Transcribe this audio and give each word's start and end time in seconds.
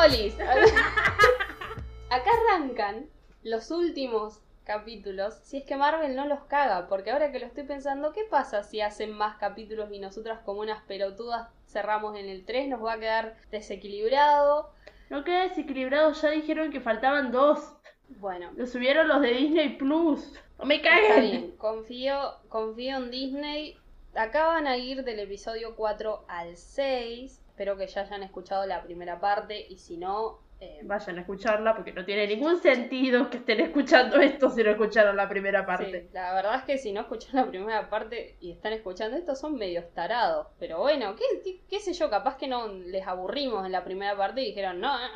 Olis. 0.00 0.34
Acá 2.10 2.30
arrancan 2.48 3.06
los 3.42 3.70
últimos 3.70 4.40
capítulos, 4.64 5.34
si 5.42 5.58
es 5.58 5.64
que 5.64 5.76
Marvel 5.76 6.14
no 6.16 6.26
los 6.26 6.40
caga, 6.44 6.88
porque 6.88 7.10
ahora 7.10 7.32
que 7.32 7.38
lo 7.40 7.46
estoy 7.46 7.64
pensando, 7.64 8.12
¿qué 8.12 8.22
pasa 8.30 8.62
si 8.62 8.80
hacen 8.80 9.12
más 9.12 9.36
capítulos 9.36 9.90
y 9.92 9.98
nosotras 9.98 10.40
como 10.44 10.60
unas 10.60 10.82
pelotudas 10.84 11.48
cerramos 11.66 12.16
en 12.18 12.28
el 12.28 12.44
3? 12.44 12.68
Nos 12.68 12.84
va 12.84 12.94
a 12.94 12.98
quedar 13.00 13.36
desequilibrado. 13.50 14.70
No 15.08 15.24
queda 15.24 15.42
desequilibrado, 15.48 16.12
ya 16.12 16.30
dijeron 16.30 16.70
que 16.70 16.80
faltaban 16.80 17.32
dos. 17.32 17.74
Bueno, 18.08 18.50
Lo 18.56 18.66
subieron 18.66 19.06
los 19.08 19.20
de 19.20 19.28
Disney 19.34 19.76
Plus. 19.76 20.32
No 20.58 20.64
me 20.64 20.76
está 20.76 20.90
caguen. 20.90 21.20
bien, 21.22 21.50
confío, 21.56 22.34
confío 22.48 22.96
en 22.96 23.10
Disney. 23.10 23.76
Acá 24.14 24.46
van 24.46 24.66
a 24.66 24.76
ir 24.76 25.04
del 25.04 25.20
episodio 25.20 25.74
4 25.76 26.24
al 26.28 26.56
6. 26.56 27.40
Espero 27.60 27.76
que 27.76 27.86
ya 27.88 28.00
hayan 28.00 28.22
escuchado 28.22 28.64
la 28.64 28.82
primera 28.82 29.20
parte 29.20 29.66
y 29.68 29.76
si 29.76 29.98
no, 29.98 30.38
eh, 30.60 30.80
Vayan 30.82 31.18
a 31.18 31.20
escucharla 31.20 31.76
porque 31.76 31.92
no 31.92 32.06
tiene 32.06 32.26
ningún 32.26 32.56
sentido 32.56 33.28
que 33.28 33.36
estén 33.36 33.60
escuchando 33.60 34.16
esto 34.18 34.48
si 34.48 34.64
no 34.64 34.70
escucharon 34.70 35.14
la 35.14 35.28
primera 35.28 35.66
parte. 35.66 36.04
Sí, 36.04 36.08
la 36.14 36.32
verdad 36.32 36.54
es 36.54 36.62
que 36.62 36.78
si 36.78 36.90
no 36.90 37.02
escuchan 37.02 37.32
la 37.34 37.46
primera 37.46 37.90
parte 37.90 38.38
y 38.40 38.50
están 38.50 38.72
escuchando 38.72 39.18
esto 39.18 39.34
son 39.34 39.56
medios 39.56 39.84
tarados. 39.92 40.46
Pero 40.58 40.78
bueno, 40.78 41.14
¿qué, 41.16 41.24
qué, 41.44 41.60
qué 41.68 41.80
sé 41.80 41.92
yo? 41.92 42.08
Capaz 42.08 42.38
que 42.38 42.48
no 42.48 42.68
les 42.68 43.06
aburrimos 43.06 43.66
en 43.66 43.72
la 43.72 43.84
primera 43.84 44.16
parte 44.16 44.40
y 44.40 44.46
dijeron, 44.46 44.80
no, 44.80 44.96
no, 44.98 45.06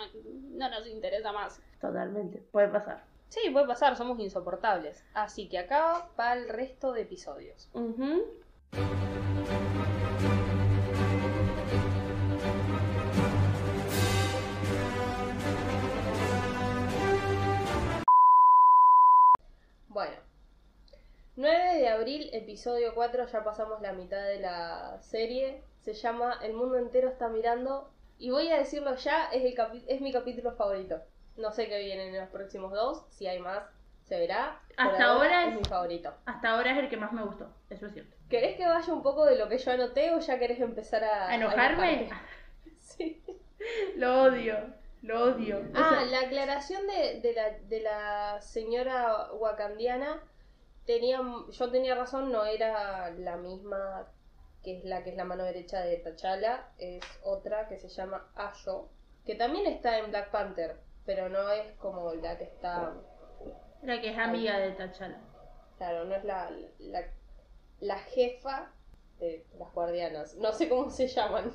no 0.50 0.68
nos 0.68 0.86
interesa 0.86 1.32
más. 1.32 1.62
Totalmente, 1.80 2.42
puede 2.52 2.68
pasar. 2.68 3.04
Sí, 3.28 3.48
puede 3.54 3.66
pasar, 3.66 3.96
somos 3.96 4.20
insoportables. 4.20 5.02
Así 5.14 5.48
que 5.48 5.60
acá 5.60 6.10
va 6.20 6.34
el 6.34 6.50
resto 6.50 6.92
de 6.92 7.00
episodios. 7.00 7.70
Bueno. 7.72 8.20
9 21.36 21.78
de 21.80 21.88
abril, 21.88 22.30
episodio 22.32 22.94
4, 22.94 23.26
ya 23.26 23.42
pasamos 23.44 23.80
la 23.80 23.92
mitad 23.92 24.22
de 24.22 24.38
la 24.40 24.98
serie. 25.02 25.62
Se 25.80 25.92
llama 25.92 26.38
El 26.42 26.54
mundo 26.54 26.76
entero 26.76 27.08
está 27.08 27.28
mirando. 27.28 27.90
Y 28.18 28.30
voy 28.30 28.48
a 28.50 28.58
decirlo 28.58 28.94
ya, 28.94 29.26
es, 29.32 29.44
el 29.44 29.54
capi- 29.54 29.84
es 29.88 30.00
mi 30.00 30.12
capítulo 30.12 30.52
favorito. 30.52 31.00
No 31.36 31.50
sé 31.50 31.68
qué 31.68 31.78
viene 31.80 32.08
en 32.08 32.16
los 32.16 32.28
próximos 32.28 32.72
dos, 32.72 33.04
si 33.10 33.26
hay 33.26 33.40
más, 33.40 33.64
se 34.04 34.18
verá. 34.18 34.60
Por 34.76 34.86
Hasta 34.86 35.04
ahora 35.06 35.48
es- 35.48 35.56
mi 35.56 35.64
favorito. 35.64 36.14
Hasta 36.24 36.50
ahora 36.50 36.70
es 36.72 36.78
el 36.78 36.88
que 36.88 36.96
más 36.96 37.12
me 37.12 37.24
gustó, 37.24 37.48
eso 37.70 37.86
es 37.86 37.92
cierto. 37.92 38.16
¿Querés 38.30 38.56
que 38.56 38.66
vaya 38.66 38.92
un 38.92 39.02
poco 39.02 39.26
de 39.26 39.36
lo 39.36 39.48
que 39.48 39.58
yo 39.58 39.72
anoté 39.72 40.12
o 40.14 40.20
ya 40.20 40.38
querés 40.38 40.60
empezar 40.60 41.02
a, 41.04 41.28
¿A 41.28 41.34
enojarme? 41.34 42.08
Sí. 42.80 43.20
Lo 43.96 44.24
odio, 44.24 44.56
lo 45.02 45.24
odio. 45.24 45.58
O 45.58 45.62
Ah, 45.74 45.88
sea, 45.90 46.04
la 46.04 46.26
aclaración 46.26 46.86
de, 46.86 47.20
de 47.20 47.32
la, 47.32 47.50
de 47.50 47.80
la 47.80 48.40
señora 48.40 49.32
wakandiana 49.32 50.22
tenía, 50.86 51.20
yo 51.50 51.70
tenía 51.70 51.94
razón, 51.94 52.30
no 52.32 52.44
era 52.44 53.10
la 53.10 53.36
misma 53.36 54.08
que 54.62 54.78
es 54.78 54.84
la 54.84 55.02
que 55.04 55.10
es 55.10 55.16
la 55.16 55.24
mano 55.24 55.44
derecha 55.44 55.80
de 55.82 55.98
T'Challa, 55.98 56.68
es 56.78 57.02
otra 57.22 57.68
que 57.68 57.78
se 57.78 57.88
llama 57.88 58.30
Ayo, 58.34 58.88
que 59.26 59.34
también 59.34 59.66
está 59.66 59.98
en 59.98 60.10
Black 60.10 60.30
Panther, 60.30 60.76
pero 61.04 61.28
no 61.28 61.50
es 61.50 61.72
como 61.76 62.14
la 62.14 62.38
que 62.38 62.44
está, 62.44 62.94
la 63.82 64.00
que 64.00 64.10
es 64.10 64.18
amiga 64.18 64.58
de 64.58 64.72
T'Challa. 64.72 65.20
claro, 65.76 66.04
no 66.06 66.14
es 66.14 66.24
la, 66.24 66.50
la, 66.78 67.02
la 67.80 67.98
jefa 67.98 68.72
de 69.18 69.44
las 69.58 69.70
guardianas, 69.74 70.34
no 70.36 70.52
sé 70.52 70.68
cómo 70.68 70.88
se 70.90 71.08
llaman. 71.08 71.52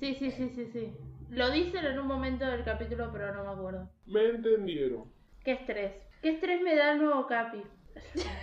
Sí, 0.00 0.14
sí, 0.16 0.32
sí, 0.32 0.48
sí, 0.50 0.66
sí. 0.72 0.96
Lo 1.28 1.48
dicen 1.50 1.86
en 1.86 1.96
un 1.98 2.06
momento 2.08 2.44
del 2.44 2.64
capítulo, 2.64 3.10
pero 3.12 3.32
no 3.32 3.44
me 3.44 3.50
acuerdo. 3.52 3.88
Me 4.06 4.26
entendieron. 4.30 5.04
Qué 5.44 5.52
estrés. 5.52 5.92
Qué 6.20 6.30
estrés 6.30 6.60
me 6.60 6.74
da 6.74 6.92
el 6.92 6.98
nuevo 7.02 7.26
Capi. 7.28 7.62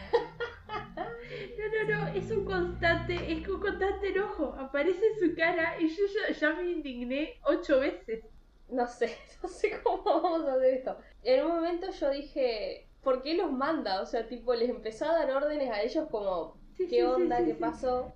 No, 1.87 2.01
no, 2.05 2.07
es 2.07 2.29
un 2.31 2.45
constante, 2.45 3.31
es 3.31 3.47
un 3.47 3.59
constante 3.59 4.09
enojo. 4.09 4.55
Aparece 4.57 5.01
su 5.19 5.35
cara 5.35 5.79
y 5.79 5.87
yo 5.89 6.03
ya, 6.27 6.33
ya 6.33 6.53
me 6.53 6.69
indigné 6.71 7.39
ocho 7.43 7.79
veces. 7.79 8.25
No 8.69 8.87
sé, 8.87 9.15
no 9.43 9.49
sé 9.49 9.81
cómo 9.81 10.03
vamos 10.21 10.47
a 10.47 10.53
hacer 10.55 10.73
esto. 10.75 10.97
En 11.23 11.45
un 11.45 11.51
momento 11.55 11.91
yo 11.91 12.09
dije, 12.11 12.89
¿por 13.01 13.21
qué 13.21 13.33
los 13.35 13.51
manda? 13.51 14.01
O 14.01 14.05
sea, 14.05 14.27
tipo, 14.27 14.53
les 14.53 14.69
empezó 14.69 15.05
a 15.05 15.13
dar 15.13 15.31
órdenes 15.31 15.69
a 15.71 15.81
ellos 15.81 16.07
como, 16.09 16.57
Sí, 16.73 16.87
¿qué 16.87 16.97
sí, 16.97 17.01
onda? 17.03 17.37
sí, 17.37 17.45
¿Qué 17.45 17.53
pasó? 17.55 18.15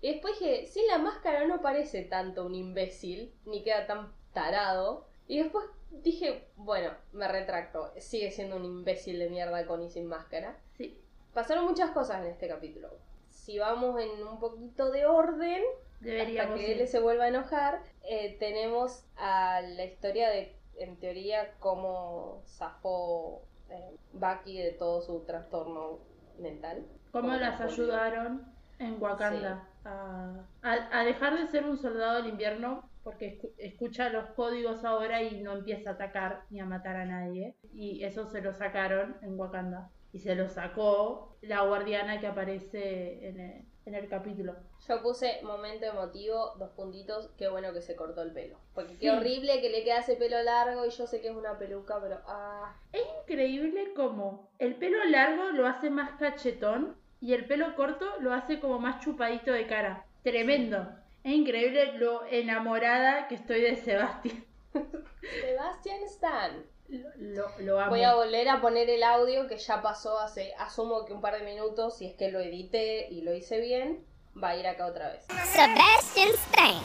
Y 0.00 0.12
después 0.12 0.38
dije, 0.38 0.66
sin 0.66 0.86
la 0.88 0.98
máscara 0.98 1.46
no 1.46 1.60
parece 1.62 2.02
tanto 2.04 2.46
un 2.46 2.54
imbécil, 2.54 3.34
ni 3.46 3.62
queda 3.62 3.86
tan 3.86 4.12
tarado. 4.32 5.06
Y 5.28 5.38
después 5.42 5.64
dije, 5.90 6.48
bueno, 6.56 6.92
me 7.12 7.28
retracto, 7.28 7.92
sigue 7.98 8.30
siendo 8.30 8.56
un 8.56 8.64
imbécil 8.64 9.18
de 9.18 9.28
mierda 9.30 9.66
con 9.66 9.82
y 9.82 9.90
sin 9.90 10.06
máscara. 10.06 10.58
Sí, 10.76 10.98
Pasaron 11.36 11.66
muchas 11.66 11.90
cosas 11.90 12.22
en 12.24 12.30
este 12.30 12.48
capítulo. 12.48 12.88
Si 13.28 13.58
vamos 13.58 14.00
en 14.00 14.26
un 14.26 14.40
poquito 14.40 14.90
de 14.90 15.04
orden, 15.04 15.62
hasta 15.96 16.04
deberíamos 16.06 16.58
que 16.58 16.70
ir. 16.72 16.80
él 16.80 16.88
se 16.88 16.98
vuelva 16.98 17.24
a 17.24 17.28
enojar, 17.28 17.82
eh, 18.08 18.38
tenemos 18.40 19.04
a 19.18 19.60
la 19.60 19.84
historia 19.84 20.30
de, 20.30 20.56
en 20.78 20.96
teoría, 20.96 21.52
cómo 21.58 22.42
zafó 22.46 23.42
eh, 23.68 23.96
Bucky 24.14 24.56
de 24.62 24.72
todo 24.72 25.02
su 25.02 25.20
trastorno 25.26 25.98
mental. 26.38 26.86
¿Cómo 27.12 27.28
las 27.34 27.60
ayudaron 27.60 28.42
en 28.78 28.96
Wakanda 28.98 29.68
a, 29.84 30.46
a- 30.62 31.00
a 31.00 31.04
dejar 31.04 31.38
de 31.38 31.48
ser 31.48 31.66
un 31.66 31.76
soldado 31.76 32.14
del 32.22 32.28
invierno? 32.28 32.88
Porque 33.04 33.38
escu- 33.38 33.52
escucha 33.58 34.08
los 34.08 34.24
códigos 34.30 34.86
ahora 34.86 35.22
y 35.22 35.42
no 35.42 35.52
empieza 35.52 35.90
a 35.90 35.92
atacar 35.92 36.44
ni 36.48 36.60
a 36.60 36.64
matar 36.64 36.96
a 36.96 37.04
nadie. 37.04 37.56
Y 37.74 38.02
eso 38.04 38.24
se 38.26 38.40
lo 38.40 38.54
sacaron 38.54 39.16
en 39.20 39.38
Wakanda. 39.38 39.90
Y 40.16 40.18
se 40.18 40.34
lo 40.34 40.48
sacó 40.48 41.36
la 41.42 41.60
guardiana 41.60 42.18
que 42.20 42.26
aparece 42.26 43.28
en 43.28 43.38
el, 43.38 43.64
en 43.84 43.94
el 43.94 44.08
capítulo. 44.08 44.56
Yo 44.88 45.02
puse 45.02 45.42
momento 45.42 45.84
emotivo, 45.84 46.54
dos 46.56 46.70
puntitos, 46.70 47.28
qué 47.36 47.48
bueno 47.48 47.74
que 47.74 47.82
se 47.82 47.96
cortó 47.96 48.22
el 48.22 48.32
pelo. 48.32 48.58
Porque 48.74 48.92
Sí. 48.94 49.00
qué 49.00 49.10
horrible 49.10 49.60
que 49.60 49.68
le 49.68 49.84
queda 49.84 49.98
ese 49.98 50.16
pelo 50.16 50.42
largo 50.42 50.86
y 50.86 50.90
yo 50.90 51.06
sé 51.06 51.20
que 51.20 51.28
es 51.28 51.36
una 51.36 51.58
peluca, 51.58 52.00
pero 52.00 52.18
ah, 52.26 52.74
Es 52.94 53.02
increíble 53.20 53.92
cómo 53.94 54.48
el 54.58 54.76
pelo 54.76 55.04
largo 55.04 55.50
lo 55.50 55.66
hace 55.66 55.90
más 55.90 56.12
cachetón 56.18 56.96
y 57.20 57.34
el 57.34 57.44
pelo 57.44 57.76
corto 57.76 58.06
lo 58.20 58.32
hace 58.32 58.58
como 58.58 58.78
más 58.78 59.04
chupadito 59.04 59.52
de 59.52 59.66
cara. 59.66 60.06
Tremendo. 60.22 60.88
Es 61.24 61.32
increíble 61.34 61.92
lo 61.98 62.24
enamorada 62.24 63.28
que 63.28 63.34
estoy 63.34 63.60
de 63.60 63.76
Sebastián. 63.76 64.46
Sebastian 65.42 66.02
Stan. 66.04 66.64
Lo, 66.88 67.46
lo, 67.60 67.80
amo. 67.80 67.90
Voy 67.90 68.04
a 68.04 68.14
volver 68.14 68.48
a 68.48 68.60
poner 68.60 68.88
el 68.88 69.02
audio 69.02 69.48
que 69.48 69.58
ya 69.58 69.82
pasó 69.82 70.18
hace, 70.20 70.54
asumo 70.58 71.04
que 71.04 71.12
un 71.12 71.20
par 71.20 71.34
de 71.34 71.44
minutos, 71.44 71.98
si 71.98 72.06
es 72.06 72.14
que 72.14 72.30
lo 72.30 72.38
edité 72.40 73.08
y 73.10 73.22
lo 73.22 73.34
hice 73.34 73.60
bien, 73.60 74.06
va 74.42 74.50
a 74.50 74.56
ir 74.56 74.66
acá 74.66 74.86
otra 74.86 75.10
vez. 75.10 75.24
Sebastian 75.46 76.28
Stan. 76.28 76.80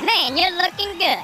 Man, 0.00 0.36
you're 0.36 0.50
looking 0.56 0.98
good. 0.98 1.22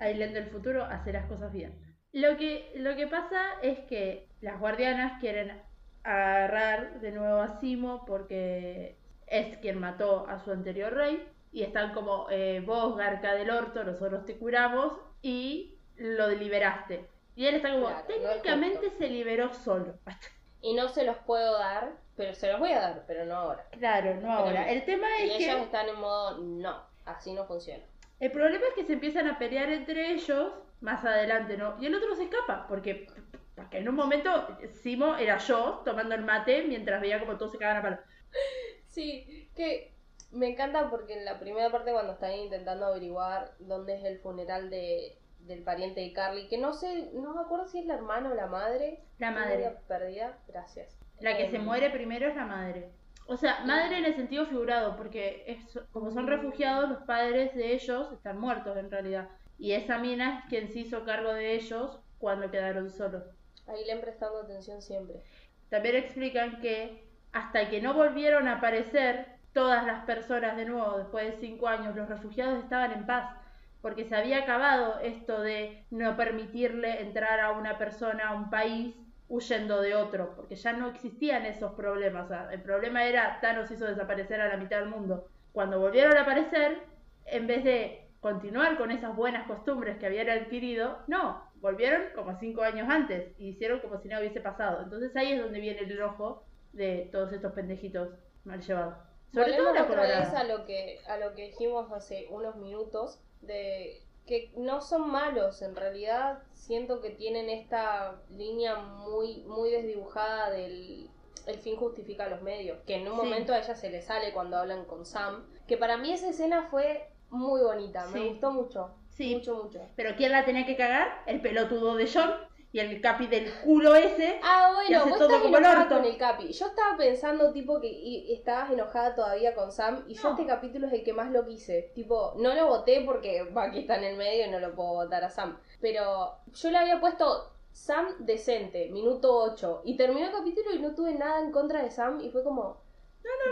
Aileen 0.00 0.32
del 0.32 0.46
futuro 0.46 0.84
hace 0.84 1.12
las 1.12 1.26
cosas 1.26 1.52
bien. 1.52 1.78
Lo 2.12 2.36
que, 2.38 2.72
lo 2.76 2.96
que 2.96 3.06
pasa 3.06 3.60
es 3.62 3.80
que 3.80 4.28
las 4.40 4.58
guardianas 4.58 5.20
quieren 5.20 5.60
agarrar 6.02 7.00
de 7.00 7.12
nuevo 7.12 7.40
a 7.40 7.60
Simo 7.60 8.06
porque 8.06 8.96
es 9.26 9.58
quien 9.58 9.78
mató 9.78 10.26
a 10.26 10.42
su 10.42 10.50
anterior 10.50 10.94
rey 10.94 11.28
y 11.52 11.62
están 11.62 11.92
como 11.92 12.28
eh, 12.30 12.62
vos, 12.64 12.96
garca 12.96 13.34
del 13.34 13.50
orto, 13.50 13.84
nosotros 13.84 14.24
te 14.24 14.38
curamos 14.38 14.94
y 15.22 15.74
lo 15.96 16.28
liberaste. 16.30 17.06
Y 17.36 17.46
él 17.46 17.56
está 17.56 17.72
como, 17.72 17.86
Claro, 17.86 18.04
técnicamente 18.06 18.90
se 18.90 19.08
liberó 19.08 19.52
solo. 19.54 19.98
Y 20.62 20.74
no 20.74 20.90
se 20.90 21.04
los 21.04 21.16
puedo 21.24 21.58
dar, 21.58 21.92
pero 22.16 22.34
se 22.34 22.50
los 22.52 22.60
voy 22.60 22.72
a 22.72 22.80
dar, 22.80 23.04
pero 23.06 23.24
no 23.24 23.34
ahora. 23.34 23.66
claro, 23.70 24.14
no 24.20 24.30
ahora. 24.30 24.70
El 24.70 24.84
tema 24.84 25.06
Y 25.20 25.30
es 25.30 25.36
que... 25.38 25.50
ellos 25.50 25.62
están 25.62 25.88
en 25.88 25.98
modo, 25.98 26.36
no, 26.36 26.82
así 27.06 27.32
no 27.32 27.46
funciona. 27.46 27.82
El 28.18 28.30
problema 28.30 28.66
es 28.68 28.74
que 28.74 28.84
se 28.84 28.92
empiezan 28.92 29.26
a 29.26 29.38
pelear 29.38 29.70
entre 29.70 30.12
ellos 30.12 30.52
más 30.82 31.02
adelante, 31.02 31.56
¿no? 31.56 31.76
Y 31.80 31.86
el 31.86 31.94
otro 31.94 32.14
se 32.14 32.24
escapa, 32.24 32.66
porque, 32.68 33.06
porque 33.54 33.78
en 33.78 33.88
un 33.88 33.94
momento 33.94 34.58
Simo 34.82 35.16
era 35.16 35.38
yo 35.38 35.80
tomando 35.82 36.14
el 36.14 36.26
mate 36.26 36.62
mientras 36.64 37.00
veía 37.00 37.20
como 37.20 37.38
todos 37.38 37.52
se 37.52 37.58
cagaban 37.58 37.78
a 37.78 37.82
palo. 37.82 37.98
Sí, 38.86 39.48
que 39.54 39.94
me 40.32 40.48
encanta 40.48 40.90
porque 40.90 41.14
en 41.18 41.24
la 41.24 41.38
primera 41.38 41.70
parte 41.70 41.92
cuando 41.92 42.12
están 42.12 42.34
intentando 42.34 42.86
averiguar 42.86 43.54
dónde 43.58 43.96
es 43.96 44.04
el 44.04 44.18
funeral 44.20 44.70
de, 44.70 45.18
del 45.40 45.62
pariente 45.62 46.00
de 46.00 46.12
Carly, 46.12 46.48
que 46.48 46.58
no 46.58 46.72
sé, 46.72 47.10
no 47.12 47.34
me 47.34 47.40
acuerdo 47.40 47.66
si 47.66 47.80
es 47.80 47.86
la 47.86 47.94
hermana 47.94 48.30
o 48.30 48.34
la 48.34 48.46
madre. 48.46 49.02
La 49.18 49.30
madre. 49.30 49.76
perdida, 49.88 50.38
gracias. 50.48 50.98
La 51.20 51.36
que 51.36 51.50
se 51.50 51.56
Em, 51.56 51.64
muere 51.64 51.90
primero 51.90 52.28
es 52.28 52.36
la 52.36 52.46
madre. 52.46 52.90
O 53.26 53.36
sea, 53.36 53.64
madre 53.64 53.98
en 53.98 54.04
el 54.06 54.14
sentido 54.14 54.46
figurado, 54.46 54.96
porque 54.96 55.44
es, 55.46 55.78
como 55.92 56.10
son 56.10 56.26
refugiados, 56.26 56.88
los 56.88 57.02
padres 57.02 57.54
de 57.54 57.74
ellos 57.74 58.12
están 58.12 58.38
muertos 58.38 58.76
en 58.76 58.90
realidad. 58.90 59.28
Y 59.58 59.72
esa 59.72 59.98
mina 59.98 60.40
es 60.40 60.44
quien 60.48 60.68
se 60.68 60.80
hizo 60.80 61.04
cargo 61.04 61.32
de 61.34 61.54
ellos 61.54 62.00
cuando 62.18 62.50
quedaron 62.50 62.90
solos. 62.90 63.24
Ahí 63.66 63.84
le 63.84 63.92
han 63.92 64.00
prestando 64.00 64.38
atención 64.40 64.82
siempre. 64.82 65.22
También 65.68 65.96
explican 65.96 66.60
que 66.60 67.06
hasta 67.32 67.68
que 67.70 67.80
no 67.80 67.94
volvieron 67.94 68.48
a 68.48 68.56
aparecer 68.56 69.39
todas 69.52 69.86
las 69.86 70.04
personas 70.04 70.56
de 70.56 70.64
nuevo 70.64 70.98
después 70.98 71.26
de 71.26 71.40
cinco 71.40 71.68
años, 71.68 71.96
los 71.96 72.08
refugiados 72.08 72.62
estaban 72.62 72.92
en 72.92 73.06
paz. 73.06 73.36
porque 73.82 74.04
se 74.04 74.14
había 74.14 74.40
acabado 74.42 75.00
esto 75.00 75.40
de 75.40 75.84
no 75.90 76.14
permitirle 76.14 77.00
entrar 77.00 77.40
a 77.40 77.52
una 77.52 77.78
persona 77.78 78.28
a 78.28 78.34
un 78.34 78.50
país 78.50 78.94
huyendo 79.28 79.80
de 79.80 79.94
otro, 79.94 80.34
porque 80.36 80.56
ya 80.56 80.72
no 80.74 80.88
existían 80.88 81.46
esos 81.46 81.72
problemas. 81.72 82.28
El 82.52 82.60
problema 82.60 83.04
era 83.04 83.38
Thanos 83.40 83.70
hizo 83.70 83.86
desaparecer 83.86 84.40
a 84.40 84.48
la 84.48 84.56
mitad 84.58 84.80
del 84.80 84.90
mundo. 84.90 85.28
Cuando 85.52 85.80
volvieron 85.80 86.16
a 86.18 86.22
aparecer, 86.22 86.82
en 87.24 87.46
vez 87.46 87.64
de 87.64 88.08
continuar 88.20 88.76
con 88.76 88.90
esas 88.90 89.16
buenas 89.16 89.46
costumbres 89.46 89.96
que 89.98 90.06
habían 90.06 90.28
adquirido, 90.28 90.98
no, 91.06 91.42
volvieron 91.60 92.02
como 92.14 92.38
cinco 92.38 92.62
años 92.62 92.88
antes 92.90 93.32
y 93.38 93.48
hicieron 93.50 93.80
como 93.80 93.98
si 93.98 94.08
nada 94.08 94.20
hubiese 94.20 94.40
pasado. 94.40 94.82
Entonces 94.82 95.14
ahí 95.16 95.32
es 95.32 95.42
donde 95.42 95.60
viene 95.60 95.80
el 95.80 95.92
enojo 95.92 96.44
de 96.72 97.08
todos 97.12 97.32
estos 97.32 97.52
pendejitos 97.52 98.10
mal 98.44 98.60
llevados. 98.60 99.09
Sobre 99.32 99.52
todo 99.54 99.72
la 99.72 99.82
otra 99.84 100.02
vez 100.02 100.28
a 100.34 100.44
lo 100.44 100.64
que 100.64 101.00
a 101.06 101.16
lo 101.18 101.34
que 101.34 101.46
dijimos 101.48 101.90
hace 101.92 102.26
unos 102.30 102.56
minutos 102.56 103.20
de 103.42 104.02
que 104.26 104.52
no 104.56 104.80
son 104.80 105.10
malos 105.10 105.62
en 105.62 105.74
realidad 105.74 106.42
siento 106.52 107.00
que 107.00 107.10
tienen 107.10 107.48
esta 107.48 108.20
línea 108.30 108.76
muy 108.76 109.42
muy 109.44 109.70
desdibujada 109.70 110.50
del 110.50 111.08
el 111.46 111.58
fin 111.58 111.76
justifica 111.76 112.28
los 112.28 112.42
medios 112.42 112.78
que 112.86 112.96
en 112.96 113.08
un 113.08 113.18
Sí. 113.18 113.24
momento 113.24 113.52
a 113.52 113.58
ella 113.58 113.74
se 113.74 113.90
le 113.90 114.02
sale 114.02 114.32
cuando 114.32 114.56
hablan 114.58 114.84
con 114.84 115.06
Sam 115.06 115.46
que 115.66 115.76
para 115.76 115.96
mí 115.96 116.12
esa 116.12 116.28
escena 116.28 116.68
fue 116.70 117.08
muy 117.30 117.62
bonita 117.62 118.06
me 118.06 118.28
gustó 118.28 118.50
mucho 118.52 118.94
Sí. 119.10 119.34
mucho 119.34 119.54
mucho 119.64 119.80
Pero 119.96 120.16
¿quién 120.16 120.32
la 120.32 120.44
tenía 120.44 120.64
que 120.66 120.76
cagar? 120.76 121.22
El 121.26 121.40
pelotudo 121.40 121.94
de 121.96 122.08
John 122.12 122.30
y 122.72 122.78
el 122.78 123.00
capi 123.00 123.26
del 123.26 123.52
culo 123.64 123.94
ese. 123.96 124.38
Ah, 124.42 124.70
Y 124.70 124.74
bueno, 124.74 124.98
hace 125.00 125.10
vos 125.10 125.18
todo 125.18 125.28
estás 125.28 125.42
como 125.42 125.58
enojada 125.58 125.88
con 125.88 126.04
el 126.04 126.16
Capi. 126.16 126.52
Yo 126.52 126.66
estaba 126.66 126.96
pensando, 126.96 127.52
tipo, 127.52 127.80
que 127.80 127.88
y- 127.88 128.32
estabas 128.32 128.70
enojada 128.70 129.14
todavía 129.16 129.54
con 129.56 129.72
Sam. 129.72 130.04
Y 130.06 130.14
yo 130.14 130.22
No. 130.22 130.30
este 130.30 130.46
capítulo 130.46 130.86
es 130.86 130.92
el 130.92 131.02
que 131.02 131.12
más 131.12 131.30
lo 131.32 131.44
quise. 131.46 131.90
Tipo, 131.94 132.34
no 132.36 132.54
lo 132.54 132.68
voté 132.68 133.02
porque 133.04 133.42
Bucky 133.42 133.80
está 133.80 133.96
en 133.96 134.04
el 134.04 134.16
medio 134.16 134.46
y 134.46 134.50
no 134.50 134.60
lo 134.60 134.74
puedo 134.74 134.90
votar 134.94 135.24
a 135.24 135.30
Sam. 135.30 135.58
Pero 135.80 136.34
yo 136.52 136.70
le 136.70 136.78
había 136.78 137.00
puesto 137.00 137.50
Sam 137.72 138.06
decente, 138.20 138.88
minuto 138.90 139.34
8. 139.36 139.82
Y 139.84 139.96
terminó 139.96 140.26
el 140.26 140.32
capítulo 140.32 140.72
y 140.72 140.78
no 140.78 140.94
tuve 140.94 141.14
nada 141.14 141.40
en 141.40 141.50
contra 141.50 141.82
de 141.82 141.90
Sam. 141.90 142.20
Y 142.20 142.30
fue 142.30 142.44
como, 142.44 142.80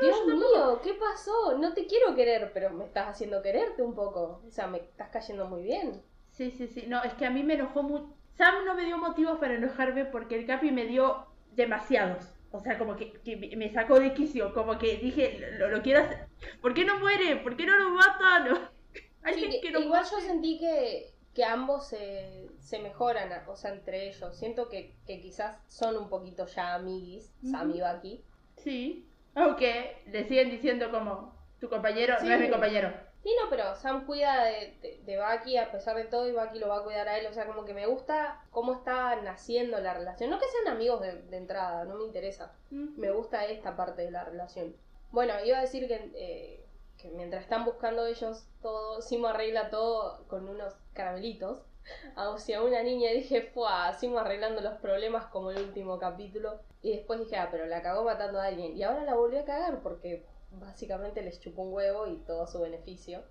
Dios 0.00 0.16
yo 0.16 0.26
tampoco. 0.32 0.54
mío, 0.54 0.80
¿qué 0.84 0.94
pasó? 0.94 1.58
No 1.58 1.74
te 1.74 1.86
quiero 1.86 2.14
querer, 2.14 2.52
pero 2.54 2.70
me 2.70 2.84
estás 2.84 3.08
haciendo 3.08 3.42
quererte 3.42 3.82
un 3.82 3.94
poco. 3.96 4.40
O 4.46 4.50
sea, 4.52 4.68
me 4.68 4.78
estás 4.78 5.08
cayendo 5.10 5.46
muy 5.46 5.62
bien. 5.64 6.02
Sí, 6.30 6.52
sí, 6.52 6.68
sí. 6.68 6.84
No, 6.86 7.02
es 7.02 7.14
que 7.14 7.26
a 7.26 7.30
mí 7.30 7.42
me 7.42 7.54
enojó 7.54 7.82
mucho. 7.82 8.14
Sam 8.38 8.64
no 8.64 8.74
me 8.74 8.84
dio 8.84 8.98
motivos 8.98 9.38
para 9.38 9.54
enojarme 9.54 10.04
porque 10.06 10.36
el 10.36 10.46
capi 10.46 10.70
me 10.70 10.86
dio 10.86 11.26
demasiados. 11.52 12.34
O 12.50 12.60
sea, 12.60 12.78
como 12.78 12.96
que, 12.96 13.12
que 13.22 13.36
me 13.56 13.70
sacó 13.70 14.00
de 14.00 14.14
quicio. 14.14 14.54
Como 14.54 14.78
que 14.78 14.96
dije, 14.96 15.38
lo, 15.58 15.68
lo 15.68 15.82
quiero 15.82 16.02
hacer. 16.04 16.28
¿Por 16.62 16.72
qué 16.74 16.84
no 16.84 16.98
muere? 16.98 17.36
¿Por 17.36 17.56
qué 17.56 17.66
no 17.66 17.76
lo 17.78 17.90
matan? 17.90 18.70
Alguien 19.22 19.50
Sí, 19.50 19.60
que 19.60 19.70
no 19.70 19.80
igual 19.80 20.04
yo 20.10 20.20
sentí 20.20 20.58
que, 20.58 21.14
que 21.34 21.44
ambos 21.44 21.88
se, 21.88 22.50
se 22.60 22.78
mejoran, 22.78 23.30
o 23.48 23.56
sea, 23.56 23.72
entre 23.72 24.08
ellos. 24.08 24.36
Siento 24.38 24.68
que, 24.68 24.96
que 25.06 25.20
quizás 25.20 25.58
son 25.66 25.96
un 25.96 26.08
poquito 26.08 26.46
ya 26.46 26.74
amiguis, 26.74 27.34
Sam 27.42 27.70
y 27.74 27.80
Bucky. 27.80 28.24
Sí. 28.56 29.08
Aunque 29.34 30.02
le 30.06 30.24
siguen 30.24 30.50
diciendo 30.50 30.90
como, 30.90 31.34
tu 31.60 31.68
compañero 31.68 32.16
Sí. 32.16 32.26
no 32.26 32.34
es 32.34 32.40
mi 32.40 32.50
compañero. 32.50 32.92
Sí, 33.22 33.34
no, 33.42 33.50
pero 33.50 33.74
Sam 33.74 34.06
cuida 34.06 34.44
de, 34.44 34.76
de, 34.80 35.00
de 35.04 35.18
Bucky 35.20 35.56
a 35.56 35.72
pesar 35.72 35.96
de 35.96 36.04
todo 36.04 36.28
y 36.28 36.32
Bucky 36.32 36.58
lo 36.58 36.68
va 36.68 36.78
a 36.78 36.84
cuidar 36.84 37.08
a 37.08 37.18
él. 37.18 37.26
O 37.26 37.32
sea, 37.32 37.46
como 37.46 37.64
que 37.64 37.74
me 37.74 37.86
gusta 37.86 38.44
cómo 38.50 38.74
está 38.74 39.16
naciendo 39.16 39.78
la 39.80 39.94
relación. 39.94 40.30
No 40.30 40.38
que 40.38 40.46
sean 40.46 40.74
amigos 40.74 41.00
de, 41.00 41.22
de 41.22 41.36
entrada, 41.36 41.84
no 41.84 41.96
me 41.96 42.04
interesa. 42.04 42.52
Me 42.70 43.10
gusta 43.10 43.44
esta 43.46 43.76
parte 43.76 44.02
de 44.02 44.10
la 44.10 44.24
relación. 44.24 44.74
Bueno, 45.10 45.34
iba 45.44 45.58
a 45.58 45.62
decir 45.62 45.88
que, 45.88 46.12
eh, 46.14 46.64
que 46.96 47.10
mientras 47.10 47.42
están 47.42 47.64
buscando 47.64 48.06
ellos 48.06 48.46
todo, 48.62 49.00
Simo 49.02 49.28
arregla 49.28 49.70
todo 49.70 50.24
con 50.28 50.48
unos 50.48 50.74
caramelitos 50.92 51.62
hacia 52.16 52.62
una 52.62 52.82
niña 52.82 53.10
y 53.10 53.18
dije, 53.22 53.50
fuah, 53.52 53.94
Simo 53.94 54.18
arreglando 54.18 54.60
los 54.60 54.74
problemas 54.74 55.26
como 55.26 55.50
el 55.50 55.62
último 55.62 55.98
capítulo. 55.98 56.60
Y 56.82 56.92
después 56.96 57.18
dije, 57.20 57.36
ah, 57.36 57.48
pero 57.50 57.66
la 57.66 57.82
cagó 57.82 58.04
matando 58.04 58.40
a 58.40 58.46
alguien. 58.46 58.76
Y 58.76 58.82
ahora 58.82 59.04
la 59.04 59.14
volvió 59.14 59.40
a 59.40 59.44
cagar 59.44 59.80
porque 59.82 60.24
básicamente 60.50 61.22
les 61.22 61.40
chupó 61.40 61.62
un 61.62 61.72
huevo 61.74 62.06
y 62.06 62.16
todo 62.26 62.46
su 62.46 62.60
beneficio. 62.60 63.22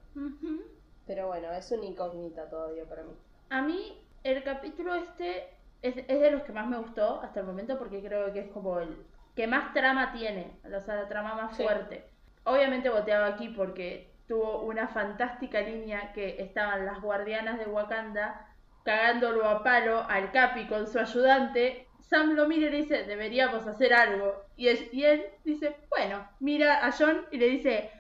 Pero 1.06 1.28
bueno, 1.28 1.52
es 1.54 1.72
una 1.72 1.86
incógnita 1.86 2.50
todavía 2.50 2.86
para 2.86 3.04
mí. 3.04 3.14
A 3.50 3.62
mí 3.62 4.02
el 4.24 4.44
capítulo 4.44 4.96
este 4.96 5.48
es, 5.82 5.96
es 5.98 6.20
de 6.20 6.32
los 6.32 6.44
que 6.44 6.52
más 6.52 6.68
me 6.68 6.78
gustó 6.78 7.22
hasta 7.22 7.40
el 7.40 7.46
momento 7.46 7.78
porque 7.78 8.02
creo 8.04 8.32
que 8.34 8.42
es 8.42 8.52
como 8.52 8.80
el 8.80 9.06
que 9.36 9.48
más 9.48 9.74
trama 9.74 10.12
tiene, 10.14 10.60
o 10.66 10.80
sea, 10.82 10.96
la 10.96 11.08
trama 11.08 11.36
más 11.36 11.56
Sí. 11.56 11.64
fuerte. 11.64 12.04
Obviamente 12.44 12.90
voteaba 12.90 13.28
aquí 13.28 13.50
porque 13.50 14.12
tuvo 14.28 14.64
una 14.64 14.88
fantástica 14.88 15.62
línea 15.62 16.12
que 16.14 16.42
estaban 16.42 16.86
las 16.86 17.02
guardianas 17.02 17.60
de 17.60 17.66
Wakanda 17.66 18.48
cagándolo 18.84 19.48
a 19.48 19.64
palo 19.64 20.04
al 20.10 20.32
Capi 20.32 20.68
con 20.68 20.88
su 20.88 20.98
ayudante. 21.00 21.87
Sam 22.10 22.34
lo 22.36 22.48
mira 22.48 22.68
y 22.68 22.70
le 22.72 22.78
dice, 22.78 23.04
deberíamos 23.04 23.68
hacer 23.68 23.94
algo. 23.94 24.46
Y 24.56 24.68
él, 24.70 24.90
y 24.92 25.04
él 25.04 25.26
dice, 25.44 25.76
bueno, 25.90 26.28
mira 26.40 26.86
a 26.86 26.92
John 26.92 27.28
y 27.32 27.38
le 27.38 27.48
dice, 27.50 27.92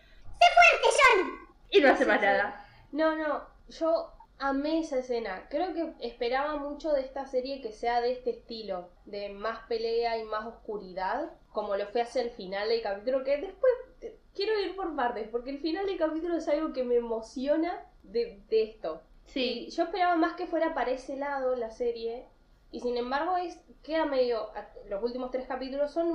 y 1.69 1.81
no 1.81 1.89
hace 1.89 2.05
Sí, 2.05 2.05
más 2.05 2.21
sí. 2.21 2.25
nada. 2.25 2.65
No, 2.91 3.15
no, 3.15 3.43
yo 3.69 4.13
amé 4.39 4.79
esa 4.79 4.99
escena. 4.99 5.47
Creo 5.49 5.73
que 5.73 5.93
esperaba 5.99 6.57
mucho 6.57 6.91
de 6.93 7.01
esta 7.01 7.25
serie 7.25 7.61
que 7.61 7.71
sea 7.71 8.01
de 8.01 8.11
este 8.13 8.31
estilo, 8.31 8.89
de 9.05 9.29
más 9.29 9.59
pelea 9.67 10.17
y 10.17 10.23
más 10.23 10.45
oscuridad, 10.45 11.31
como 11.51 11.75
lo 11.75 11.87
fue 11.87 12.01
hacia 12.01 12.21
el 12.21 12.31
final 12.31 12.69
del 12.69 12.81
capítulo, 12.81 13.23
que 13.23 13.37
después 13.37 13.71
eh, 14.01 14.17
quiero 14.33 14.59
ir 14.59 14.75
por 14.75 14.95
partes, 14.95 15.27
porque 15.29 15.49
el 15.51 15.59
final 15.59 15.85
del 15.85 15.97
capítulo 15.97 16.37
es 16.37 16.47
algo 16.47 16.73
que 16.73 16.83
me 16.83 16.95
emociona 16.95 17.85
de, 18.03 18.41
de 18.49 18.63
esto. 18.63 19.01
Sí, 19.25 19.67
Y 19.67 19.71
yo 19.71 19.83
esperaba 19.83 20.15
más 20.15 20.33
que 20.35 20.47
fuera 20.47 20.73
para 20.73 20.91
ese 20.91 21.15
lado 21.17 21.55
la 21.55 21.71
serie. 21.71 22.27
Y 22.71 22.79
sin 22.81 22.97
embargo 22.97 23.37
es 23.37 23.59
queda 23.83 24.05
medio... 24.05 24.49
Los 24.89 25.03
últimos 25.03 25.31
tres 25.31 25.47
capítulos 25.47 25.91
son 25.91 26.07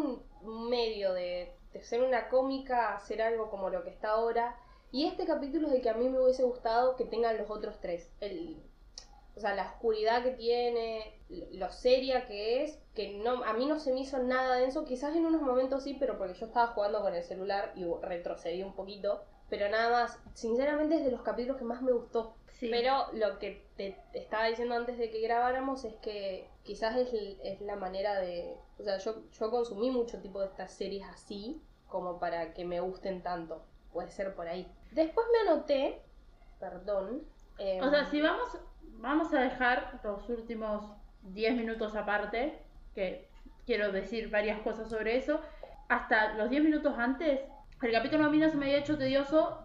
un- 0.43 0.69
medio 0.71 1.13
de, 1.13 1.53
de 1.73 1.83
ser 1.83 2.03
una 2.03 2.29
cómica 2.29 2.95
hacer 2.95 3.23
algo 3.23 3.51
como 3.51 3.71
lo 3.71 3.85
que 3.85 3.91
está 3.91 4.11
ahora. 4.11 4.57
Y 4.91 5.07
este 5.07 5.25
capítulo 5.27 5.69
es 5.69 5.75
el 5.75 5.83
que 5.83 5.91
a 5.91 5.95
mí 5.95 6.09
me 6.09 6.21
hubiese 6.21 6.43
gustado 6.43 6.97
que 6.97 7.05
tengan 7.05 7.39
los 7.39 7.51
otros 7.51 7.81
tres. 7.81 8.11
El, 8.21 8.63
o 9.37 9.41
sea, 9.41 9.55
la 9.55 9.67
oscuridad 9.67 10.23
que 10.23 10.33
tiene, 10.33 11.19
lo 11.53 11.71
seria 11.71 12.27
que 12.27 12.65
es, 12.65 12.79
que 12.95 13.15
no, 13.19 13.43
a 13.45 13.55
mí 13.55 13.67
no 13.67 13.79
se 13.79 13.93
me 13.93 14.01
hizo 14.01 14.19
nada 14.19 14.57
denso. 14.57 14.85
Quizás 14.85 15.17
en 15.17 15.25
unos 15.27 15.41
momentos 15.43 15.85
sí, 15.85 15.97
pero 15.99 16.19
porque 16.19 16.35
yo 16.35 16.47
estaba 16.47 16.69
jugando 16.69 17.01
con 17.01 17.15
el 17.15 17.25
celular 17.25 17.73
y 17.77 17.85
retrocedí 18.03 18.63
un 18.63 18.75
poquito. 18.75 19.23
Pero 19.49 19.69
nada 19.69 19.91
más, 19.91 20.19
sinceramente 20.35 20.97
es 20.97 21.05
de 21.05 21.11
los 21.11 21.23
capítulos 21.23 21.57
que 21.59 21.65
más 21.65 21.83
me 21.83 21.93
gustó. 21.93 22.35
Sí. 22.63 22.69
Pero 22.71 23.07
lo 23.13 23.39
que 23.39 23.67
te 23.77 23.97
estaba 24.15 24.47
diciendo 24.47 24.75
antes 24.75 24.97
de 24.99 25.11
que 25.11 25.21
grabáramos 25.21 25.85
es 25.85 25.95
que 25.97 26.49
quizás 26.63 26.97
es, 26.97 27.13
es 27.43 27.61
la 27.61 27.77
manera 27.77 28.21
de... 28.21 28.57
O 28.79 28.83
sea, 28.85 28.99
yo, 28.99 29.29
yo 29.31 29.51
consumí 29.51 29.91
mucho 29.91 30.21
tipo 30.21 30.41
de 30.41 30.47
estas 30.47 30.73
series 30.73 31.05
así 31.09 31.61
como 31.89 32.19
para 32.19 32.55
que 32.55 32.65
me 32.65 32.81
gusten 32.81 33.23
tanto. 33.23 33.63
Puede 33.93 34.11
ser 34.11 34.35
por 34.35 34.49
ahí. 34.49 34.67
Después 34.93 35.27
me 35.33 35.51
anoté, 35.51 36.01
perdón. 36.59 37.23
eh, 37.59 37.81
O 37.83 37.91
sea, 37.91 38.07
si 38.07 38.21
vamos, 38.21 38.59
vamos 38.99 39.33
a 39.35 39.41
dejar 39.41 40.01
los 40.03 40.29
últimos 40.29 40.85
10 41.23 41.57
minutos 41.57 41.95
aparte, 41.97 42.59
que 42.95 43.29
quiero 43.67 43.93
decir 43.93 44.31
varias 44.31 44.61
cosas 44.61 44.89
sobre 44.89 45.17
eso, 45.17 45.41
hasta 45.89 46.35
los 46.35 46.49
10 46.49 46.65
minutos 46.65 46.95
antes, 46.97 47.41
el 47.83 47.93
capítulo 47.93 48.25
a 48.27 48.31
mí 48.31 48.39
no 48.39 48.49
se 48.49 48.57
me 48.57 48.67
había 48.67 48.79
hecho 48.79 48.97
tedioso, 48.97 49.62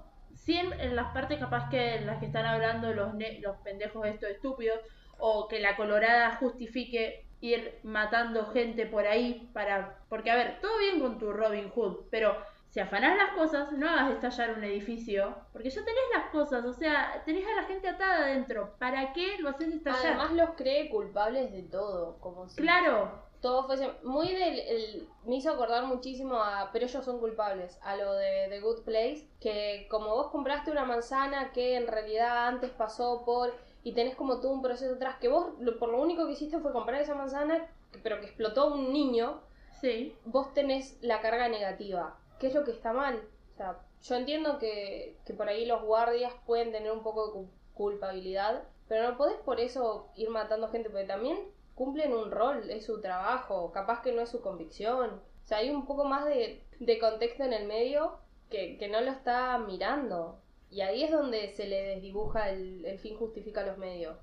en, 0.56 0.72
en 0.80 0.96
las 0.96 1.12
partes 1.14 1.40
capaz 1.40 1.70
que 1.70 1.96
en 1.96 2.08
las 2.08 2.20
que 2.20 2.28
están 2.28 2.46
hablando 2.46 2.94
los, 2.94 3.14
ne- 3.16 3.40
los 3.42 3.58
pendejos 3.58 4.06
estos 4.08 4.30
estúpidos, 4.30 4.80
o 5.20 5.48
que 5.48 5.60
la 5.60 5.76
colorada 5.76 6.36
justifique 6.38 7.26
ir 7.42 7.80
matando 7.84 8.46
gente 8.48 8.86
por 8.86 9.06
ahí 9.08 9.50
para... 9.54 9.98
Porque 10.10 10.32
a 10.32 10.36
ver, 10.36 10.60
todo 10.62 10.78
bien 10.80 11.00
con 11.00 11.18
tu 11.20 11.34
Robin 11.34 11.70
Hood, 11.70 12.06
pero 12.12 12.36
si 12.70 12.80
afanás 12.80 13.18
las 13.18 13.32
cosas, 13.32 13.72
no 13.72 13.90
hagas 13.90 14.12
estallar 14.12 14.58
un 14.58 14.64
edificio, 14.64 15.36
porque 15.54 15.70
ya 15.70 15.84
tenés 15.84 16.04
las 16.16 16.30
cosas, 16.32 16.66
o 16.66 16.74
sea, 16.74 17.24
tenés 17.26 17.46
a 17.48 17.62
la 17.62 17.64
gente 17.64 17.88
atada 17.88 18.26
adentro. 18.26 18.76
¿Para 18.78 19.14
qué 19.14 19.38
lo 19.40 19.50
haces 19.50 19.74
estallar? 19.74 20.06
Además 20.06 20.34
los 20.34 20.50
cree 20.52 20.90
culpables 20.90 21.52
de 21.52 21.64
todo, 21.64 22.20
como 22.20 22.48
si 22.48 22.62
claro, 22.62 23.27
todo 23.42 23.66
fuese 23.68 23.92
muy 24.04 24.28
del 24.34 24.60
el- 24.60 25.08
me 25.26 25.36
hizo 25.38 25.52
acordar 25.52 25.86
muchísimo 25.86 26.42
a 26.42 26.70
pero 26.74 26.86
ellos 26.86 27.04
son 27.06 27.20
culpables 27.20 27.78
a 27.84 27.96
lo 27.96 28.14
de 28.14 28.48
The 28.50 28.60
Good 28.62 28.82
Place 28.84 29.28
que 29.40 29.88
como 29.90 30.10
vos 30.16 30.32
compraste 30.32 30.72
una 30.72 30.86
manzana 30.86 31.52
que 31.52 31.76
en 31.76 31.88
realidad 31.88 32.48
antes 32.48 32.72
pasó 32.72 33.24
por 33.26 33.54
y 33.84 33.94
tenés 33.94 34.16
como 34.16 34.40
todo 34.40 34.52
un 34.52 34.62
proceso 34.62 34.96
atrás 34.96 35.18
que 35.20 35.28
vos 35.30 35.54
lo- 35.60 35.78
por 35.78 35.90
lo 35.90 36.02
único 36.02 36.26
que 36.26 36.34
hiciste 36.34 36.60
fue 36.60 36.72
comprar 36.72 37.00
esa 37.02 37.16
manzana 37.16 37.68
que- 37.92 38.00
pero 38.00 38.20
que 38.20 38.26
explotó 38.28 38.74
un 38.74 38.92
niño 38.92 39.42
sí, 39.82 40.16
vos 40.26 40.54
tenés 40.54 40.98
la 41.02 41.22
carga 41.22 41.48
negativa 41.48 42.18
¿qué 42.40 42.48
es 42.48 42.56
lo 42.56 42.64
que 42.64 42.72
está 42.72 42.92
mal? 42.94 43.22
o 43.54 43.58
sea 43.58 43.80
yo 44.02 44.16
entiendo 44.16 44.58
que, 44.60 45.18
que 45.26 45.34
por 45.34 45.48
ahí 45.50 45.66
los 45.66 45.82
guardias 45.84 46.32
pueden 46.46 46.72
tener 46.72 46.92
un 46.92 47.04
poco 47.04 47.28
de 47.28 47.34
cu- 47.34 47.50
culpabilidad 47.76 48.64
pero 48.88 49.10
no 49.12 49.18
podés 49.18 49.38
por 49.38 49.60
eso 49.60 50.08
ir 50.16 50.30
matando 50.30 50.70
gente 50.70 50.90
porque 50.90 51.06
también 51.06 51.38
cumplen 51.78 52.12
un 52.12 52.32
rol, 52.32 52.72
es 52.72 52.88
su 52.88 53.00
trabajo, 53.02 53.72
capaz 53.72 54.02
que 54.02 54.12
no 54.12 54.22
es 54.24 54.30
su 54.30 54.42
convicción. 54.42 55.12
O 55.12 55.48
sea, 55.48 55.60
hay 55.60 55.70
un 55.70 55.86
poco 55.86 56.06
más 56.06 56.26
de, 56.26 56.64
de 56.80 57.00
contexto 57.00 57.44
en 57.44 57.54
el 57.54 57.68
medio 57.68 58.18
que, 58.50 58.80
que 58.80 58.90
no 58.90 59.00
lo 59.00 59.12
está 59.12 59.60
mirando. 59.60 60.42
Y 60.72 60.82
ahí 60.82 61.04
es 61.04 61.12
donde 61.12 61.50
se 61.50 61.68
le 61.68 61.84
desdibuja 61.84 62.50
el, 62.50 62.84
el 62.84 62.98
fin 62.98 63.16
justifica 63.16 63.64
los 63.64 63.78
medios. 63.78 64.18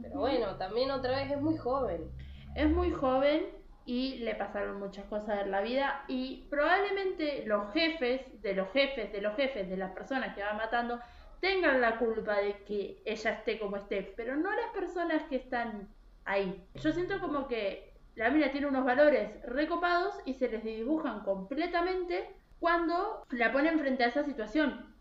Pero 0.00 0.20
bueno, 0.20 0.56
también 0.58 0.92
otra 0.92 1.16
vez 1.16 1.32
es 1.32 1.40
muy 1.40 1.56
joven. 1.56 2.08
Es 2.54 2.70
muy 2.70 2.92
joven 2.92 3.46
y 3.84 4.18
le 4.18 4.36
pasaron 4.36 4.78
muchas 4.78 5.04
cosas 5.06 5.40
en 5.40 5.50
la 5.50 5.60
vida 5.60 6.04
y 6.06 6.46
probablemente 6.50 7.44
los 7.46 7.72
jefes 7.72 8.20
de 8.40 8.54
los 8.54 8.70
jefes 8.70 9.10
de 9.10 9.20
los 9.20 9.34
jefes 9.34 9.68
de 9.68 9.76
las 9.76 9.90
personas 9.90 10.36
que 10.36 10.44
va 10.44 10.52
matando 10.52 11.00
tengan 11.40 11.80
la 11.80 11.98
culpa 11.98 12.36
de 12.36 12.62
que 12.62 13.02
ella 13.04 13.32
esté 13.32 13.58
como 13.58 13.76
esté, 13.76 14.14
pero 14.16 14.36
no 14.36 14.52
las 14.52 14.70
personas 14.72 15.24
que 15.24 15.34
están 15.34 15.88
ahí. 16.24 16.62
Yo 16.74 16.92
siento 16.92 17.20
como 17.20 17.48
que 17.48 17.92
la 18.14 18.30
mina 18.30 18.50
tiene 18.50 18.66
unos 18.66 18.84
valores 18.84 19.30
recopados 19.46 20.14
y 20.24 20.34
se 20.34 20.48
les 20.48 20.64
dibujan 20.64 21.20
completamente 21.20 22.28
cuando 22.60 23.24
la 23.30 23.52
ponen 23.52 23.78
frente 23.78 24.04
a 24.04 24.08
esa 24.08 24.24
situación. 24.24 24.94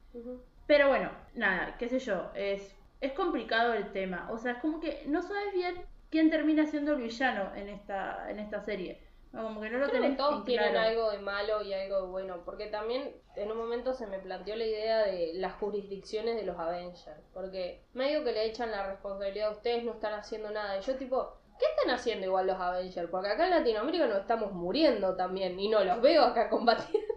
Pero 0.67 0.87
bueno, 0.87 1.11
nada, 1.35 1.77
qué 1.77 1.89
sé 1.89 1.99
yo, 1.99 2.31
es, 2.33 2.75
es 3.01 3.11
complicado 3.13 3.73
el 3.73 3.91
tema. 3.91 4.29
O 4.31 4.37
sea, 4.37 4.53
es 4.53 4.57
como 4.59 4.79
que 4.79 5.03
no 5.07 5.21
sabes 5.21 5.53
bien 5.53 5.75
quién 6.09 6.29
termina 6.29 6.65
siendo 6.65 6.93
el 6.93 7.01
villano 7.01 7.53
en 7.55 7.69
esta, 7.69 8.29
en 8.29 8.39
esta 8.39 8.61
serie. 8.61 8.99
Como 9.31 9.61
que 9.61 9.69
no 9.69 9.77
lo 9.77 9.87
Creo 9.87 10.01
que 10.01 10.09
todos 10.09 10.39
en 10.39 10.45
tienen 10.45 10.71
claro. 10.71 10.89
algo 10.89 11.11
de 11.11 11.19
malo 11.19 11.61
y 11.61 11.73
algo 11.73 12.01
de 12.01 12.07
bueno, 12.07 12.41
porque 12.43 12.67
también 12.67 13.15
en 13.37 13.49
un 13.49 13.57
momento 13.57 13.93
se 13.93 14.05
me 14.07 14.19
planteó 14.19 14.57
la 14.57 14.65
idea 14.65 15.05
de 15.05 15.31
las 15.35 15.53
jurisdicciones 15.53 16.35
de 16.35 16.43
los 16.43 16.59
Avengers, 16.59 17.21
porque 17.33 17.81
medio 17.93 18.25
que 18.25 18.33
le 18.33 18.45
echan 18.45 18.71
la 18.71 18.87
responsabilidad 18.87 19.49
a 19.49 19.51
ustedes, 19.51 19.85
no 19.85 19.93
están 19.93 20.13
haciendo 20.15 20.51
nada. 20.51 20.77
Y 20.77 20.81
yo 20.81 20.97
tipo, 20.97 21.33
¿qué 21.57 21.65
están 21.65 21.95
haciendo 21.95 22.27
igual 22.27 22.47
los 22.47 22.59
Avengers? 22.59 23.09
Porque 23.09 23.29
acá 23.29 23.45
en 23.45 23.51
Latinoamérica 23.51 24.05
nos 24.07 24.19
estamos 24.19 24.51
muriendo 24.51 25.15
también 25.15 25.57
y 25.57 25.69
no 25.69 25.81
los 25.81 26.01
veo 26.01 26.23
acá 26.23 26.49
combatiendo. 26.49 27.13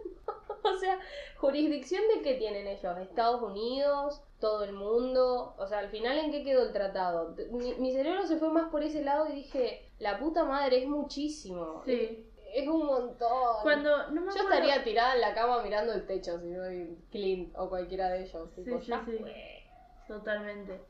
o 0.63 0.77
sea, 0.77 1.01
jurisdicción 1.39 2.03
de 2.15 2.23
qué 2.23 2.35
tienen 2.35 2.69
ellos? 2.69 2.97
Estados 2.99 3.43
Unidos, 3.43 4.23
todo 4.45 4.65
el 4.65 4.75
mundo. 4.75 5.55
O 5.57 5.67
sea, 5.67 5.79
al 5.79 5.89
final 5.89 6.19
en 6.19 6.31
qué 6.31 6.45
quedó 6.45 6.65
el 6.65 6.73
tratado. 6.75 7.35
Mi, 7.51 7.73
mi 7.77 7.93
cerebro 7.93 8.27
se 8.27 8.37
fue 8.37 8.51
más 8.51 8.69
por 8.71 8.83
ese 8.83 9.03
lado 9.03 9.27
y 9.31 9.33
dije, 9.37 9.91
la 9.99 10.19
puta 10.19 10.45
madre 10.45 10.83
es 10.83 10.87
muchísimo. 10.87 11.81
Sí. 11.87 12.31
Es 12.53 12.69
un 12.69 12.85
montón. 12.85 13.55
Cuando, 13.63 14.11
no 14.11 14.21
me 14.21 14.27
Yo 14.27 14.41
acuerdo- 14.43 14.51
estaría 14.51 14.85
tirada 14.85 15.15
en 15.15 15.23
la 15.23 15.35
cama 15.35 15.63
mirando 15.63 15.95
el 15.95 16.07
techo 16.07 16.39
si 16.41 16.55
soy 16.55 16.99
Clint 17.11 17.55
o 17.57 17.71
cualquiera 17.71 18.11
de 18.11 18.25
ellos. 18.25 18.51
Sí, 18.55 18.63
tipo, 18.65 18.81
sí, 18.81 18.87
ya 18.89 19.03
sí. 19.07 19.17
fue. 19.19 19.65
Totalmente. 20.07 20.81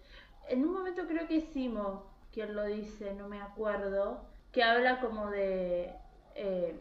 En 0.49 0.65
un 0.67 0.73
momento 0.75 1.07
creo 1.07 1.27
que 1.29 1.37
es 1.39 1.45
Simo 1.53 2.13
quien 2.33 2.57
lo 2.57 2.65
dice, 2.65 3.15
no 3.15 3.29
me 3.29 3.41
acuerdo, 3.41 4.25
que 4.51 4.65
habla 4.65 5.01
como 5.01 5.31
de... 5.31 5.95
eh, 6.35 6.77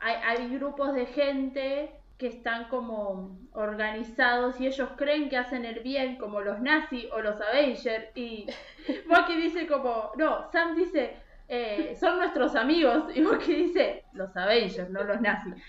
hay, 0.00 0.14
hay 0.24 0.54
grupos 0.56 0.94
de 0.94 1.04
gente 1.06 2.00
que 2.18 2.28
están 2.28 2.68
como 2.68 3.38
organizados 3.52 4.60
y 4.60 4.66
ellos 4.66 4.90
creen 4.96 5.28
que 5.28 5.36
hacen 5.36 5.64
el 5.64 5.80
bien 5.80 6.16
como 6.16 6.40
los 6.40 6.60
nazis 6.60 7.06
o 7.12 7.20
los 7.20 7.40
Avengers 7.40 8.06
y 8.14 8.46
Bucky 9.08 9.36
dice 9.36 9.66
como, 9.66 10.12
no, 10.16 10.50
Sam 10.52 10.76
dice, 10.76 11.16
eh, 11.48 11.96
son 11.98 12.18
nuestros 12.18 12.54
amigos 12.54 13.04
y 13.14 13.22
Bucky 13.22 13.54
dice, 13.54 14.04
los 14.12 14.36
Avengers, 14.36 14.90
no 14.90 15.02
los 15.02 15.20
nazis. 15.20 15.54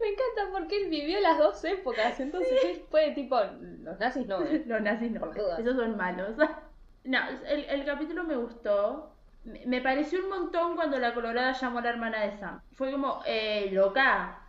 Me 0.00 0.08
encanta 0.08 0.58
porque 0.58 0.82
él 0.82 0.90
vivió 0.90 1.20
las 1.20 1.38
dos 1.38 1.64
épocas. 1.64 2.18
Entonces 2.18 2.58
él 2.64 2.82
fue 2.90 3.12
tipo. 3.12 3.38
Los 3.82 3.98
nazis 4.00 4.26
no. 4.26 4.42
¿eh? 4.42 4.64
Los 4.66 4.80
nazis 4.80 5.12
no, 5.12 5.30
esos 5.32 5.76
son 5.76 5.96
malos. 5.96 6.36
No, 7.04 7.18
el, 7.46 7.64
el 7.66 7.84
capítulo 7.84 8.24
me 8.24 8.36
gustó. 8.36 9.14
Me 9.44 9.80
pareció 9.80 10.20
un 10.20 10.28
montón 10.28 10.76
cuando 10.76 10.98
la 10.98 11.14
colorada 11.14 11.52
llamó 11.52 11.78
a 11.78 11.82
la 11.82 11.90
hermana 11.90 12.22
de 12.22 12.38
Sam. 12.38 12.60
Fue 12.72 12.92
como, 12.92 13.22
eh, 13.26 13.70
loca, 13.72 14.41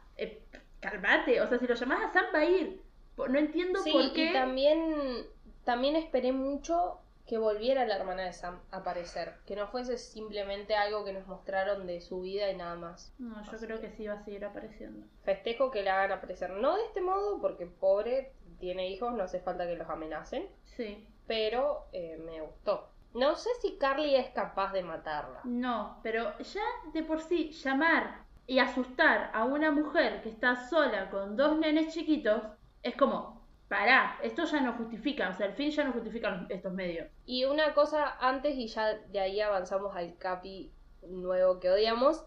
calmate. 0.84 1.42
O 1.42 1.48
sea, 1.48 1.58
si 1.60 1.68
lo 1.68 1.74
llamás 1.76 2.04
a 2.04 2.14
Sam 2.14 2.26
va 2.34 2.40
a 2.40 2.46
ir. 2.46 2.82
No 3.18 3.40
entiendo 3.40 3.80
Sí, 3.82 3.92
por 3.92 4.14
qué. 4.14 4.30
y 4.30 4.34
también. 4.34 5.26
También 5.64 5.96
esperé 5.96 6.32
mucho 6.34 7.00
que 7.26 7.38
volviera 7.38 7.86
la 7.86 7.96
hermana 7.96 8.24
de 8.24 8.34
Sam 8.34 8.60
a 8.72 8.78
aparecer. 8.78 9.36
Que 9.46 9.56
no 9.56 9.68
fuese 9.68 9.98
simplemente 9.98 10.76
algo 10.76 11.06
que 11.06 11.14
nos 11.14 11.26
mostraron 11.26 11.88
de 11.88 12.02
su 12.02 12.22
vida 12.22 12.52
y 12.52 12.56
nada 12.58 12.76
más. 12.76 13.14
No, 13.18 13.42
yo 13.50 13.58
creo 13.60 13.80
que 13.80 13.90
sí 13.92 14.06
va 14.08 14.16
a 14.16 14.24
seguir 14.26 14.44
apareciendo. 14.44 15.08
Festejo 15.24 15.72
que 15.72 15.84
la 15.84 15.96
hagan 16.04 16.18
aparecer. 16.18 16.50
No 16.50 16.76
de 16.76 16.84
este 16.84 17.00
modo, 17.02 17.40
porque 17.40 17.66
pobre 17.66 18.34
tiene 18.60 18.90
hijos, 18.90 19.14
no 19.14 19.24
hace 19.24 19.40
falta 19.40 19.66
que 19.66 19.76
los 19.78 19.90
amenacen. 19.90 20.48
Sí. 20.66 21.08
Pero 21.26 21.86
eh, 21.94 22.18
me 22.26 22.42
gustó. 22.42 22.90
No 23.14 23.36
sé 23.36 23.50
si 23.62 23.78
Carly 23.78 24.16
es 24.16 24.32
capaz 24.32 24.74
de 24.74 24.84
matarla. 24.84 25.40
No, 25.46 26.00
pero 26.04 26.38
ya 26.40 26.64
de 26.94 27.04
por 27.04 27.22
sí 27.22 27.52
llamar 27.52 28.23
y 28.46 28.60
asustar 28.60 29.32
a 29.34 29.46
una 29.46 29.72
mujer 29.72 30.22
que 30.22 30.30
está 30.30 30.68
sola 30.68 31.10
con 31.10 31.36
dos 31.36 31.58
nenes 31.58 31.94
chiquitos 31.94 32.44
es 32.82 32.96
como, 32.96 33.42
pará, 33.70 34.20
esto 34.22 34.44
ya 34.46 34.60
no 34.60 34.74
justifica, 34.74 35.30
o 35.30 35.34
sea, 35.34 35.48
el 35.48 35.54
fin 35.54 35.72
ya 35.72 35.84
no 35.84 35.94
justifica 35.94 36.46
estos 36.50 36.74
medios. 36.74 37.08
Y 37.26 37.46
una 37.46 37.74
cosa 37.74 38.18
antes 38.20 38.56
y 38.56 38.68
ya 38.68 38.94
de 38.96 39.20
ahí 39.20 39.40
avanzamos 39.40 39.96
al 39.96 40.18
Capi 40.18 40.72
nuevo 41.10 41.60
que 41.60 41.70
odiamos. 41.70 42.24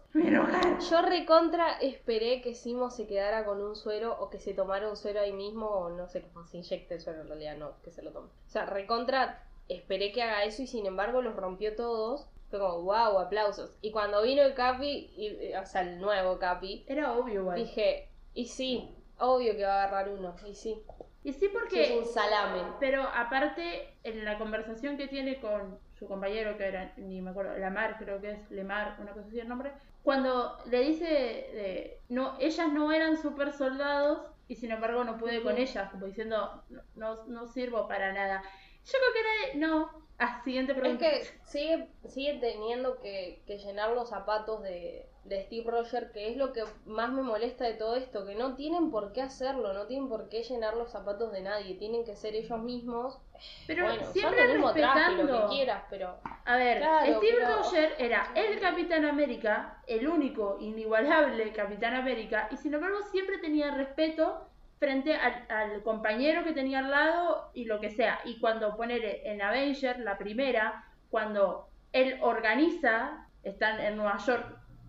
Yo 0.89 1.01
recontra 1.01 1.73
esperé 1.79 2.41
que 2.41 2.53
Simo 2.53 2.89
se 2.89 3.07
quedara 3.07 3.45
con 3.45 3.61
un 3.61 3.75
suero 3.75 4.17
o 4.19 4.29
que 4.29 4.39
se 4.39 4.53
tomara 4.53 4.89
un 4.89 4.97
suero 4.97 5.21
ahí 5.21 5.33
mismo 5.33 5.67
o 5.67 5.89
no 5.89 6.07
sé 6.07 6.21
cómo 6.21 6.45
se 6.45 6.57
inyecte 6.57 6.95
el 6.95 7.01
suero 7.01 7.21
en 7.21 7.27
realidad, 7.27 7.57
no, 7.57 7.81
que 7.83 7.91
se 7.91 8.01
lo 8.01 8.11
tome. 8.11 8.27
O 8.27 8.49
sea, 8.49 8.65
recontra 8.65 9.43
esperé 9.67 10.11
que 10.11 10.23
haga 10.23 10.43
eso 10.43 10.61
y 10.61 10.67
sin 10.67 10.85
embargo 10.85 11.21
los 11.21 11.35
rompió 11.35 11.75
todos. 11.75 12.27
Fue 12.49 12.59
como, 12.59 12.81
wow, 12.83 13.19
aplausos. 13.19 13.77
Y 13.81 13.91
cuando 13.91 14.21
vino 14.23 14.41
el 14.41 14.53
Capi, 14.53 15.11
y, 15.17 15.53
o 15.55 15.65
sea, 15.65 15.81
el 15.81 15.99
nuevo 15.99 16.39
Capi, 16.39 16.85
Era 16.87 17.13
obvio 17.13 17.41
igual. 17.41 17.55
dije, 17.55 18.09
y 18.33 18.45
sí, 18.45 18.89
obvio 19.17 19.55
que 19.55 19.63
va 19.63 19.81
a 19.81 19.83
agarrar 19.83 20.09
uno, 20.09 20.35
y 20.45 20.53
sí. 20.55 20.81
Y 21.23 21.33
sí 21.33 21.39
Que 21.39 21.45
es 21.47 21.51
porque... 21.51 21.97
un 21.99 22.05
salame. 22.05 22.61
Pero 22.79 23.03
aparte, 23.03 23.93
en 24.03 24.23
la 24.23 24.37
conversación 24.37 24.95
que 24.97 25.07
tiene 25.07 25.41
con 25.41 25.77
su 25.99 26.07
compañero, 26.07 26.57
que 26.57 26.65
era, 26.67 26.93
ni 26.97 27.21
me 27.21 27.31
acuerdo, 27.31 27.57
Lamar, 27.57 27.97
creo 27.97 28.21
que 28.21 28.31
es 28.31 28.51
Lemar, 28.51 28.95
una 28.99 29.11
cosa 29.11 29.27
así 29.27 29.39
el 29.39 29.49
nombre, 29.49 29.73
cuando 30.03 30.57
le 30.67 30.79
dice, 30.81 31.05
de, 31.05 31.99
no, 32.07 32.37
ellas 32.39 32.71
no 32.71 32.93
eran 32.93 33.17
super 33.17 33.51
soldados 33.51 34.19
y 34.47 34.55
sin 34.55 34.71
embargo 34.71 35.03
no 35.03 35.17
pude 35.17 35.43
con 35.43 35.57
ellas, 35.57 35.89
como 35.91 36.05
diciendo, 36.05 36.63
no, 36.95 37.25
no 37.25 37.47
sirvo 37.47 37.89
para 37.89 38.13
nada. 38.13 38.41
Yo 38.87 38.93
creo 38.99 39.13
que 39.13 39.19
era 39.19 39.53
de, 39.53 39.59
no, 39.59 39.89
ah, 40.19 40.41
siguiente 40.43 40.71
Es 40.71 40.77
pregunta. 40.79 41.09
que 41.09 41.23
sigue, 41.43 41.87
sigue 42.07 42.33
teniendo 42.39 42.99
que, 43.01 43.41
que 43.45 43.57
llenar 43.57 43.91
los 43.91 44.09
zapatos 44.09 44.63
de, 44.63 45.05
de 45.25 45.43
Steve 45.43 45.69
Rogers, 45.69 46.11
que 46.11 46.29
es 46.31 46.37
lo 46.37 46.53
que 46.53 46.63
más 46.85 47.11
me 47.11 47.21
molesta 47.21 47.65
de 47.65 47.73
todo 47.73 47.95
esto, 47.97 48.25
que 48.25 48.35
no 48.35 48.55
tienen 48.55 48.89
por 48.89 49.11
qué 49.11 49.21
hacerlo, 49.21 49.73
no 49.73 49.87
tienen 49.87 50.07
por 50.07 50.29
qué 50.29 50.43
llenar 50.43 50.75
los 50.77 50.89
zapatos 50.91 51.33
de 51.33 51.41
nadie, 51.41 51.75
tienen 51.75 52.05
que 52.05 52.15
ser 52.15 52.33
ellos 52.35 52.59
mismos. 52.59 53.19
Pero 53.67 53.83
bueno, 53.85 54.03
siempre 54.13 54.39
son 54.39 54.47
el 54.49 54.53
mismo 54.57 54.73
traje, 54.73 54.99
respetando. 54.99 55.33
lo 55.33 55.49
que 55.49 55.55
quieras, 55.55 55.83
pero 55.89 56.17
A 56.45 56.55
ver, 56.57 56.77
Claro, 56.79 57.17
Steve 57.17 57.37
pero- 57.41 57.57
Rogers 57.57 57.93
era 57.99 58.31
el 58.35 58.59
Capitán 58.61 59.03
América, 59.05 59.81
el 59.85 60.07
único, 60.07 60.57
inigualable 60.61 61.51
Capitán 61.51 61.93
América, 61.93 62.47
y 62.51 62.57
sin 62.57 62.73
embargo 62.73 62.97
siempre 63.11 63.37
tenía 63.39 63.69
respeto 63.71 64.47
frente 64.79 65.15
al, 65.15 65.81
compañero 65.83 66.43
que 66.43 66.53
tenía 66.53 66.79
al 66.79 66.91
lado 66.91 67.51
y 67.53 67.65
lo 67.65 67.79
que 67.79 67.89
sea. 67.89 68.19
Y 68.25 68.39
cuando 68.39 68.75
poner 68.75 69.21
en 69.23 69.41
Avenger, 69.41 69.99
la 69.99 70.17
primera, 70.17 70.85
cuando 71.09 71.67
él 71.93 72.19
organiza, 72.21 73.27
están 73.43 73.79
en 73.79 73.97
Nueva 73.97 74.17
York 74.17 74.45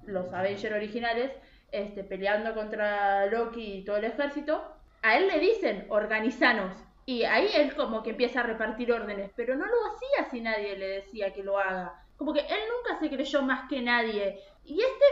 los 0.07 0.33
Avengers 0.33 0.75
originales, 0.75 1.33
este, 1.71 2.02
peleando 2.02 2.54
contra 2.54 3.26
Loki 3.26 3.78
y 3.78 3.85
todo 3.85 3.99
el 3.99 4.04
ejército, 4.04 4.62
a 5.02 5.16
él 5.16 5.28
le 5.28 5.38
dicen, 5.38 5.87
organizanos. 5.90 6.73
Y 7.07 7.25
ahí 7.25 7.49
él 7.54 7.75
como 7.75 8.02
que 8.02 8.11
empieza 8.11 8.40
a 8.40 8.45
repartir 8.45 8.92
órdenes, 8.92 9.30
pero 9.37 9.54
no 9.54 9.64
lo 9.64 9.76
hacía 9.87 10.30
si 10.30 10.40
nadie 10.40 10.76
le 10.76 10.88
decía 10.88 11.33
que 11.33 11.42
lo 11.42 11.59
haga. 11.59 12.04
Como 12.16 12.33
que 12.33 12.40
él 12.40 12.61
nunca 12.68 12.99
se 12.99 13.09
creyó 13.09 13.42
más 13.42 13.68
que 13.68 13.80
nadie. 13.80 14.40
Y 14.64 14.80
este 14.80 15.04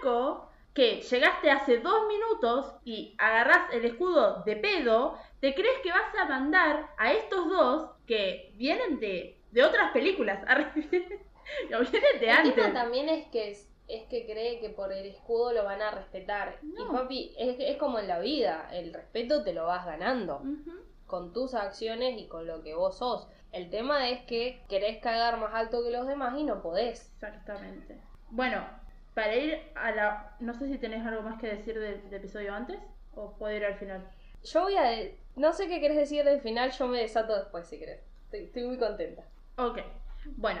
flaco, 0.00 0.50
que 0.74 1.00
llegaste 1.00 1.50
hace 1.50 1.78
dos 1.78 2.06
minutos 2.08 2.74
y 2.84 3.14
agarrás 3.18 3.72
el 3.72 3.84
escudo 3.84 4.42
de 4.44 4.56
pedo, 4.56 5.16
¿te 5.40 5.54
crees 5.54 5.78
que 5.82 5.90
vas 5.90 6.12
a 6.20 6.24
mandar 6.26 6.90
a 6.98 7.12
estos 7.12 7.48
dos 7.48 7.90
que 8.06 8.52
vienen 8.56 8.98
de, 8.98 9.40
de 9.52 9.62
otras 9.64 9.92
películas? 9.92 10.40
No, 11.70 11.80
vienen 11.80 12.20
de 12.20 12.26
el 12.26 12.30
antes. 12.30 12.54
tema 12.54 12.72
también 12.72 13.08
es 13.10 13.26
que 13.26 13.50
es, 13.50 13.70
es 13.86 14.04
que 14.08 14.24
cree 14.24 14.60
que 14.60 14.70
por 14.70 14.90
el 14.92 15.04
escudo 15.06 15.52
lo 15.52 15.64
van 15.64 15.82
a 15.82 15.90
respetar. 15.90 16.58
No. 16.62 16.86
Y 16.86 16.88
papi, 16.88 17.34
es, 17.38 17.56
es 17.60 17.76
como 17.76 17.98
en 17.98 18.08
la 18.08 18.18
vida, 18.18 18.68
el 18.72 18.94
respeto 18.94 19.44
te 19.44 19.52
lo 19.52 19.66
vas 19.66 19.84
ganando. 19.84 20.42
Con 21.06 21.34
tus 21.34 21.52
acciones 21.52 22.18
y 22.18 22.28
con 22.28 22.46
lo 22.46 22.62
que 22.62 22.74
vos 22.74 22.96
sos. 22.96 23.28
El 23.52 23.68
tema 23.68 24.08
es 24.08 24.24
que 24.24 24.64
querés 24.70 25.02
cagar 25.02 25.38
más 25.38 25.52
alto 25.52 25.84
que 25.84 25.90
los 25.90 26.06
demás 26.06 26.34
y 26.38 26.44
no 26.44 26.62
podés. 26.62 27.12
Exactamente. 27.12 28.00
Bueno, 28.30 28.64
para 29.14 29.34
ir 29.36 29.58
a 29.74 29.90
la... 29.92 30.36
No 30.40 30.54
sé 30.54 30.68
si 30.68 30.78
tenés 30.78 31.06
algo 31.06 31.22
más 31.22 31.40
que 31.40 31.48
decir 31.48 31.78
del, 31.78 32.02
del 32.04 32.14
episodio 32.14 32.54
antes 32.54 32.78
o 33.12 33.36
puedo 33.36 33.56
ir 33.56 33.64
al 33.64 33.76
final. 33.76 34.08
Yo 34.42 34.62
voy 34.62 34.76
a... 34.76 34.90
No 35.36 35.52
sé 35.52 35.68
qué 35.68 35.80
querés 35.80 35.96
decir 35.96 36.24
del 36.24 36.40
final, 36.40 36.70
yo 36.70 36.86
me 36.86 37.00
desato 37.00 37.36
después 37.36 37.66
si 37.66 37.78
querés. 37.78 38.00
Estoy, 38.24 38.44
estoy 38.44 38.64
muy 38.64 38.78
contenta. 38.78 39.24
Ok, 39.56 39.78
bueno, 40.36 40.60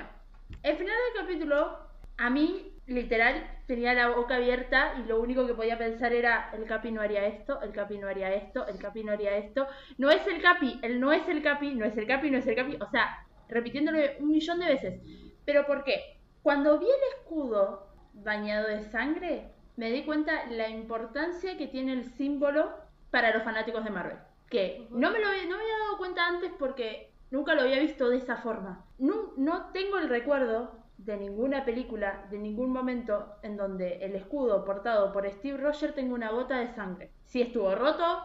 el 0.62 0.76
final 0.76 0.94
del 1.14 1.22
capítulo 1.22 1.78
a 2.16 2.30
mí 2.30 2.72
literal 2.86 3.50
tenía 3.66 3.94
la 3.94 4.08
boca 4.08 4.36
abierta 4.36 4.94
y 4.98 5.08
lo 5.08 5.20
único 5.20 5.46
que 5.46 5.54
podía 5.54 5.78
pensar 5.78 6.12
era 6.12 6.50
el 6.52 6.64
Capi 6.66 6.92
no 6.92 7.00
haría 7.00 7.26
esto, 7.26 7.60
el 7.62 7.72
Capi 7.72 7.98
no 7.98 8.08
haría 8.08 8.34
esto, 8.34 8.66
el 8.66 8.78
Capi 8.78 9.04
no 9.04 9.12
haría 9.12 9.36
esto. 9.36 9.66
No 9.98 10.10
es 10.10 10.26
el 10.26 10.42
Capi, 10.42 10.78
él 10.82 11.00
no 11.00 11.12
es 11.12 11.26
el 11.28 11.42
Capi, 11.42 11.74
no 11.74 11.84
es 11.84 11.96
el 11.96 12.06
Capi, 12.06 12.30
no 12.30 12.38
es 12.38 12.46
el 12.46 12.54
Capi. 12.54 12.76
O 12.80 12.90
sea, 12.90 13.26
repitiéndolo 13.48 13.98
un 14.20 14.30
millón 14.30 14.60
de 14.60 14.66
veces. 14.66 15.00
¿Pero 15.44 15.66
por 15.66 15.82
qué? 15.84 16.18
Cuando 16.42 16.78
vi 16.78 16.86
el 16.86 17.18
escudo 17.18 17.93
bañado 18.14 18.68
de 18.68 18.82
sangre, 18.82 19.50
me 19.76 19.90
di 19.90 20.04
cuenta 20.04 20.46
la 20.46 20.68
importancia 20.68 21.56
que 21.56 21.66
tiene 21.66 21.92
el 21.92 22.04
símbolo 22.04 22.72
para 23.10 23.32
los 23.34 23.42
fanáticos 23.42 23.84
de 23.84 23.90
Marvel. 23.90 24.18
Que 24.48 24.86
no 24.90 25.10
me, 25.10 25.18
lo, 25.18 25.26
no 25.26 25.32
me 25.32 25.62
había 25.62 25.78
dado 25.84 25.98
cuenta 25.98 26.26
antes 26.26 26.52
porque 26.58 27.12
nunca 27.30 27.54
lo 27.54 27.62
había 27.62 27.80
visto 27.80 28.08
de 28.08 28.18
esa 28.18 28.36
forma. 28.36 28.84
No, 28.98 29.32
no 29.36 29.70
tengo 29.72 29.98
el 29.98 30.08
recuerdo 30.08 30.84
de 30.98 31.16
ninguna 31.16 31.64
película, 31.64 32.26
de 32.30 32.38
ningún 32.38 32.72
momento 32.72 33.34
en 33.42 33.56
donde 33.56 33.96
el 33.96 34.14
escudo 34.14 34.64
portado 34.64 35.12
por 35.12 35.28
Steve 35.30 35.58
Rogers 35.58 35.94
tenga 35.94 36.14
una 36.14 36.30
gota 36.30 36.58
de 36.58 36.68
sangre. 36.68 37.10
Si 37.24 37.42
estuvo 37.42 37.74
roto, 37.74 38.24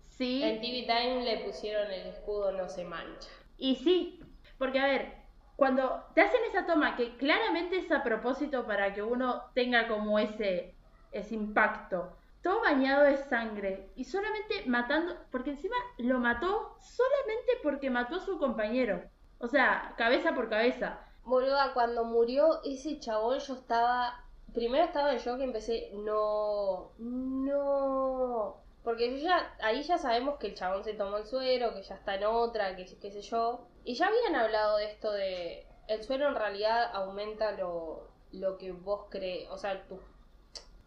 sí. 0.00 0.42
En 0.42 0.60
TV 0.60 0.82
Time 0.82 1.24
le 1.24 1.44
pusieron 1.44 1.90
el 1.90 2.06
escudo 2.08 2.52
no 2.52 2.68
se 2.68 2.84
mancha. 2.84 3.30
Y 3.56 3.76
sí, 3.76 4.20
porque 4.58 4.78
a 4.78 4.86
ver, 4.86 5.19
cuando 5.60 6.02
te 6.14 6.22
hacen 6.22 6.40
esa 6.48 6.64
toma 6.64 6.96
que 6.96 7.18
claramente 7.18 7.76
es 7.76 7.92
a 7.92 8.02
propósito 8.02 8.66
para 8.66 8.94
que 8.94 9.02
uno 9.02 9.42
tenga 9.52 9.88
como 9.88 10.18
ese, 10.18 10.74
ese 11.12 11.34
impacto, 11.34 12.16
todo 12.42 12.62
bañado 12.62 13.04
de 13.04 13.18
sangre 13.18 13.90
y 13.94 14.04
solamente 14.04 14.64
matando, 14.64 15.14
porque 15.30 15.50
encima 15.50 15.76
lo 15.98 16.18
mató 16.18 16.78
solamente 16.80 17.58
porque 17.62 17.90
mató 17.90 18.16
a 18.16 18.20
su 18.20 18.38
compañero. 18.38 19.02
O 19.38 19.48
sea, 19.48 19.92
cabeza 19.98 20.34
por 20.34 20.48
cabeza. 20.48 20.98
Boluda, 21.24 21.74
cuando 21.74 22.06
murió 22.06 22.62
ese 22.64 22.98
chabón 22.98 23.38
yo 23.40 23.52
estaba... 23.52 24.24
Primero 24.54 24.84
estaba 24.84 25.12
en 25.12 25.18
shock 25.18 25.40
y 25.40 25.44
empecé, 25.44 25.90
no, 25.92 26.92
no. 26.96 28.56
Porque 28.82 29.10
yo 29.10 29.16
ya, 29.18 29.54
ahí 29.60 29.82
ya 29.82 29.98
sabemos 29.98 30.38
que 30.38 30.48
el 30.48 30.54
chabón 30.54 30.84
se 30.84 30.94
tomó 30.94 31.18
el 31.18 31.26
suero, 31.26 31.74
que 31.74 31.82
ya 31.82 31.94
está 31.94 32.14
en 32.14 32.24
otra, 32.24 32.76
que 32.76 32.84
qué 32.84 33.10
sé 33.10 33.22
yo. 33.22 33.66
Y 33.84 33.94
ya 33.94 34.06
habían 34.06 34.36
hablado 34.36 34.78
de 34.78 34.86
esto 34.86 35.12
de... 35.12 35.66
El 35.86 36.02
suero 36.02 36.28
en 36.28 36.36
realidad 36.36 36.90
aumenta 36.94 37.52
lo, 37.52 38.08
lo 38.32 38.58
que 38.58 38.72
vos 38.72 39.06
crees, 39.10 39.48
o 39.50 39.58
sea, 39.58 39.86
tu, 39.88 40.00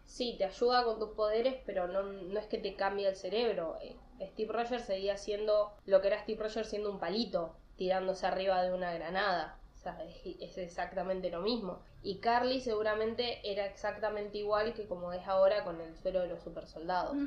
sí, 0.06 0.36
te 0.38 0.46
ayuda 0.46 0.86
con 0.86 0.98
tus 0.98 1.10
poderes, 1.10 1.58
pero 1.66 1.88
no, 1.88 2.04
no 2.04 2.40
es 2.40 2.48
que 2.48 2.58
te 2.58 2.76
cambie 2.76 3.08
el 3.08 3.16
cerebro. 3.16 3.78
Eh, 3.82 3.98
Steve 4.32 4.54
Rogers 4.54 4.86
seguía 4.86 5.18
siendo 5.18 5.74
lo 5.86 6.02
que 6.02 6.08
era 6.08 6.24
Steve 6.24 6.42
Rogers 6.42 6.70
siendo 6.70 6.90
un 6.90 7.00
palito, 7.00 7.54
tirándose 7.76 8.26
arriba 8.26 8.64
de 8.64 8.74
una 8.74 8.94
granada 8.94 9.60
es, 10.40 10.58
exactamente 10.58 11.30
lo 11.30 11.42
mismo. 11.42 11.82
Y 12.02 12.20
Carly 12.20 12.62
seguramente 12.62 13.40
era 13.50 13.66
exactamente 13.66 14.38
igual 14.38 14.74
que 14.74 14.88
como 14.88 15.14
es 15.14 15.26
ahora 15.28 15.64
con 15.64 15.80
el 15.82 15.96
suero 15.98 16.22
de 16.22 16.28
los 16.28 16.42
supersoldados. 16.44 17.18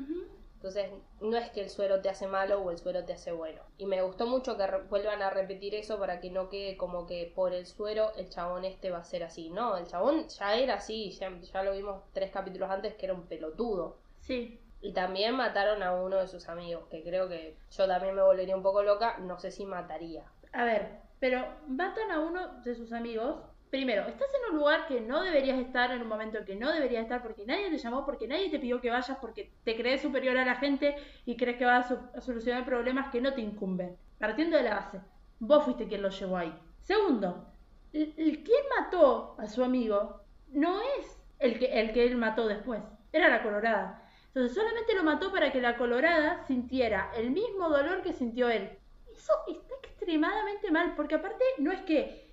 Entonces, 0.57 0.89
no 1.21 1.37
es 1.37 1.51
que 1.51 1.61
el 1.61 1.69
suero 1.69 2.01
te 2.01 2.09
hace 2.09 2.25
malo 2.25 2.61
o 2.61 2.71
el 2.71 2.79
suero 2.79 3.05
te 3.05 3.13
hace 3.13 3.31
bueno. 3.31 3.61
Y 3.77 3.85
me 3.85 4.01
gustó 4.01 4.25
mucho 4.25 4.57
que 4.57 4.65
vuelvan 4.89 5.21
a 5.21 5.29
repetir 5.29 5.75
eso 5.75 5.99
para 5.99 6.19
que 6.19 6.31
no 6.31 6.49
quede 6.49 6.77
como 6.77 7.05
que 7.05 7.31
por 7.35 7.53
el 7.53 7.67
suero 7.67 8.11
el 8.17 8.27
chabón 8.29 8.65
este 8.65 8.89
va 8.89 8.97
a 8.97 9.03
ser 9.03 9.23
así. 9.23 9.51
No, 9.51 9.77
el 9.77 9.85
chabón 9.85 10.27
ya 10.27 10.55
era 10.57 10.75
así, 10.75 11.11
ya, 11.11 11.31
ya 11.39 11.61
lo 11.61 11.73
vimos 11.73 12.01
tres 12.11 12.31
capítulos 12.31 12.71
antes 12.71 12.95
que 12.95 13.05
era 13.05 13.13
un 13.13 13.27
pelotudo. 13.27 13.97
Sí. 14.19 14.59
Y 14.81 14.93
también 14.93 15.35
mataron 15.35 15.83
a 15.83 15.93
uno 15.93 16.17
de 16.17 16.27
sus 16.27 16.49
amigos, 16.49 16.87
que 16.89 17.03
creo 17.03 17.29
que 17.29 17.55
yo 17.69 17.87
también 17.87 18.15
me 18.15 18.23
volvería 18.23 18.55
un 18.55 18.63
poco 18.63 18.81
loca, 18.81 19.19
no 19.19 19.37
sé 19.37 19.51
si 19.51 19.63
mataría. 19.63 20.23
A 20.53 20.63
ver, 20.63 21.01
pero 21.19 21.45
matan 21.67 22.09
a 22.09 22.19
uno 22.19 22.61
de 22.63 22.73
sus 22.73 22.91
amigos. 22.93 23.37
Primero, 23.69 24.03
estás 24.07 24.29
en 24.33 24.53
un 24.53 24.59
lugar 24.59 24.87
que 24.87 25.01
no 25.01 25.21
deberías 25.23 25.59
estar, 25.59 25.91
en 25.91 26.01
un 26.01 26.07
momento 26.07 26.45
que 26.45 26.55
no 26.55 26.71
deberías 26.71 27.03
estar, 27.03 27.21
porque 27.21 27.45
nadie 27.45 27.69
te 27.69 27.77
llamó, 27.77 28.05
porque 28.05 28.27
nadie 28.27 28.49
te 28.49 28.59
pidió 28.59 28.79
que 28.79 28.89
vayas, 28.89 29.17
porque 29.19 29.51
te 29.65 29.75
crees 29.75 30.01
superior 30.01 30.37
a 30.37 30.45
la 30.45 30.55
gente 30.55 30.95
y 31.25 31.35
crees 31.35 31.57
que 31.57 31.65
vas 31.65 31.91
a, 31.91 32.21
solucionar 32.21 32.63
problemas 32.65 33.11
que 33.11 33.19
no 33.19 33.33
te 33.33 33.41
incumben. 33.41 33.97
Partiendo 34.19 34.55
de 34.55 34.63
la 34.63 34.75
base, 34.75 35.01
vos 35.39 35.65
fuiste 35.65 35.87
quien 35.87 36.01
lo 36.01 36.09
llevó 36.09 36.37
ahí. 36.37 36.57
Segundo, 36.81 37.53
el, 37.91 38.13
quien 38.15 38.63
mató 38.79 39.35
a 39.37 39.47
su 39.47 39.61
amigo 39.63 40.21
no 40.47 40.79
es 40.97 41.21
el 41.39 41.59
que, 41.59 41.65
el 41.65 41.91
que 41.91 42.05
él 42.05 42.15
mató 42.15 42.47
después, 42.47 42.81
era 43.11 43.27
la 43.27 43.43
colorada. 43.43 44.09
Entonces 44.27 44.55
solamente 44.55 44.95
lo 44.95 45.03
mató 45.03 45.29
para 45.29 45.51
que 45.51 45.59
la 45.59 45.75
colorada 45.75 46.45
sintiera 46.45 47.11
el 47.17 47.31
mismo 47.31 47.67
dolor 47.67 48.01
que 48.01 48.13
sintió 48.13 48.47
él. 48.49 48.79
Eso 49.11 49.33
está 49.47 49.75
extremadamente 49.83 50.71
mal, 50.71 50.93
porque 50.95 51.15
aparte 51.15 51.43
no 51.57 51.73
es 51.73 51.81
que 51.81 52.26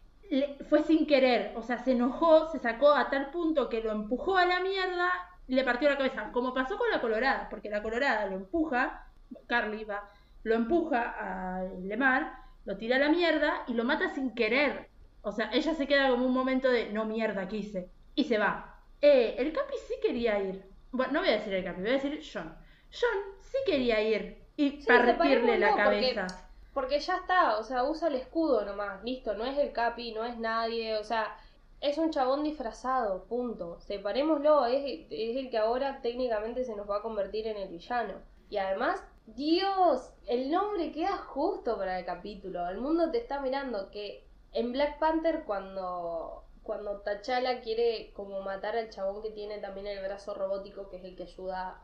fue 0.68 0.82
sin 0.82 1.06
querer, 1.06 1.52
o 1.56 1.62
sea, 1.62 1.78
se 1.78 1.92
enojó, 1.92 2.50
se 2.50 2.58
sacó 2.58 2.92
a 2.92 3.10
tal 3.10 3.30
punto 3.30 3.68
que 3.68 3.82
lo 3.82 3.92
empujó 3.92 4.37
a 4.37 4.46
la 4.46 4.60
mierda 4.60 5.10
y 5.46 5.54
le 5.54 5.64
partió 5.64 5.88
la 5.88 5.96
cabeza, 5.96 6.30
como 6.32 6.54
pasó 6.54 6.78
con 6.78 6.90
la 6.90 7.00
colorada, 7.00 7.48
porque 7.50 7.68
la 7.68 7.82
colorada 7.82 8.26
lo 8.26 8.37
empuja, 8.37 9.06
Carly 9.46 9.84
va, 9.84 10.08
lo 10.42 10.54
empuja 10.54 11.14
a 11.18 11.64
Lemar, 11.82 12.32
lo 12.64 12.76
tira 12.76 12.96
a 12.96 12.98
la 13.00 13.08
mierda 13.08 13.64
y 13.66 13.74
lo 13.74 13.84
mata 13.84 14.08
sin 14.08 14.34
querer. 14.34 14.88
O 15.22 15.32
sea, 15.32 15.50
ella 15.52 15.74
se 15.74 15.87
queda 15.87 16.10
como 16.10 16.26
un 16.26 16.34
momento 16.34 16.70
de 16.70 16.90
no 16.92 17.04
mierda 17.04 17.48
quise 17.48 17.88
y 18.14 18.24
se 18.24 18.38
va. 18.38 18.78
Eh, 19.00 19.37
el 19.38 19.52
Capi 19.52 19.74
sí 19.87 19.94
quería 20.02 20.38
ir. 20.38 20.64
Bueno, 20.92 21.14
no 21.14 21.20
voy 21.20 21.28
a 21.30 21.32
decir 21.32 21.52
el 21.52 21.64
Capi, 21.64 21.80
voy 21.80 21.90
a 21.90 21.94
decir 21.94 22.20
John. 22.32 22.54
John 22.90 23.34
sí 23.40 23.58
quería 23.66 24.00
ir 24.02 24.38
y 24.56 24.84
partirle 24.84 25.58
la 25.58 25.74
cabeza. 25.74 26.26
Porque 26.74 26.98
ya 27.00 27.16
está, 27.16 27.56
o 27.58 27.62
sea, 27.62 27.84
usa 27.84 28.08
el 28.08 28.16
escudo 28.16 28.64
nomás, 28.64 29.02
listo, 29.04 29.34
no 29.34 29.46
es 29.46 29.56
el 29.56 29.72
Capi, 29.72 30.12
no 30.12 30.24
es 30.24 30.37
nadie, 30.38 30.98
o 30.98 31.04
sea, 31.04 31.37
es 31.80 31.98
un 31.98 32.10
chabón 32.10 32.42
disfrazado, 32.42 33.24
punto. 33.24 33.80
Separémoslo, 33.80 34.66
es, 34.66 35.06
es 35.10 35.37
el 35.37 35.50
que 35.50 35.58
ahora 35.58 36.00
técnicamente 36.02 36.64
se 36.64 36.74
nos 36.74 36.90
va 36.90 36.96
a 36.98 37.02
convertir 37.02 37.46
en 37.46 37.56
el 37.56 37.68
villano. 37.68 38.14
Y 38.50 38.56
además, 38.56 39.02
Dios, 39.26 40.12
el 40.26 40.50
nombre 40.50 40.92
queda 40.92 41.16
justo 41.16 41.78
para 41.78 41.98
el 41.98 42.04
capítulo. 42.04 42.68
El 42.68 42.78
mundo 42.78 43.10
te 43.10 43.18
está 43.18 43.40
mirando 43.40 43.90
que 43.90 44.26
en 44.52 44.72
Black 44.72 44.98
Panther 44.98 45.44
cuando 45.44 46.44
cuando 46.64 47.02
T'Challa 47.02 47.60
quiere 47.60 48.10
como 48.14 48.40
matar 48.40 48.76
al 48.76 48.88
chabón 48.90 49.22
que 49.22 49.30
tiene 49.30 49.58
también 49.58 49.87
el 49.87 50.02
brazo 50.02 50.34
robótico, 50.34 50.88
que 50.88 50.96
es 50.96 51.04
el 51.04 51.14
que 51.14 51.24
ayuda 51.24 51.78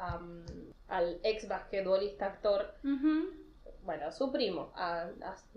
al 0.88 1.20
ex 1.22 1.46
basquetbolista 1.46 2.26
actor, 2.26 2.74
bueno, 3.85 4.12
su 4.12 4.31
primo, 4.31 4.73
a, 4.75 5.09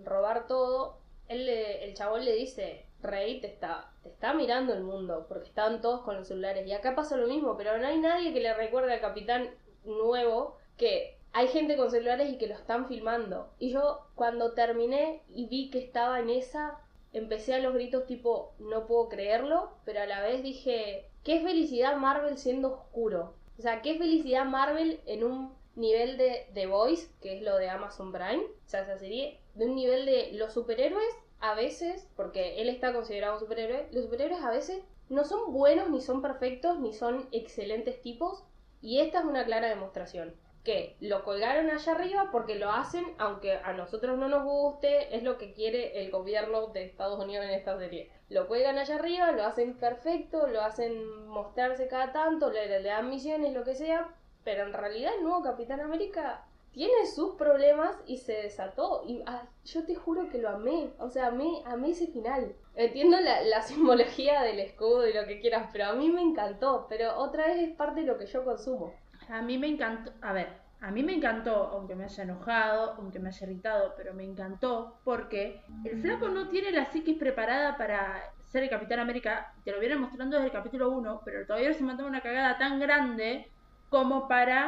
robar 0.04 0.48
todo, 0.48 0.98
él 1.28 1.48
el 1.50 1.94
chabón 1.94 2.26
le 2.26 2.34
dice, 2.34 2.86
Rey, 3.02 3.42
te 3.42 3.48
está, 3.48 3.92
te 4.02 4.10
está 4.10 4.34
mirando 4.34 4.74
el 4.74 4.84
mundo, 4.84 5.26
porque 5.28 5.50
estaban 5.50 5.82
todos 5.82 6.02
con 6.02 6.16
los 6.16 6.28
celulares. 6.28 6.66
Y 6.68 6.74
acá 6.74 6.96
pasa 6.96 7.18
lo 7.18 7.28
mismo, 7.28 7.58
pero 7.58 7.78
no 7.78 7.88
hay 7.88 8.00
nadie 8.00 8.34
que 8.34 8.40
le 8.40 8.54
recuerde 8.54 8.94
al 8.94 9.02
capitán 9.02 9.50
nuevo 9.84 10.58
que 10.78 11.18
hay 11.34 11.48
gente 11.48 11.76
con 11.76 11.92
celulares 11.92 12.32
y 12.32 12.38
que 12.38 12.48
lo 12.48 12.54
están 12.54 12.88
filmando. 12.88 13.50
Y 13.60 13.72
yo 13.72 14.08
cuando 14.16 14.54
terminé 14.54 15.22
y 15.34 15.48
vi 15.48 15.70
que 15.70 15.80
estaba 15.80 16.20
en 16.20 16.30
esa, 16.30 16.80
empecé 17.12 17.56
a 17.56 17.60
los 17.60 17.74
gritos 17.74 18.06
tipo, 18.06 18.54
no 18.60 18.86
puedo 18.86 19.10
creerlo, 19.10 19.72
pero 19.84 20.02
a 20.02 20.06
la 20.06 20.22
vez 20.22 20.44
dije, 20.44 21.10
qué 21.24 21.42
felicidad 21.42 21.98
Marvel 21.98 22.38
siendo 22.38 22.74
oscuro. 22.74 23.34
O 23.58 23.62
sea, 23.62 23.82
qué 23.82 23.98
felicidad 23.98 24.46
Marvel 24.46 25.00
en 25.06 25.24
un 25.24 25.54
nivel 25.76 26.18
de 26.18 26.48
The 26.54 26.68
Voice, 26.68 27.10
que 27.22 27.38
es 27.38 27.42
lo 27.44 27.58
de 27.58 27.70
Amazon 27.70 28.12
Prime, 28.12 28.44
o 28.44 28.70
sea, 28.70 28.82
esa 28.82 28.98
serie, 28.98 29.40
de 29.56 29.66
un 29.66 29.76
nivel 29.76 30.06
de 30.06 30.32
los 30.34 30.54
superhéroes 30.54 31.16
a 31.40 31.56
veces, 31.56 32.08
porque 32.16 32.62
él 32.62 32.70
está 32.70 32.94
considerado 32.94 33.34
un 33.34 33.40
superhéroe, 33.40 33.88
los 33.92 34.06
superhéroes 34.06 34.42
a 34.42 34.52
veces 34.52 34.82
no 35.10 35.24
son 35.24 35.52
buenos, 35.52 35.90
ni 35.90 36.02
son 36.02 36.22
perfectos, 36.22 36.80
ni 36.80 36.94
son 36.94 37.28
excelentes 37.32 38.02
tipos, 38.02 38.44
y 38.82 39.00
esta 39.00 39.20
es 39.20 39.26
una 39.26 39.46
clara 39.46 39.70
demostración. 39.70 40.36
Que 40.64 40.96
lo 41.02 41.26
colgaron 41.26 41.70
allá 41.70 41.92
arriba 41.92 42.30
porque 42.32 42.56
lo 42.56 42.72
hacen, 42.72 43.06
aunque 43.18 43.52
a 43.52 43.74
nosotros 43.74 44.18
no 44.18 44.30
nos 44.30 44.46
guste, 44.46 45.14
es 45.14 45.22
lo 45.22 45.38
que 45.38 45.54
quiere 45.54 46.00
el 46.02 46.10
gobierno 46.10 46.68
de 46.68 46.86
Estados 46.86 47.22
Unidos 47.22 47.46
en 47.46 47.52
esta 47.52 47.78
serie. 47.78 48.10
Lo 48.30 48.48
cuelgan 48.48 48.78
allá 48.78 48.96
arriba, 48.96 49.34
lo 49.34 49.44
hacen 49.44 49.78
perfecto, 49.78 50.48
lo 50.48 50.62
hacen 50.62 51.26
mostrarse 51.28 51.90
cada 51.90 52.14
tanto, 52.14 52.50
le, 52.50 52.68
le 52.68 52.82
dan 52.82 53.10
misiones, 53.10 53.54
lo 53.54 53.66
que 53.66 53.76
sea, 53.76 54.16
pero 54.43 54.63
en 54.63 54.73
realidad 54.73 55.13
el 55.17 55.23
nuevo 55.23 55.43
Capitán 55.43 55.79
América 55.79 56.45
tiene 56.73 57.06
sus 57.06 57.36
problemas 57.36 57.95
y 58.08 58.17
se 58.17 58.34
desató. 58.34 59.03
Y 59.08 59.23
yo 59.65 59.86
te 59.86 59.95
juro 59.95 60.29
que 60.29 60.39
lo 60.39 60.49
amé. 60.49 60.91
O 60.97 61.10
sea, 61.10 61.27
amé, 61.27 61.62
amé 61.65 61.91
ese 61.91 62.08
final. 62.08 62.53
Entiendo 62.75 63.17
la, 63.19 63.62
simbología 63.63 64.41
del 64.41 64.60
escudo 64.60 65.08
y 65.08 65.13
lo 65.13 65.25
que 65.25 65.39
quieras, 65.39 65.69
pero 65.71 65.86
a 65.86 65.93
mí 65.93 66.10
me 66.10 66.21
encantó. 66.21 66.88
Pero 66.89 67.15
otra 67.17 67.47
vez 67.47 67.60
es 67.60 67.75
parte 67.75 68.01
de 68.01 68.08
lo 68.08 68.17
que 68.17 68.25
yo 68.25 68.43
consumo. 68.43 68.93
A 69.29 69.41
mí 69.41 69.58
me 69.58 69.67
encantó. 69.67 70.12
A 70.21 70.34
ver, 70.34 70.49
a 70.82 70.91
mí 70.91 71.03
me 71.03 71.13
encantó, 71.13 71.67
aunque 71.67 71.95
me 71.95 72.06
haya 72.06 72.23
enojado, 72.23 72.95
aunque 72.97 73.19
me 73.19 73.29
haya 73.29 73.47
irritado, 73.47 73.93
pero 73.95 74.13
me 74.13 74.23
encantó 74.23 74.99
porque 75.06 75.62
el 75.86 76.01
flaco 76.01 76.27
no 76.27 76.49
tiene 76.49 76.71
la 76.71 76.91
psiquis 76.91 77.17
preparada 77.17 77.77
para 77.77 78.34
ser 78.43 78.63
el 78.63 78.69
Capitán 78.69 78.99
América. 78.99 79.53
Te 79.63 79.71
lo 79.71 79.79
vienen 79.79 80.01
mostrando 80.01 80.36
desde 80.36 80.47
el 80.47 80.53
capítulo 80.53 80.89
1, 80.89 81.21
pero 81.23 81.45
todavía 81.45 81.73
se 81.73 81.84
mandó 81.84 82.06
una 82.06 82.21
cagada 82.21 82.58
tan 82.58 82.79
grande 82.79 83.49
como 83.93 84.27
para 84.27 84.60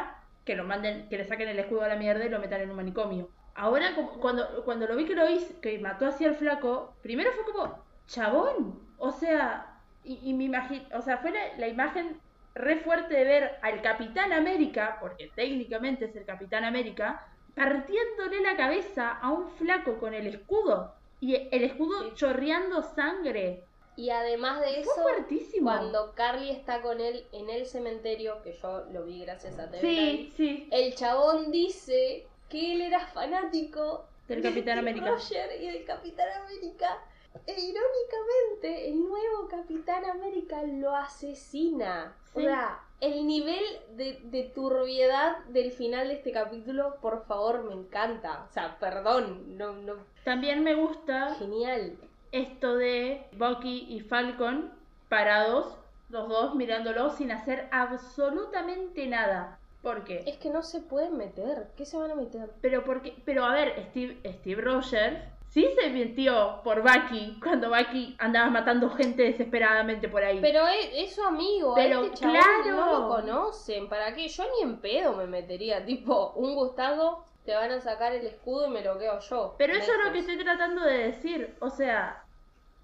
que 0.45 0.55
lo 0.55 0.63
manden, 0.65 1.09
que 1.09 1.17
le 1.17 1.25
saquen 1.25 1.49
el 1.49 1.59
escudo 1.59 1.81
a 1.83 1.87
la 1.89 1.95
mierda 1.97 2.25
y 2.25 2.29
lo 2.29 2.39
metan 2.39 2.61
en 2.61 2.69
un 2.71 2.75
manicomio. 2.77 3.23
Ahora, 3.55 3.87
cuando, 4.21 4.63
cuando 4.65 4.87
lo 4.87 4.95
vi 4.95 5.05
que 5.05 5.15
lo 5.15 5.29
hizo, 5.29 5.59
que 5.61 5.79
mató 5.79 6.05
así 6.07 6.25
al 6.25 6.35
flaco, 6.35 6.97
primero 7.01 7.31
fue 7.33 7.45
como, 7.45 7.85
chabón, 8.07 8.79
o 8.97 9.11
sea, 9.11 9.81
y, 10.03 10.19
y 10.29 10.33
me 10.33 10.45
imagino, 10.45 10.85
o 10.93 11.01
sea, 11.01 11.17
fue 11.19 11.31
la, 11.31 11.39
la 11.57 11.67
imagen 11.67 12.21
re 12.53 12.77
fuerte 12.77 13.13
de 13.15 13.23
ver 13.25 13.59
al 13.61 13.81
Capitán 13.81 14.31
América, 14.33 14.97
porque 15.01 15.31
técnicamente 15.35 16.05
es 16.05 16.15
el 16.15 16.25
Capitán 16.25 16.63
América, 16.65 17.21
partiéndole 17.55 18.41
la 18.41 18.55
cabeza 18.57 19.11
a 19.11 19.31
un 19.31 19.49
flaco 19.49 19.97
con 19.99 20.13
el 20.13 20.27
escudo. 20.27 20.95
Y 21.19 21.35
el 21.51 21.63
escudo 21.63 21.95
Sí. 22.03 22.11
chorreando 22.13 22.81
sangre. 22.83 23.67
Y 23.97 24.09
además 24.09 24.61
de 24.61 24.81
eso, 24.81 24.91
cuando 25.61 26.13
Carly 26.15 26.49
está 26.51 26.81
con 26.81 26.99
él 26.99 27.25
en 27.31 27.49
el 27.49 27.65
cementerio, 27.65 28.41
que 28.43 28.53
yo 28.53 28.85
lo 28.91 29.05
vi 29.05 29.21
gracias 29.21 29.57
a 29.57 29.69
TV 29.69 29.81
Sí, 29.81 30.33
sí. 30.35 30.67
el 30.71 30.95
chabón 30.95 31.51
dice 31.51 32.27
que 32.49 32.73
él 32.73 32.81
era 32.81 33.07
fanático 33.07 34.05
Del 34.27 34.41
de 34.41 34.49
Capitán 34.49 34.79
América. 34.79 35.17
Y 35.59 35.65
del 35.67 35.85
Capitán 35.85 36.27
América. 36.43 36.99
E 37.47 37.51
irónicamente, 37.51 38.89
el 38.89 38.99
nuevo 38.99 39.47
Capitán 39.49 40.05
América 40.05 40.63
lo 40.63 40.95
asesina. 40.95 42.15
O 42.33 42.41
sea, 42.41 42.79
el 43.01 43.25
nivel 43.27 43.63
de, 43.95 44.19
de 44.23 44.43
turbiedad 44.43 45.37
del 45.45 45.71
final 45.71 46.07
de 46.07 46.15
este 46.15 46.31
capítulo, 46.31 46.97
por 47.01 47.25
favor, 47.25 47.63
me 47.63 47.73
encanta. 47.73 48.45
O 48.49 48.53
sea, 48.53 48.77
perdón, 48.79 49.57
no, 49.57 49.73
no, 49.73 49.95
También 50.23 50.63
me 50.63 50.75
gusta 50.75 51.35
genial. 51.35 51.97
Esto 52.35 52.75
de 52.75 53.25
Bucky 53.37 53.87
y 53.89 54.01
Falcon 54.01 54.71
parados, 55.07 55.77
los 56.09 56.27
dos 56.27 56.53
mirándolo 56.55 57.09
sin 57.11 57.31
hacer 57.31 57.69
absolutamente 57.71 59.07
nada. 59.07 59.57
¿Por 59.81 60.03
qué? 60.03 60.23
Es 60.25 60.37
que 60.37 60.49
no 60.49 60.61
se 60.61 60.81
pueden 60.81 61.15
meter. 61.15 61.67
¿Qué 61.77 61.85
se 61.85 61.97
van 61.97 62.11
a 62.11 62.15
meter? 62.15 62.49
Pero 62.59 62.83
porque, 62.83 63.15
pero 63.23 63.45
a 63.45 63.53
ver, 63.53 63.85
Steve, 63.89 64.19
Steve 64.25 64.61
Rogers 64.61 65.17
sí 65.49 65.65
se 65.79 65.89
metió 65.89 66.59
por 66.63 66.81
Bucky 66.81 67.39
cuando 67.41 67.69
Bucky 67.69 68.15
andaba 68.19 68.49
matando 68.49 68.89
gente 68.89 69.23
desesperadamente 69.23 70.09
por 70.09 70.23
ahí. 70.23 70.39
Pero 70.41 70.67
es, 70.67 70.89
es 70.93 71.15
su 71.15 71.23
amigo, 71.23 71.71
a 71.71 71.75
Pero 71.75 72.03
este 72.03 72.17
claro. 72.17 72.71
no 72.71 72.99
lo 72.99 73.07
conocen. 73.07 73.87
¿Para 73.87 74.13
qué? 74.13 74.27
Yo 74.27 74.43
ni 74.55 74.69
en 74.69 74.81
pedo 74.81 75.13
me 75.13 75.27
metería. 75.27 75.85
Tipo, 75.85 76.33
un 76.35 76.55
Gustavo, 76.55 77.23
te 77.45 77.53
van 77.53 77.71
a 77.71 77.79
sacar 77.79 78.11
el 78.13 78.25
escudo 78.25 78.67
y 78.67 78.71
me 78.71 78.81
lo 78.81 78.97
quedo 78.97 79.19
yo. 79.19 79.55
Pero 79.57 79.73
eso 79.73 79.91
es 79.91 80.05
lo 80.05 80.11
que 80.11 80.19
estoy 80.19 80.37
tratando 80.43 80.83
de 80.83 80.97
decir. 80.97 81.55
O 81.61 81.69
sea, 81.69 82.24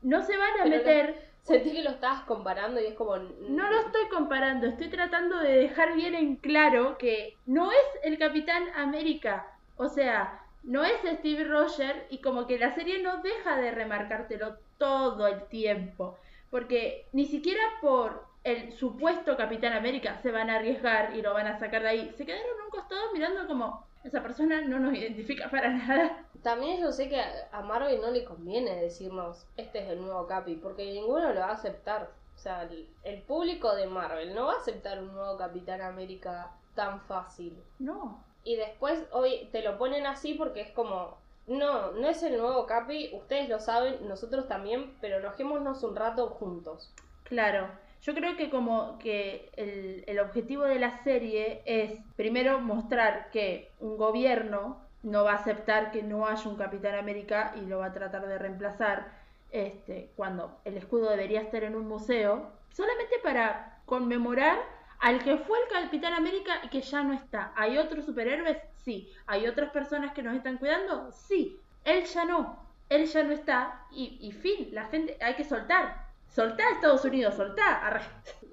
no 0.02 0.22
se 0.22 0.38
van 0.38 0.50
a 0.60 0.64
Pero 0.64 0.78
meter. 0.78 1.32
Sentí 1.44 1.72
que 1.72 1.84
lo 1.84 1.90
estabas 1.90 2.22
comparando 2.24 2.80
y 2.80 2.86
es 2.86 2.94
como. 2.94 3.18
No 3.18 3.70
lo 3.70 3.80
estoy 3.80 4.08
comparando, 4.10 4.68
estoy 4.68 4.90
tratando 4.90 5.40
de 5.40 5.58
dejar 5.58 5.96
bien 5.96 6.14
en 6.14 6.36
claro 6.36 6.98
que 6.98 7.36
no 7.48 7.72
es 7.72 7.88
el 8.04 8.20
Capitán 8.20 8.64
América. 8.76 9.48
O 9.76 9.88
sea, 9.88 10.40
no 10.64 10.84
es 10.84 10.94
Steve 11.04 11.44
Rogers 11.44 12.06
y 12.10 12.20
como 12.20 12.46
que 12.46 12.60
la 12.60 12.76
serie 12.76 13.02
no 13.02 13.22
deja 13.24 13.58
de 13.58 13.72
remarcártelo 13.72 14.58
todo 14.78 15.28
el 15.28 15.44
tiempo. 15.48 16.18
Porque 16.52 17.08
ni 17.14 17.26
siquiera 17.26 17.64
por 17.82 18.26
el 18.44 18.72
supuesto 18.74 19.38
Capitán 19.38 19.74
América 19.74 20.18
se 20.18 20.32
van 20.32 20.50
a 20.50 20.56
arriesgar 20.56 21.16
y 21.16 21.22
lo 21.22 21.34
van 21.34 21.48
a 21.48 21.60
sacar 21.60 21.82
de 21.82 21.90
ahí. 21.90 22.14
Se 22.18 22.26
quedaron 22.26 22.60
a 22.62 22.66
un 22.66 22.70
costado 22.70 23.14
mirando 23.14 23.48
como 23.48 23.86
esa 24.04 24.22
persona 24.22 24.62
no 24.62 24.80
nos 24.80 24.94
identifica 24.94 25.50
para 25.50 25.70
nada. 25.74 26.26
También 26.43 26.82
yo 26.82 26.91
sé 26.91 27.08
que 27.08 27.21
a 27.51 27.62
Marvel 27.62 28.01
no 28.01 28.10
le 28.10 28.23
conviene 28.23 28.82
decirnos 28.82 29.45
este 29.58 29.80
es 29.80 29.89
el 29.89 30.01
nuevo 30.01 30.25
Capi, 30.25 30.56
porque 30.56 30.91
ninguno 30.91 31.34
lo 31.34 31.39
va 31.39 31.47
a 31.47 31.54
aceptar. 31.54 32.10
O 32.36 32.39
sea, 32.39 32.63
el, 32.63 32.89
el 33.04 33.21
público 33.21 33.75
de 33.75 33.86
Marvel 33.86 34.34
no 34.34 34.47
va 34.47 34.54
a 34.54 34.58
aceptar 34.58 34.99
un 34.99 35.13
nuevo 35.13 35.38
Capitán 35.38 35.82
América 35.82 36.51
tan 36.73 37.01
fácil. 37.01 37.62
No. 37.77 38.23
Y 38.43 38.56
después 38.56 39.04
hoy 39.12 39.49
te 39.51 39.62
lo 39.62 39.77
ponen 39.77 40.08
así 40.08 40.34
porque 40.34 40.62
es 40.62 40.71
como, 40.71 41.17
no, 41.45 41.91
no 41.91 42.08
es 42.08 42.23
el 42.23 42.38
nuevo 42.38 42.65
Capi, 42.65 43.12
ustedes 43.13 43.47
lo 43.47 43.60
saben, 43.60 44.08
nosotros 44.08 44.47
también, 44.47 44.95
pero 44.99 45.17
enojémonos 45.17 45.84
un 45.84 45.95
rato 45.95 46.27
juntos. 46.30 46.91
Claro, 47.23 47.69
yo 48.01 48.15
creo 48.15 48.36
que 48.36 48.49
como 48.49 48.97
que 48.97 49.51
el, 49.56 50.04
el 50.08 50.19
objetivo 50.19 50.63
de 50.63 50.80
la 50.80 51.04
serie 51.04 51.62
es 51.65 51.99
primero 52.15 52.60
mostrar 52.60 53.30
que 53.30 53.69
un 53.80 53.97
gobierno 53.97 54.82
no 55.04 55.24
va 55.24 55.34
a 55.34 55.36
aceptar 55.36 55.92
que 55.92 56.04
no 56.04 56.28
haya 56.28 56.50
un 56.50 56.58
Capitán 56.58 56.96
América 56.96 57.54
y 57.56 57.62
lo 57.62 57.80
va 57.80 57.88
a 57.88 57.94
tratar 57.94 58.28
de 58.28 58.38
reemplazar 58.38 59.12
este, 59.52 60.12
cuando 60.16 60.60
el 60.64 60.78
escudo 60.78 61.10
debería 61.10 61.42
estar 61.42 61.64
en 61.64 61.76
un 61.76 61.88
museo, 61.88 62.52
solamente 62.72 63.18
para 63.24 63.82
conmemorar 63.86 64.60
al 65.00 65.24
que 65.24 65.38
fue 65.38 65.58
el 65.60 65.68
Capitán 65.68 66.14
América 66.14 66.62
y 66.64 66.70
que 66.70 66.82
ya 66.82 67.04
no 67.04 67.14
está. 67.14 67.52
¿Hay 67.56 67.78
otros 67.78 68.06
superhéroes? 68.06 68.58
Sí. 68.78 69.12
¿Hay 69.26 69.48
otras 69.48 69.72
personas 69.72 70.14
que 70.14 70.22
nos 70.22 70.36
están 70.36 70.58
cuidando? 70.58 71.12
Sí. 71.12 71.60
Él 71.84 72.06
ya 72.06 72.26
no. 72.26 72.66
Él 72.88 73.06
ya 73.06 73.24
no 73.24 73.32
está 73.32 73.86
y, 73.92 74.18
y 74.22 74.32
fin, 74.32 74.70
la 74.72 74.86
gente 74.86 75.18
hay 75.22 75.34
que 75.36 75.44
soltar. 75.44 76.08
Soltá 76.28 76.64
Estados 76.70 77.04
Unidos, 77.04 77.36
soltá. 77.36 77.86
Arre. 77.86 78.02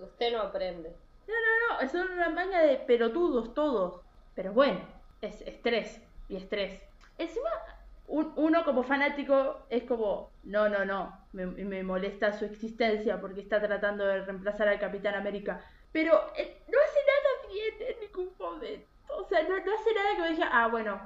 Usted 0.00 0.32
no 0.32 0.40
aprende. 0.42 0.96
No, 1.26 1.82
no, 1.82 1.88
son 1.88 2.10
una 2.12 2.30
manga 2.30 2.60
de 2.62 2.76
pelotudos 2.76 3.52
todos. 3.52 4.00
Pero 4.34 4.52
bueno, 4.52 4.80
es 5.20 5.42
estrés 5.42 6.00
y 6.28 6.36
estrés. 6.36 6.80
Encima, 7.18 7.50
un- 8.06 8.32
uno 8.36 8.64
como 8.64 8.82
fanático 8.82 9.66
es 9.70 9.84
como, 9.84 10.30
no, 10.44 10.68
no, 10.68 10.84
no, 10.84 11.18
me, 11.32 11.46
me 11.46 11.82
molesta 11.82 12.32
su 12.38 12.44
existencia 12.44 13.20
porque 13.20 13.40
está 13.40 13.60
tratando 13.60 14.06
de 14.06 14.24
reemplazar 14.24 14.68
al 14.68 14.78
Capitán 14.80 15.14
América. 15.14 15.60
Pero 15.92 16.12
eh, 16.36 16.62
no 16.68 16.78
hace 16.80 16.98
nada 17.06 17.52
bien 17.52 17.94
en 17.94 18.00
ningún 18.00 18.32
momento. 18.38 18.86
O 19.16 19.24
sea, 19.24 19.42
no, 19.42 19.50
no 19.64 19.74
hace 19.74 19.94
nada 19.94 20.16
que 20.16 20.22
me 20.22 20.30
diga, 20.30 20.48
ah, 20.52 20.68
bueno, 20.68 21.00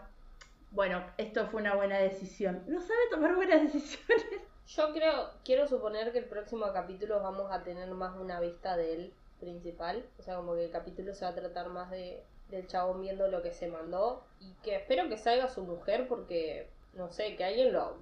bueno, 0.70 1.04
esto 1.18 1.46
fue 1.48 1.60
una 1.60 1.74
buena 1.74 1.98
decisión. 1.98 2.64
No 2.66 2.80
sabe 2.80 3.00
tomar 3.10 3.34
buenas 3.36 3.62
decisiones. 3.72 4.26
Yo 4.66 4.92
creo, 4.92 5.30
quiero 5.44 5.66
suponer 5.66 6.12
que 6.12 6.18
el 6.18 6.24
próximo 6.26 6.72
capítulo 6.72 7.20
vamos 7.22 7.50
a 7.50 7.62
tener 7.62 7.88
más 7.90 8.16
una 8.16 8.40
vista 8.40 8.76
de 8.76 8.94
él 8.94 9.14
principal. 9.40 10.04
O 10.18 10.22
sea, 10.22 10.36
como 10.36 10.54
que 10.54 10.64
el 10.64 10.70
capítulo 10.70 11.14
se 11.14 11.24
va 11.24 11.30
a 11.32 11.34
tratar 11.34 11.68
más 11.68 11.90
de 11.90 12.22
del 12.56 12.66
chabón 12.66 13.00
viendo 13.00 13.28
lo 13.28 13.42
que 13.42 13.52
se 13.52 13.68
mandó. 13.68 14.24
Y 14.40 14.52
que 14.62 14.76
espero 14.76 15.08
que 15.08 15.16
salga 15.16 15.48
su 15.48 15.62
mujer 15.62 16.06
porque, 16.08 16.68
no 16.94 17.10
sé, 17.10 17.36
que 17.36 17.44
alguien 17.44 17.72
lo, 17.72 17.96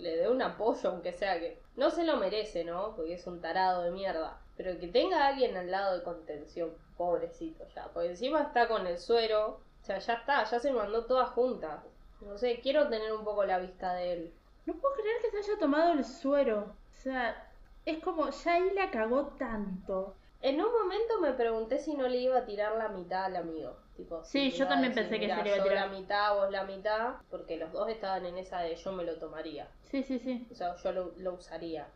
le 0.00 0.16
dé 0.16 0.28
un 0.28 0.42
apoyo, 0.42 0.90
aunque 0.90 1.12
sea 1.12 1.38
que 1.38 1.60
no 1.76 1.90
se 1.90 2.04
lo 2.04 2.16
merece, 2.16 2.64
¿no? 2.64 2.94
Porque 2.96 3.14
es 3.14 3.26
un 3.26 3.40
tarado 3.40 3.82
de 3.82 3.90
mierda. 3.90 4.40
Pero 4.56 4.78
que 4.78 4.88
tenga 4.88 5.24
a 5.24 5.28
alguien 5.28 5.56
al 5.56 5.70
lado 5.70 5.96
de 5.96 6.02
contención, 6.02 6.72
pobrecito 6.96 7.66
ya. 7.74 7.88
Porque 7.92 8.10
encima 8.10 8.42
está 8.42 8.68
con 8.68 8.86
el 8.86 8.98
suero. 8.98 9.60
O 9.82 9.84
sea, 9.84 9.98
ya 9.98 10.14
está, 10.14 10.44
ya 10.44 10.58
se 10.58 10.72
mandó 10.72 11.06
todas 11.06 11.30
juntas. 11.30 11.80
No 12.20 12.36
sé, 12.36 12.60
quiero 12.60 12.88
tener 12.88 13.12
un 13.12 13.24
poco 13.24 13.44
la 13.44 13.58
vista 13.58 13.94
de 13.94 14.12
él. 14.12 14.32
No 14.66 14.74
puedo 14.74 14.94
creer 14.94 15.16
que 15.22 15.30
se 15.30 15.38
haya 15.38 15.58
tomado 15.58 15.92
el 15.94 16.04
suero. 16.04 16.74
O 16.92 17.02
sea, 17.02 17.50
es 17.86 17.98
como, 18.02 18.28
ya 18.28 18.54
ahí 18.54 18.70
la 18.74 18.90
cagó 18.90 19.28
tanto. 19.38 20.14
En 20.42 20.60
un 20.60 20.72
momento 20.72 21.20
me 21.20 21.32
pregunté 21.32 21.78
si 21.78 21.94
no 21.94 22.08
le 22.08 22.16
iba 22.18 22.38
a 22.38 22.44
tirar 22.46 22.76
la 22.76 22.88
mitad 22.88 23.24
al 23.24 23.36
amigo. 23.36 23.76
Sí, 24.24 24.50
yo 24.50 24.66
también 24.66 24.94
pensé 24.94 25.18
que 25.18 25.26
"Mirá, 25.26 25.36
se 25.38 25.42
le 25.42 25.48
iba 25.48 25.56
a 25.56 25.58
yo 25.58 25.64
tirar". 25.64 25.90
la 25.90 25.98
mitad, 25.98 26.34
vos 26.34 26.50
la 26.50 26.64
mitad, 26.64 27.14
porque 27.30 27.56
los 27.56 27.72
dos 27.72 27.88
estaban 27.88 28.26
en 28.26 28.38
esa 28.38 28.60
de 28.60 28.74
yo 28.76 28.92
me 28.92 29.04
lo 29.04 29.16
tomaría. 29.18 29.68
Sí, 29.90 30.02
sí, 30.02 30.18
sí. 30.18 30.46
O 30.50 30.54
sea, 30.54 30.76
yo 30.76 30.92
lo, 30.92 31.12
lo 31.18 31.34
usaría. 31.34 31.86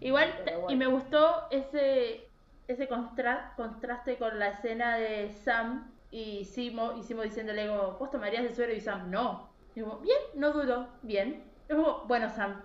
Igual, 0.00 0.32
bueno. 0.44 0.70
y 0.70 0.76
me 0.76 0.86
gustó 0.86 1.46
ese, 1.50 2.28
ese 2.66 2.88
contraste 2.88 4.16
con 4.16 4.38
la 4.38 4.48
escena 4.48 4.96
de 4.96 5.30
Sam 5.30 5.92
y 6.10 6.44
Simo, 6.44 6.94
y 6.96 7.02
Simo 7.02 7.22
diciéndole 7.22 7.68
como, 7.68 7.92
¿vos 7.92 8.10
tomarías 8.10 8.44
el 8.44 8.54
suero? 8.54 8.72
Y 8.72 8.80
Sam, 8.80 9.10
no. 9.10 9.48
Y 9.74 9.80
como, 9.80 9.98
bien, 9.98 10.18
no 10.34 10.52
dudo, 10.52 10.88
bien. 11.02 11.44
Y 11.68 11.72
como, 11.74 12.04
bueno, 12.06 12.28
Sam, 12.30 12.62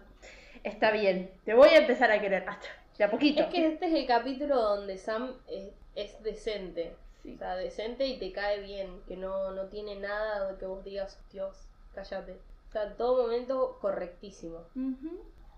está 0.63 0.91
bien, 0.91 1.31
te 1.45 1.53
voy 1.53 1.69
a 1.69 1.77
empezar 1.77 2.11
a 2.11 2.19
querer. 2.19 2.43
Hasta, 2.47 2.67
de 2.97 3.03
a 3.03 3.11
poquito. 3.11 3.43
Es 3.43 3.47
que 3.47 3.67
este 3.67 3.85
es 3.85 3.93
el 3.93 4.07
capítulo 4.07 4.59
donde 4.59 4.97
Sam 4.97 5.35
es, 5.47 5.69
es 5.95 6.23
decente. 6.23 6.95
Sí. 7.27 7.35
O 7.35 7.37
sea, 7.37 7.55
decente 7.55 8.05
y 8.07 8.19
te 8.19 8.31
cae 8.31 8.61
bien. 8.61 9.01
Que 9.07 9.17
no, 9.17 9.51
no 9.51 9.65
tiene 9.65 9.95
nada 9.99 10.51
de 10.51 10.57
que 10.57 10.65
vos 10.65 10.83
digas, 10.83 11.19
Dios, 11.31 11.67
cállate. 11.93 12.39
O 12.69 12.71
sea, 12.71 12.83
en 12.83 12.95
todo 12.97 13.23
momento 13.23 13.77
correctísimo. 13.81 14.59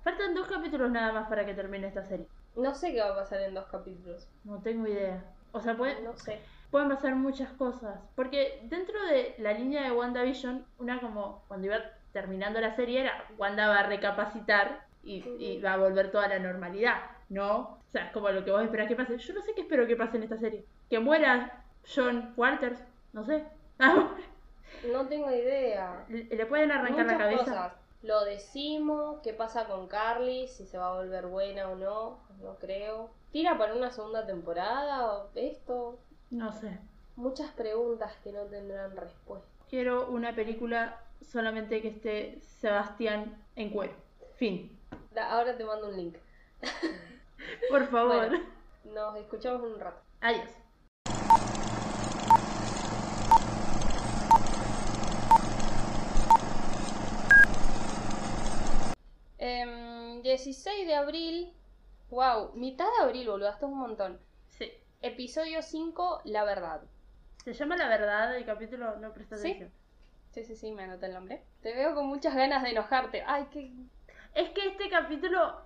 Faltan 0.04 0.34
dos 0.34 0.48
capítulos 0.48 0.90
nada 0.92 1.12
más 1.12 1.28
para 1.30 1.46
que 1.46 1.54
termine 1.54 1.88
esta 1.88 2.04
serie. 2.06 2.28
No 2.56 2.74
sé 2.74 2.94
qué 2.94 3.02
va 3.02 3.10
a 3.10 3.16
pasar 3.16 3.42
en 3.42 3.54
dos 3.54 3.66
capítulos. 3.68 4.28
No 4.44 4.60
tengo 4.62 4.88
idea. 4.88 5.24
O 5.52 5.60
sea, 5.60 5.76
puede, 5.78 6.02
No 6.02 6.16
sé. 6.18 6.40
pueden 6.72 6.90
pasar 6.90 7.16
muchas 7.16 7.52
cosas. 7.54 8.00
Porque 8.16 8.62
dentro 8.70 9.02
de 9.06 9.36
la 9.38 9.54
línea 9.54 9.84
de 9.84 9.92
WandaVision, 9.92 10.66
una 10.80 11.00
como 11.00 11.44
cuando 11.48 11.68
iba 11.68 11.78
terminando 12.14 12.60
la 12.60 12.76
serie 12.76 13.02
era 13.02 13.26
Wanda 13.38 13.68
va 13.68 13.80
a 13.80 13.88
recapacitar 13.88 14.86
y, 15.04 15.24
y 15.40 15.62
va 15.62 15.74
a 15.74 15.78
volver 15.78 16.12
toda 16.12 16.28
la 16.28 16.40
normalidad. 16.40 17.02
No, 17.30 17.79
o 17.90 17.92
sea, 17.92 18.06
es 18.06 18.12
como 18.12 18.30
lo 18.30 18.46
que 18.46 18.52
vos 18.52 18.64
esperás 18.64 18.88
que 18.88 18.96
pase. 18.96 19.18
Yo 19.18 19.34
no 19.34 19.42
sé 19.42 19.54
qué 19.56 19.62
espero 19.62 19.86
que 19.88 19.96
pase 19.96 20.18
en 20.18 20.24
esta 20.24 20.38
serie. 20.38 20.64
Que 20.90 21.00
muera 21.00 21.64
John 21.96 22.34
Walters, 22.38 22.80
no 23.14 23.24
sé. 23.24 23.44
No 24.92 25.08
tengo 25.08 25.32
idea. 25.32 26.06
le, 26.10 26.26
le 26.26 26.46
pueden 26.46 26.72
arrancar 26.72 27.06
la 27.08 27.14
Muchas 27.14 27.18
cabeza. 27.18 27.44
cosas. 27.46 27.74
Lo 28.04 28.24
decimos, 28.24 29.20
qué 29.24 29.34
pasa 29.34 29.66
con 29.66 29.88
Carly, 29.88 30.48
si 30.48 30.66
se 30.66 30.78
va 30.78 30.90
a 30.92 30.96
volver 30.96 31.26
buena 31.26 31.68
o 31.70 31.76
no, 31.76 32.20
no 32.42 32.56
creo. 32.60 33.10
¿Tira 33.32 33.58
para 33.58 33.74
una 33.74 33.90
segunda 33.92 34.26
temporada 34.28 35.12
o 35.12 35.30
esto? 35.36 36.00
No 36.30 36.54
sé. 36.54 36.78
Muchas 37.16 37.52
preguntas 37.52 38.14
que 38.24 38.32
no 38.32 38.44
tendrán 38.44 38.96
respuesta. 38.96 39.48
Quiero 39.70 40.08
una 40.10 40.34
película 40.34 41.02
solamente 41.22 41.82
que 41.82 41.90
esté 41.90 42.40
Sebastián 42.42 43.36
en 43.56 43.72
cuero. 43.72 43.94
Fin. 44.36 44.78
Da- 45.14 45.32
ahora 45.32 45.58
te 45.58 45.66
mando 45.66 45.90
un 45.90 45.98
link. 45.98 46.16
Por 47.70 47.88
favor. 47.88 48.28
Bueno. 48.30 48.40
Nos 48.86 49.16
escuchamos 49.18 49.64
en 49.64 49.74
un 49.74 49.80
rato. 49.80 50.02
Adiós. 50.22 50.50
Em, 59.38 60.22
16 60.22 60.88
de 60.88 60.96
abril. 60.96 61.54
Wow, 62.10 62.54
mitad 62.56 62.86
de 62.98 63.04
abril, 63.04 63.28
boludo, 63.30 63.50
esto 63.50 63.68
es 63.68 63.72
un 63.72 63.80
montón. 63.80 64.20
Sí. 64.48 64.72
Episodio 65.02 65.62
5, 65.62 66.22
La 66.26 66.44
Verdad. 66.44 66.82
Se 67.44 67.54
llama 67.54 67.78
La 67.78 67.88
Verdad 67.88 68.36
el 68.36 68.46
capítulo, 68.46 68.98
no 68.98 69.14
presta 69.14 69.38
¿Sí? 69.38 69.48
atención. 69.48 69.72
Sí, 70.32 70.44
sí, 70.44 70.56
sí, 70.56 70.72
me 70.72 70.84
anoté 70.84 71.08
el 71.08 71.14
nombre. 71.14 71.42
Te 71.62 71.74
veo 71.74 71.96
con 71.96 72.08
muchas 72.08 72.36
ganas 72.36 72.64
de 72.64 72.72
enojarte. 72.72 73.24
Ay, 73.26 73.48
qué. 73.52 73.72
Es 74.36 74.50
que 74.52 74.68
este 74.68 74.90
capítulo, 74.90 75.62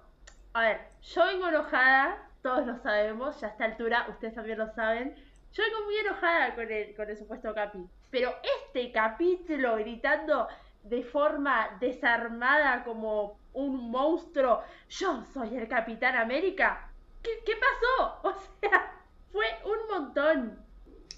a 0.54 0.62
ver, 0.62 0.82
yo 1.02 1.26
vengo 1.26 1.48
enojada, 1.48 2.30
todos 2.44 2.66
lo 2.68 2.78
sabemos, 2.78 3.40
ya 3.42 3.48
a 3.48 3.52
esta 3.52 3.66
altura 3.66 4.06
ustedes 4.10 4.36
también 4.36 4.60
lo 4.60 4.72
saben. 4.74 5.16
Yo 5.52 5.64
vengo 5.64 5.86
muy 5.86 5.98
enojada 5.98 6.56
con 6.56 6.72
el, 6.72 6.96
con 6.96 7.10
el 7.10 7.18
supuesto 7.18 7.54
Capi. 7.54 7.88
Pero 8.12 8.34
este 8.66 8.92
capítulo 8.92 9.78
gritando 9.78 10.48
de 10.84 11.04
forma 11.04 11.78
desarmada 11.80 12.84
como 12.84 13.40
un 13.54 13.90
monstruo, 13.90 14.62
yo 14.90 15.24
soy 15.34 15.56
el 15.56 15.68
Capitán 15.68 16.16
América. 16.16 16.92
¿Qué, 17.22 17.32
qué 17.46 17.54
pasó? 17.56 18.20
O 18.24 18.34
sea, 18.60 18.94
fue 19.32 19.46
un 19.66 19.88
montón. 19.90 20.60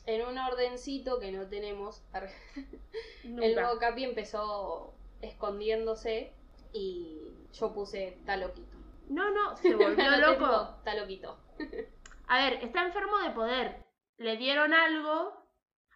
En 0.05 0.25
un 0.25 0.37
ordencito 0.37 1.19
que 1.19 1.31
no 1.31 1.47
tenemos. 1.47 2.03
El 3.23 3.55
nuevo 3.55 3.79
Capi 3.79 4.03
empezó 4.03 4.93
escondiéndose 5.21 6.31
y 6.71 7.31
yo 7.53 7.73
puse 7.73 8.09
está 8.09 8.37
loquito. 8.37 8.74
No, 9.09 9.31
no, 9.31 9.55
se 9.57 9.75
volvió 9.75 10.17
loco. 10.17 10.33
tipo, 10.33 10.77
Está 10.77 10.95
loquito. 10.95 11.39
A 12.27 12.37
ver, 12.39 12.53
está 12.63 12.83
enfermo 12.83 13.17
de 13.19 13.29
poder. 13.31 13.85
Le 14.17 14.37
dieron 14.37 14.73
algo. 14.73 15.33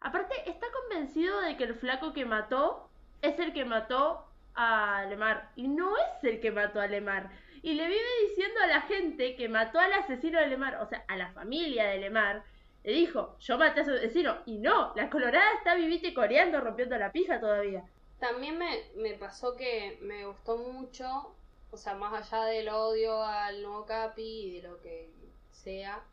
Aparte, 0.01 0.49
está 0.49 0.67
convencido 0.71 1.41
de 1.41 1.57
que 1.57 1.63
el 1.63 1.75
flaco 1.75 2.13
que 2.13 2.25
mató 2.25 2.89
es 3.21 3.39
el 3.39 3.51
que 3.53 3.65
mató 3.65 4.25
a 4.53 5.05
Lemar. 5.09 5.51
Y 5.55 5.67
no 5.67 5.97
es 5.97 6.23
el 6.23 6.39
que 6.39 6.51
mató 6.51 6.79
a 6.79 6.87
Lemar. 6.87 7.31
Y 7.61 7.73
le 7.73 7.87
vive 7.87 8.27
diciendo 8.29 8.59
a 8.61 8.67
la 8.67 8.81
gente 8.81 9.35
que 9.35 9.49
mató 9.49 9.79
al 9.79 9.91
asesino 9.93 10.39
de 10.39 10.47
Lemar, 10.47 10.75
o 10.81 10.85
sea, 10.85 11.03
a 11.07 11.17
la 11.17 11.31
familia 11.31 11.87
de 11.87 11.97
Lemar. 11.97 12.43
Le 12.83 12.93
dijo, 12.93 13.35
yo 13.39 13.57
maté 13.57 13.81
a 13.81 13.85
su 13.85 13.91
asesino. 13.91 14.37
Y 14.45 14.59
no, 14.59 14.93
la 14.95 15.09
colorada 15.09 15.51
está 15.57 15.75
vivita 15.75 16.07
y 16.07 16.13
coreando, 16.13 16.61
rompiendo 16.61 16.97
la 16.97 17.11
pija 17.11 17.39
todavía. 17.39 17.83
También 18.19 18.57
me, 18.57 18.83
me 18.95 19.13
pasó 19.13 19.55
que 19.55 19.97
me 20.01 20.25
gustó 20.25 20.57
mucho, 20.57 21.35
o 21.71 21.77
sea, 21.77 21.95
más 21.95 22.13
allá 22.31 22.45
del 22.45 22.69
odio 22.69 23.21
al 23.23 23.61
nuevo 23.61 23.85
Capi 23.85 24.21
y 24.23 24.51
de 24.61 24.67
lo 24.67 24.79
que 24.81 25.09
sea, 25.51 26.03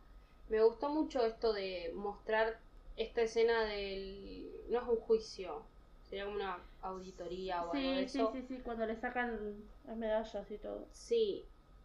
me 0.49 0.63
gustó 0.63 0.89
mucho 0.91 1.25
esto 1.25 1.53
de 1.53 1.93
mostrar 1.95 2.61
esta 2.97 3.23
escena 3.23 3.65
del... 3.65 4.51
no 4.69 4.81
es 4.81 4.89
un 4.89 4.97
juicio, 4.97 5.63
sería 6.09 6.25
como 6.25 6.37
una 6.37 6.59
auditoría 6.83 7.65
o 7.65 7.73
algo 7.73 7.93
de 7.93 8.07
Sí, 8.09 8.09
sí, 8.09 8.19
eso. 8.19 8.33
sí, 8.33 8.43
sí, 8.49 8.61
cuando 8.63 8.87
le 8.87 8.97
sacan 8.97 9.65
las 9.87 9.97
medallas 9.97 10.51
y 10.51 10.59
todo. 10.59 10.87
Sí, 10.93 11.45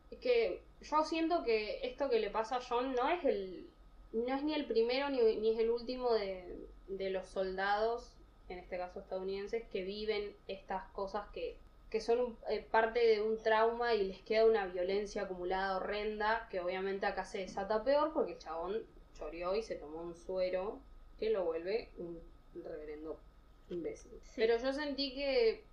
es 0.10 0.20
que 0.20 0.62
yo 0.82 1.04
siento 1.04 1.44
que 1.44 1.80
esto 1.88 2.10
que 2.10 2.20
le 2.20 2.30
pasa 2.30 2.58
a 2.58 2.62
John 2.62 2.94
no 2.94 3.10
es 3.10 3.24
el 3.26 3.70
no 4.14 4.36
es 4.36 4.44
ni 4.44 4.54
el 4.54 4.66
primero 4.66 5.10
ni, 5.10 5.20
ni 5.38 5.52
es 5.52 5.60
el 5.60 5.70
último 5.70 6.12
de, 6.14 6.68
de 6.88 7.10
los 7.12 7.28
soldados, 7.30 8.18
en 8.50 8.60
este 8.60 8.78
caso 8.78 9.00
estadounidenses, 9.00 9.64
que 9.70 9.84
viven 9.84 10.36
estas 10.48 10.84
cosas 10.92 11.30
que, 11.32 11.58
que 11.92 12.02
son 12.02 12.38
eh, 12.50 12.66
parte 12.72 13.06
de 13.06 13.22
un 13.22 13.38
trauma 13.38 13.94
y 13.94 14.08
les 14.08 14.22
queda 14.22 14.46
una 14.46 14.66
violencia 14.66 15.24
acumulada 15.24 15.76
horrenda, 15.76 16.48
que 16.50 16.60
obviamente 16.60 17.06
acá 17.06 17.26
se 17.26 17.40
desata 17.40 17.84
peor 17.84 18.14
porque 18.14 18.34
el 18.34 18.40
chabón 18.40 18.84
choreó 19.14 19.56
y 19.56 19.62
se 19.62 19.76
tomó 19.76 20.02
un 20.02 20.16
suero 20.16 20.80
que 21.20 21.30
lo 21.30 21.46
vuelve 21.46 21.92
un 21.98 22.20
reverendo 22.56 23.20
imbécil. 23.70 24.20
Sí. 24.24 24.34
Pero 24.38 24.58
yo 24.58 24.74
sentí 24.74 25.14
que 25.14 25.64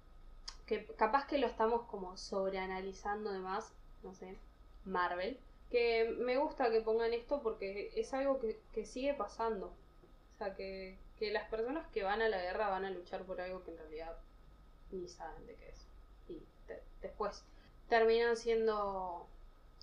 que 0.68 0.84
capaz 0.96 1.26
que 1.26 1.38
lo 1.38 1.46
estamos 1.46 1.86
como 1.86 2.16
sobreanalizando 2.18 3.32
de 3.32 3.38
más, 3.38 3.72
no 4.02 4.14
sé, 4.14 4.36
Marvel, 4.84 5.40
que 5.70 6.14
me 6.18 6.36
gusta 6.36 6.70
que 6.70 6.82
pongan 6.82 7.14
esto 7.14 7.42
porque 7.42 7.90
es 7.96 8.12
algo 8.12 8.38
que, 8.38 8.60
que 8.72 8.84
sigue 8.84 9.14
pasando. 9.14 9.68
O 10.34 10.38
sea, 10.38 10.54
que, 10.54 10.98
que 11.16 11.32
las 11.32 11.48
personas 11.48 11.88
que 11.88 12.04
van 12.04 12.20
a 12.20 12.28
la 12.28 12.42
guerra 12.42 12.68
van 12.68 12.84
a 12.84 12.90
luchar 12.90 13.24
por 13.24 13.40
algo 13.40 13.64
que 13.64 13.70
en 13.70 13.78
realidad 13.78 14.18
ni 14.90 15.08
saben 15.08 15.46
de 15.46 15.54
qué 15.56 15.70
es. 15.70 15.87
Después 17.02 17.44
terminan 17.88 18.36
siendo 18.36 19.26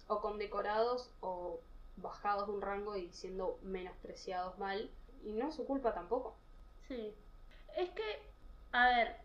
o 0.07 0.21
condecorados 0.21 1.09
o 1.21 1.59
bajados 1.97 2.47
de 2.47 2.53
un 2.53 2.61
rango 2.61 2.95
y 2.95 3.11
siendo 3.11 3.57
menospreciados 3.63 4.57
mal. 4.59 4.89
Y 5.23 5.31
no 5.31 5.47
es 5.49 5.55
su 5.55 5.65
culpa 5.65 5.93
tampoco. 5.93 6.35
Sí. 6.87 7.13
Es 7.77 7.89
que, 7.91 8.03
a 8.71 8.87
ver, 8.87 9.15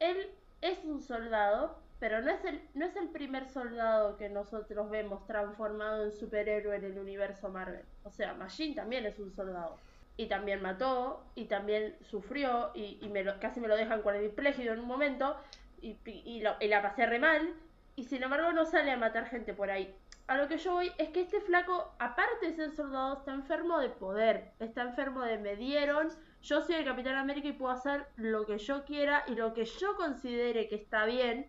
él 0.00 0.30
es 0.60 0.78
un 0.84 1.00
soldado, 1.02 1.76
pero 2.00 2.20
no 2.20 2.30
es 2.30 2.44
el, 2.44 2.60
no 2.74 2.84
es 2.86 2.96
el 2.96 3.08
primer 3.08 3.48
soldado 3.48 4.16
que 4.16 4.28
nosotros 4.28 4.90
vemos 4.90 5.26
transformado 5.26 6.04
en 6.04 6.12
superhéroe 6.12 6.76
en 6.76 6.84
el 6.84 6.98
universo 6.98 7.48
Marvel. 7.48 7.84
O 8.04 8.10
sea, 8.10 8.34
Machine 8.34 8.74
también 8.74 9.06
es 9.06 9.18
un 9.18 9.32
soldado. 9.34 9.76
Y 10.18 10.26
también 10.28 10.62
mató, 10.62 11.22
y 11.34 11.44
también 11.44 11.94
sufrió, 12.10 12.70
y, 12.74 13.06
me 13.12 13.22
lo- 13.22 13.38
casi 13.38 13.60
me 13.60 13.68
lo 13.68 13.76
dejan 13.76 14.00
cuadripléjico 14.02 14.72
en 14.72 14.80
un 14.80 14.86
momento, 14.86 15.36
y, 15.80 15.96
y- 16.04 16.42
y 16.60 16.68
la 16.68 16.82
pasé 16.82 17.06
re 17.06 17.18
mal, 17.18 17.54
y 17.96 18.04
sin 18.04 18.22
embargo 18.22 18.52
no 18.52 18.64
sale 18.66 18.90
a 18.92 18.96
matar 18.96 19.26
gente 19.28 19.54
por 19.54 19.70
ahí. 19.70 19.94
A 20.26 20.36
lo 20.36 20.48
que 20.48 20.58
yo 20.58 20.72
voy 20.72 20.90
es 20.98 21.10
que 21.10 21.20
este 21.20 21.40
flaco, 21.40 21.94
aparte 21.98 22.46
de 22.46 22.52
ser 22.56 22.72
soldado, 22.72 23.18
está 23.18 23.32
enfermo 23.32 23.78
de 23.78 23.88
poder, 23.90 24.50
está 24.58 24.82
enfermo 24.82 25.22
de 25.22 25.38
me 25.38 25.54
dieron, 25.56 26.08
yo 26.42 26.60
soy 26.60 26.74
el 26.76 26.84
Capitán 26.84 27.14
América 27.14 27.48
y 27.48 27.52
puedo 27.52 27.72
hacer 27.72 28.06
lo 28.16 28.44
que 28.44 28.58
yo 28.58 28.84
quiera 28.84 29.24
y 29.28 29.34
lo 29.36 29.54
que 29.54 29.64
yo 29.64 29.94
considere 29.96 30.68
que 30.68 30.74
está 30.76 31.04
bien. 31.06 31.46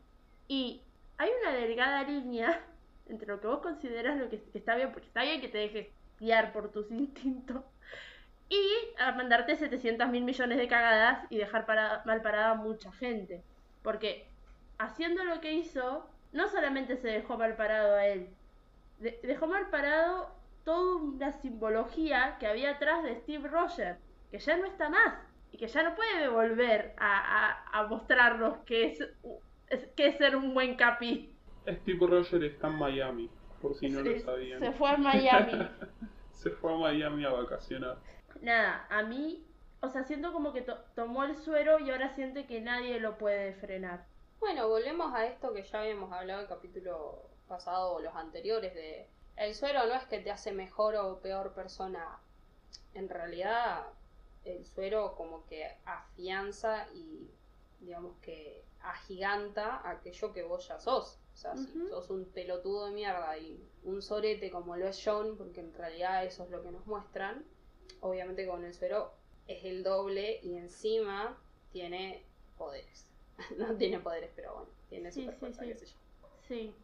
Y 0.47 0.81
hay 1.17 1.29
una 1.41 1.53
delgada 1.53 2.03
línea 2.03 2.61
entre 3.07 3.27
lo 3.27 3.41
que 3.41 3.47
vos 3.47 3.59
consideras 3.61 4.17
lo 4.17 4.29
que, 4.29 4.41
está 4.53 4.75
bien, 4.75 4.91
porque 4.91 5.07
está 5.07 5.23
bien 5.23 5.41
que 5.41 5.47
te 5.49 5.57
dejes 5.57 5.87
guiar 6.19 6.51
por 6.53 6.71
tus 6.71 6.89
instintos, 6.91 7.63
y 8.49 8.61
a 8.99 9.11
mandarte 9.11 9.55
700 9.57 10.07
mil 10.09 10.23
millones 10.23 10.57
de 10.57 10.67
cagadas 10.67 11.25
y 11.29 11.37
dejar 11.37 11.65
parada- 11.65 12.01
mal 12.05 12.21
parada 12.21 12.51
a 12.51 12.55
mucha 12.55 12.91
gente. 12.93 13.43
Porque 13.87 14.27
haciendo 14.79 15.23
lo 15.23 15.39
que 15.39 15.53
hizo, 15.53 16.05
no 16.33 16.49
solamente 16.49 16.97
se 16.97 17.07
dejó 17.07 17.37
mal 17.37 17.55
parado 17.55 17.95
a 17.95 18.05
él, 18.05 18.27
de- 18.99 19.17
dejó 19.23 19.47
mal 19.47 19.69
parado 19.69 20.29
toda 20.65 20.97
una 20.97 21.31
simbología 21.31 22.35
que 22.37 22.47
había 22.47 22.71
atrás 22.71 23.01
de 23.03 23.15
Steve 23.21 23.47
Rogers, 23.47 23.97
que 24.29 24.39
ya 24.39 24.57
no 24.57 24.65
está 24.65 24.89
más 24.89 25.13
y 25.53 25.57
que 25.57 25.69
ya 25.69 25.83
no 25.83 25.95
puede 25.95 26.27
volver 26.27 26.95
a, 26.97 27.45
a- 27.71 27.79
a 27.79 27.87
mostrarnos 27.87 28.57
que 28.65 28.87
es, 28.91 28.99
que 29.95 30.07
es 30.07 30.17
ser 30.17 30.35
un 30.35 30.53
buen 30.53 30.75
capi. 30.75 31.33
Steve 31.65 32.07
Roger 32.07 32.43
está 32.43 32.67
en 32.67 32.75
Miami, 32.79 33.29
por 33.61 33.73
si 33.75 33.87
no 33.87 34.01
lo 34.01 34.19
sabían. 34.19 34.59
se 34.59 34.73
fue 34.73 34.89
a 34.89 34.97
Miami. 34.97 35.65
Se 36.33 36.49
fue 36.51 36.73
a 36.73 36.77
Miami 36.77 37.23
a 37.23 37.29
vacacionar. 37.29 37.97
Nada, 38.41 38.85
a 38.89 39.01
mí, 39.03 39.46
o 39.81 39.89
sea, 39.89 40.03
siento 40.03 40.33
como 40.33 40.53
que 40.53 40.61
to- 40.61 40.77
tomó 40.95 41.23
el 41.23 41.35
suero 41.35 41.79
y 41.79 41.89
ahora 41.91 42.13
siente 42.15 42.45
que 42.47 42.61
nadie 42.61 42.99
lo 42.99 43.17
puede 43.17 43.53
frenar. 43.53 44.05
Bueno, 44.39 44.67
volvemos 44.67 45.13
a 45.13 45.25
esto 45.25 45.53
que 45.53 45.63
ya 45.63 45.81
habíamos 45.81 46.11
hablado 46.11 46.41
el 46.41 46.47
capítulo 46.47 47.23
pasado 47.47 47.93
o 47.93 47.99
los 48.01 48.15
anteriores 48.15 48.73
de 48.73 49.07
el 49.35 49.53
suero 49.53 49.85
no 49.85 49.93
es 49.93 50.03
que 50.05 50.19
te 50.19 50.31
hace 50.31 50.51
mejor 50.51 50.95
o 50.95 51.19
peor 51.19 51.53
persona. 51.53 52.19
En 52.93 53.07
realidad 53.09 53.85
el 54.45 54.65
suero 54.65 55.15
como 55.15 55.45
que 55.45 55.67
afianza 55.85 56.87
y 56.93 57.29
digamos 57.79 58.17
que 58.21 58.63
agiganta 58.81 59.87
aquello 59.87 60.33
que 60.33 60.43
vos 60.43 60.67
ya 60.67 60.79
sos. 60.79 61.19
O 61.33 61.37
sea, 61.37 61.55
si 61.55 61.87
sos 61.89 62.09
un 62.09 62.25
pelotudo 62.25 62.87
de 62.87 62.93
mierda 62.93 63.37
y 63.37 63.63
un 63.83 64.01
sorete 64.01 64.49
como 64.49 64.75
lo 64.75 64.87
es 64.87 64.99
John, 65.05 65.37
porque 65.37 65.59
en 65.59 65.71
realidad 65.73 66.25
eso 66.25 66.43
es 66.45 66.49
lo 66.49 66.63
que 66.63 66.71
nos 66.71 66.85
muestran, 66.87 67.45
obviamente 68.01 68.47
con 68.47 68.63
el 68.65 68.73
suero 68.73 69.11
es 69.47 69.63
el 69.65 69.83
doble 69.83 70.39
y 70.43 70.55
encima 70.57 71.37
tiene 71.71 72.23
poderes. 72.57 73.07
no 73.57 73.75
tiene 73.77 73.99
poderes, 73.99 74.31
pero 74.35 74.53
bueno, 74.55 74.69
tiene 74.89 75.11
Sí, 75.11 75.21
super 75.21 75.35
sí, 75.35 75.39
fuerza, 75.39 75.59
sí. 75.59 75.67
qué 75.67 75.75
sé 75.75 75.85
yo. 75.87 75.93
Sí, 76.47 76.75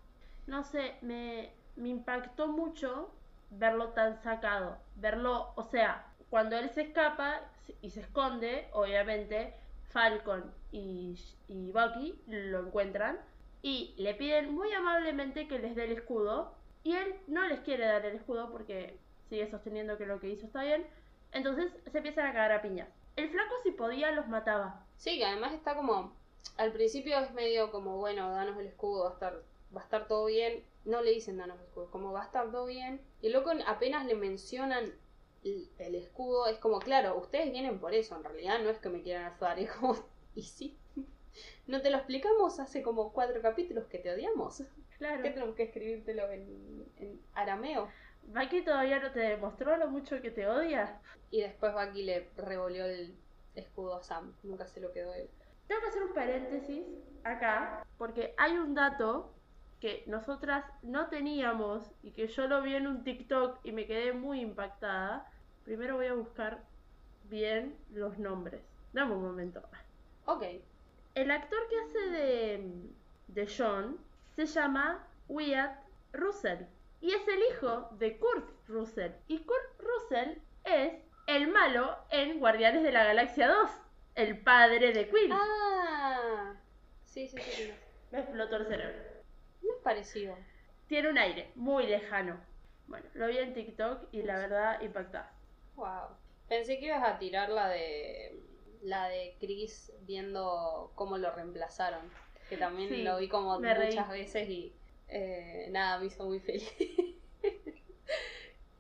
no 0.48 0.64
sé, 0.64 0.96
me, 1.02 1.52
me 1.76 1.90
impactó 1.90 2.48
mucho 2.48 3.12
verlo 3.50 3.90
tan 3.94 4.22
sacado, 4.22 4.78
verlo, 4.96 5.54
o 5.56 5.64
sea, 5.64 6.06
cuando 6.30 6.58
él 6.58 6.70
se 6.70 6.82
escapa 6.82 7.42
y 7.82 7.92
se 7.92 8.02
esconde, 8.02 8.68
obviamente 8.74 9.54
Falcon 9.90 10.54
y, 10.72 11.18
y 11.48 11.72
Bucky 11.72 12.22
lo 12.28 12.60
encuentran 12.68 13.20
y 13.62 13.94
le 13.98 14.16
piden 14.16 14.54
muy 14.54 14.72
amablemente 14.74 15.48
que 15.48 15.60
les 15.60 15.76
dé 15.76 15.86
el 15.86 15.92
escudo 15.94 16.54
y 16.84 16.94
él 16.96 17.16
no 17.28 17.48
les 17.48 17.62
quiere 17.62 17.86
dar 17.86 18.06
el 18.06 18.16
escudo 18.16 18.52
porque 18.52 19.00
sigue 19.30 19.50
sosteniendo 19.50 19.98
que 19.98 20.06
lo 20.06 20.20
que 20.20 20.30
hizo 20.30 20.46
está 20.46 20.64
bien, 20.64 20.86
entonces 21.34 21.72
se 21.92 21.98
empiezan 21.98 22.28
a 22.28 22.34
cagar 22.34 22.52
a 22.52 22.62
piñas. 22.62 22.90
El 23.16 23.30
flaco 23.30 23.54
si 23.64 23.72
podía 23.72 24.12
los 24.12 24.28
mataba. 24.28 24.86
Sí, 24.98 25.18
que 25.18 25.26
además 25.26 25.54
está 25.54 25.76
como. 25.76 26.14
Al 26.58 26.72
principio 26.72 27.18
es 27.20 27.32
medio 27.34 27.72
como, 27.72 27.98
bueno, 27.98 28.32
danos 28.32 28.58
el 28.60 28.68
escudo, 28.68 29.04
va 29.04 29.10
a 29.10 29.14
estar, 29.14 29.44
va 29.76 29.82
a 29.82 29.84
estar 29.84 30.08
todo 30.08 30.26
bien. 30.26 30.64
no 30.86 31.02
le 31.02 31.12
dicen 31.12 31.38
danos 31.38 31.58
el 31.60 31.66
escudo, 31.66 31.90
como 31.92 32.12
va 32.12 32.24
a 32.24 32.26
estar 32.26 32.52
todo 32.52 32.66
bien. 32.66 33.02
Y 33.22 33.30
luego 33.30 33.52
apenas 33.66 34.06
le 34.06 34.16
mencionan 34.16 34.94
el, 35.44 35.70
el 35.78 35.96
escudo, 35.96 36.48
es 36.48 36.58
como, 36.58 36.80
claro, 36.80 37.18
ustedes 37.18 37.52
vienen 37.52 37.80
por 37.80 37.94
eso, 37.94 38.16
en 38.16 38.24
realidad 38.24 38.60
no 38.64 38.70
es 38.70 38.78
que 38.80 38.90
me 38.90 39.02
quieran 39.02 39.32
ayudar, 39.32 39.60
es 39.60 39.72
como, 39.72 39.98
y 40.36 40.44
sí. 40.44 40.78
¿No 41.66 41.82
te 41.82 41.90
lo 41.90 41.98
explicamos 41.98 42.60
hace 42.60 42.82
como 42.84 43.14
cuatro 43.14 43.42
capítulos 43.42 43.86
que 43.86 43.98
te 43.98 44.12
odiamos? 44.12 44.64
Claro. 44.98 45.24
¿Qué 45.24 45.32
tenemos 45.32 45.56
que 45.56 45.64
escribírtelo 45.64 46.30
en, 46.32 46.86
en 46.98 47.22
arameo? 47.34 47.90
Baki 48.28 48.64
todavía 48.64 49.00
no 49.00 49.12
te 49.12 49.20
demostró 49.20 49.78
lo 49.78 49.90
mucho 49.90 50.22
que 50.22 50.32
te 50.32 50.48
odia. 50.48 51.00
Y 51.32 51.42
después 51.42 51.74
Baki 51.74 52.04
le 52.04 52.30
revolvió 52.38 52.86
el 52.86 53.16
escudo 53.56 53.96
a 53.96 54.04
Sam, 54.04 54.34
nunca 54.44 54.68
se 54.68 54.80
lo 54.82 54.92
quedó 54.92 55.14
él. 55.14 55.30
Tengo 55.68 55.82
que 55.82 55.88
hacer 55.88 56.04
un 56.04 56.14
paréntesis 56.14 56.86
acá, 57.24 57.86
porque 57.98 58.34
hay 58.38 58.58
un 58.58 58.74
dato 58.74 59.34
que 59.80 60.04
nosotras 60.08 60.66
no 60.82 61.08
teníamos 61.08 61.92
y 62.02 62.12
que 62.12 62.28
yo 62.28 62.48
lo 62.48 62.62
vi 62.62 62.76
en 62.76 62.88
un 62.88 63.04
TikTok 63.04 63.60
y 63.64 63.72
me 63.72 63.86
quedé 63.86 64.14
muy 64.14 64.42
impactada. 64.42 65.30
Primero 65.66 65.96
voy 65.96 66.08
a 66.08 66.14
buscar 66.14 66.64
bien 67.26 67.76
los 67.92 68.18
nombres. 68.18 68.62
Dame 68.94 69.14
un 69.14 69.24
momento. 69.24 69.62
Ok, 70.26 70.44
El 71.16 71.32
actor 71.32 71.60
que 71.70 71.80
hace 71.80 72.10
de, 72.10 72.72
de 73.28 73.48
John 73.58 73.98
se 74.36 74.46
llama 74.46 75.06
Wyatt 75.28 75.78
Russell 76.14 76.64
y 77.04 77.12
es 77.14 77.28
el 77.28 77.40
hijo 77.52 77.90
de 77.92 78.18
Kurt 78.18 78.50
Russell. 78.68 79.12
Y 79.28 79.40
Kurt 79.40 79.80
Russell 79.80 80.38
es 80.64 80.94
el 81.28 81.48
malo 81.50 81.98
en 82.10 82.40
Guardianes 82.40 82.82
de 82.82 82.92
la 82.94 83.04
Galaxia 83.04 83.50
2, 83.50 83.70
el 84.16 84.40
padre 84.42 84.94
de 84.94 85.10
Quill. 85.10 85.32
Ah, 85.34 86.54
sí, 87.04 87.28
sí, 87.28 87.38
sí. 87.40 87.52
sí. 87.52 87.74
Me 88.12 88.20
explotó 88.20 88.56
el 88.56 88.68
cerebro. 88.68 89.02
No 89.62 89.74
es 89.74 89.82
parecido. 89.84 90.36
Tiene 90.88 91.10
un 91.10 91.18
aire 91.18 91.52
muy 91.56 91.88
lejano. 91.88 92.40
Bueno, 92.88 93.06
lo 93.16 93.28
vi 93.28 93.38
en 93.38 93.54
TikTok 93.54 94.08
y 94.14 94.22
la 94.24 94.38
verdad 94.38 94.82
impactada. 94.82 95.34
Wow. 95.76 96.10
Pensé 96.48 96.80
que 96.80 96.86
ibas 96.86 97.04
a 97.04 97.18
tirar 97.20 97.50
la 97.50 97.68
de 97.70 98.40
la 98.82 99.08
de 99.08 99.36
Chris 99.40 99.92
viendo 100.02 100.92
cómo 100.96 101.18
lo 101.18 101.32
reemplazaron. 101.32 102.10
Que 102.50 102.58
también 102.58 102.90
Sí, 102.90 103.04
lo 103.04 103.18
vi 103.18 103.28
como 103.30 103.60
reí. 103.60 103.88
muchas 103.88 104.10
veces 104.10 104.50
y 104.50 104.74
eh, 105.14 105.68
nada, 105.72 106.00
me 106.00 106.08
hizo 106.08 106.26
muy 106.26 106.40
feliz. 106.40 106.72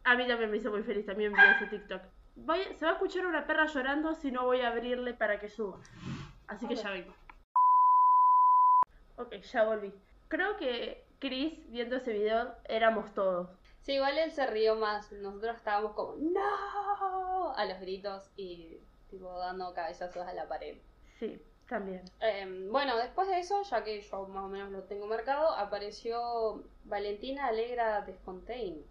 A 0.04 0.16
mí 0.16 0.28
también 0.28 0.52
me 0.52 0.58
hizo 0.58 0.70
muy 0.72 0.84
feliz, 0.84 1.06
también 1.06 1.32
vi 1.32 1.40
ese 1.56 1.68
TikTok. 1.68 2.02
Voy, 2.36 2.60
se 2.78 2.86
va 2.86 2.92
a 2.92 2.94
escuchar 2.96 3.26
una 3.26 3.46
perra 3.46 3.68
llorando 3.68 4.16
si 4.16 4.32
no 4.32 4.44
voy 4.44 4.62
a 4.62 4.70
abrirle 4.70 5.14
para 5.14 5.40
que 5.40 5.48
suba. 5.48 5.80
Así 6.48 6.68
que 6.68 6.76
ya 6.76 6.90
vengo. 6.90 7.14
Ok, 9.18 9.36
ya 9.36 9.64
volví. 9.64 9.94
Creo 10.28 10.58
que 10.58 11.06
Chris, 11.20 11.60
viendo 11.70 11.98
ese 11.98 12.12
video, 12.12 12.56
éramos 12.66 13.14
todos. 13.14 13.50
sí, 13.82 13.94
igual 13.94 14.18
él 14.18 14.32
se 14.32 14.46
rió 14.48 14.76
más. 14.76 15.12
Nosotros 15.12 15.56
estábamos 15.56 15.94
como 15.94 16.16
¡No! 16.18 17.54
a 17.56 17.66
los 17.66 17.80
gritos 17.80 18.30
y 18.36 18.80
tipo 19.10 19.38
dando 19.40 19.74
cabezazos 19.74 20.26
a 20.28 20.34
la 20.34 20.48
pared. 20.48 20.78
Sí, 21.20 21.40
también. 21.74 22.04
Eh, 22.22 22.68
bueno, 22.70 22.96
después 22.98 23.28
de 23.28 23.40
eso, 23.40 23.64
ya 23.64 23.84
que 23.84 24.00
yo 24.00 24.28
más 24.28 24.44
o 24.44 24.48
menos 24.48 24.72
lo 24.72 24.84
tengo 24.84 25.08
marcado, 25.08 25.50
apareció 25.56 26.64
Valentina 26.84 27.48
Alegra 27.48 28.02
de 28.02 28.14
Fontaine, 28.14 28.84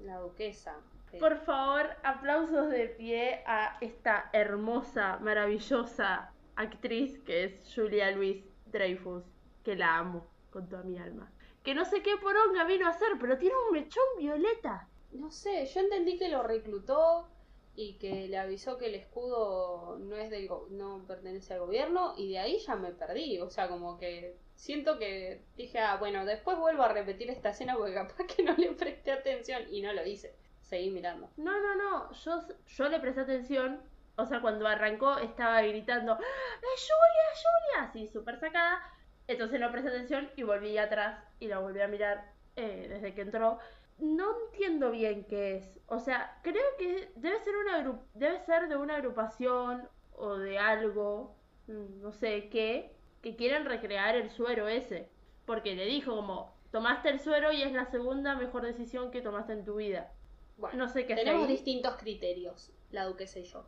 la 0.00 0.18
duquesa. 0.18 0.74
Por 1.18 1.38
favor, 1.38 1.88
aplausos 2.02 2.68
de 2.68 2.88
pie 2.88 3.42
a 3.46 3.78
esta 3.80 4.28
hermosa, 4.34 5.18
maravillosa 5.22 6.30
actriz 6.56 7.18
que 7.20 7.44
es 7.44 7.74
Julia 7.74 8.10
Louis 8.10 8.44
Dreyfus, 8.66 9.24
que 9.64 9.74
la 9.74 9.96
amo 9.96 10.26
con 10.50 10.68
toda 10.68 10.82
mi 10.82 10.98
alma. 10.98 11.32
Que 11.64 11.74
no 11.74 11.86
sé 11.86 12.02
qué 12.02 12.18
poronga 12.18 12.64
vino 12.64 12.86
a 12.86 12.90
hacer, 12.90 13.12
pero 13.18 13.38
tiene 13.38 13.54
un 13.66 13.72
mechón 13.72 14.04
violeta. 14.18 14.86
No 15.12 15.30
sé, 15.30 15.64
yo 15.64 15.80
entendí 15.80 16.18
que 16.18 16.28
lo 16.28 16.42
reclutó 16.42 17.28
y 17.76 17.98
que 17.98 18.26
le 18.26 18.38
avisó 18.38 18.78
que 18.78 18.86
el 18.86 18.94
escudo 18.94 19.98
no 19.98 20.16
es 20.16 20.30
del 20.30 20.48
no 20.70 21.04
pertenece 21.06 21.54
al 21.54 21.60
gobierno 21.60 22.14
y 22.16 22.32
de 22.32 22.38
ahí 22.38 22.58
ya 22.58 22.74
me 22.74 22.90
perdí, 22.90 23.38
o 23.38 23.50
sea, 23.50 23.68
como 23.68 23.98
que 23.98 24.36
siento 24.54 24.98
que 24.98 25.42
dije, 25.56 25.78
ah, 25.78 25.96
bueno, 25.98 26.24
después 26.24 26.58
vuelvo 26.58 26.82
a 26.82 26.92
repetir 26.92 27.30
esta 27.30 27.50
escena 27.50 27.76
porque 27.76 27.94
capaz 27.94 28.24
que 28.34 28.42
no 28.42 28.54
le 28.56 28.72
presté 28.72 29.12
atención 29.12 29.62
y 29.70 29.82
no 29.82 29.92
lo 29.92 30.04
hice. 30.06 30.34
Seguí 30.62 30.90
mirando. 30.90 31.30
No, 31.36 31.52
no, 31.60 31.76
no, 31.76 32.12
yo, 32.12 32.42
yo 32.66 32.88
le 32.88 32.98
presté 32.98 33.20
atención. 33.20 33.80
O 34.16 34.24
sea, 34.24 34.40
cuando 34.40 34.66
arrancó 34.66 35.18
estaba 35.18 35.60
gritando, 35.62 36.14
¡Ah, 36.14 36.64
¡Es 36.74 36.88
Julia, 36.88 37.24
Julia! 37.34 37.88
Así, 37.88 38.08
súper 38.08 38.40
sacada. 38.40 38.82
Entonces 39.28 39.60
no 39.60 39.70
presté 39.70 39.90
atención 39.90 40.30
y 40.36 40.42
volví 40.42 40.76
atrás 40.78 41.22
y 41.38 41.48
la 41.48 41.58
volví 41.58 41.80
a 41.80 41.88
mirar 41.88 42.32
eh, 42.56 42.86
desde 42.88 43.14
que 43.14 43.20
entró. 43.20 43.58
No 43.98 44.26
entiendo 44.46 44.90
bien 44.90 45.24
qué 45.24 45.56
es. 45.56 45.78
O 45.86 45.98
sea, 45.98 46.38
creo 46.42 46.64
que 46.78 47.10
debe 47.16 47.40
ser, 47.40 47.56
una 47.56 48.00
debe 48.14 48.38
ser 48.40 48.68
de 48.68 48.76
una 48.76 48.96
agrupación 48.96 49.88
o 50.12 50.36
de 50.36 50.58
algo, 50.58 51.36
mm, 51.66 52.00
no 52.02 52.12
sé 52.12 52.48
qué, 52.50 52.94
que 53.22 53.36
quieren 53.36 53.64
recrear 53.64 54.14
el 54.16 54.30
suero 54.30 54.68
ese. 54.68 55.08
Porque 55.46 55.74
le 55.74 55.86
dijo 55.86 56.14
como, 56.14 56.54
tomaste 56.72 57.08
el 57.08 57.20
suero 57.20 57.52
y 57.52 57.62
es 57.62 57.72
la 57.72 57.86
segunda 57.86 58.34
mejor 58.34 58.62
decisión 58.62 59.10
que 59.10 59.22
tomaste 59.22 59.52
en 59.54 59.64
tu 59.64 59.76
vida. 59.76 60.12
Bueno, 60.58 60.78
No 60.78 60.88
sé 60.88 61.06
qué 61.06 61.14
tenemos 61.14 61.42
ahí. 61.42 61.48
distintos 61.52 61.96
criterios, 61.96 62.72
la 62.90 63.04
duquesa 63.04 63.38
y 63.38 63.44
yo. 63.44 63.66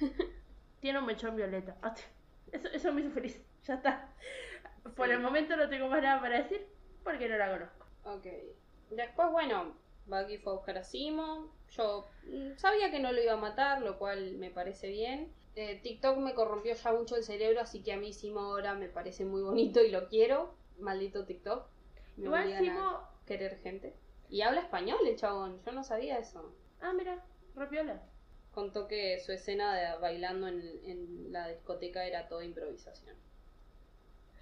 Tiene 0.80 0.98
un 0.98 1.06
mechón 1.06 1.36
violeta. 1.36 1.76
Ah, 1.82 1.94
Eso, 2.52 2.68
eso 2.68 2.92
me 2.92 3.00
hizo 3.00 3.10
feliz. 3.10 3.40
Ya 3.64 3.74
está. 3.74 4.10
Por 4.96 5.10
el 5.10 5.20
momento 5.20 5.56
no 5.56 5.68
tengo 5.68 5.88
más 5.88 6.02
nada 6.02 6.20
para 6.20 6.38
decir 6.42 6.66
porque 7.02 7.28
no 7.28 7.36
la 7.38 7.50
conozco. 7.50 7.86
Ok. 8.04 8.26
Después, 8.96 9.30
bueno, 9.32 9.74
Bucky 10.06 10.38
fue 10.38 10.52
a 10.52 10.56
buscar 10.56 10.78
a 10.78 10.84
Simo. 10.84 11.52
Yo 11.70 12.06
mm, 12.24 12.56
sabía 12.56 12.90
que 12.90 13.00
no 13.00 13.12
lo 13.12 13.22
iba 13.22 13.32
a 13.32 13.36
matar, 13.36 13.82
lo 13.82 13.98
cual 13.98 14.34
me 14.38 14.50
parece 14.50 14.88
bien. 14.88 15.32
Eh, 15.56 15.80
TikTok 15.82 16.18
me 16.18 16.34
corrompió 16.34 16.74
ya 16.74 16.92
mucho 16.92 17.16
el 17.16 17.24
cerebro, 17.24 17.60
así 17.60 17.82
que 17.82 17.92
a 17.92 17.96
mí 17.96 18.12
Simo 18.12 18.40
ahora 18.40 18.74
me 18.74 18.88
parece 18.88 19.24
muy 19.24 19.42
bonito 19.42 19.82
y 19.82 19.90
lo 19.90 20.08
quiero. 20.08 20.54
Maldito 20.78 21.24
TikTok. 21.24 21.66
Me 22.16 22.24
Igual 22.26 22.56
Simo. 22.58 22.80
a 22.80 23.10
querer 23.26 23.58
gente. 23.60 23.94
Y 24.28 24.42
habla 24.42 24.60
español 24.60 24.98
el 25.06 25.16
chabón, 25.16 25.60
yo 25.64 25.72
no 25.72 25.84
sabía 25.84 26.18
eso. 26.18 26.52
Ah, 26.80 26.92
mira, 26.92 27.24
rapiola. 27.54 28.02
Contó 28.52 28.86
que 28.86 29.18
su 29.20 29.32
escena 29.32 29.74
de 29.74 29.98
bailando 29.98 30.46
en, 30.48 30.60
en 30.84 31.32
la 31.32 31.48
discoteca 31.48 32.04
era 32.04 32.28
toda 32.28 32.44
improvisación. 32.44 33.16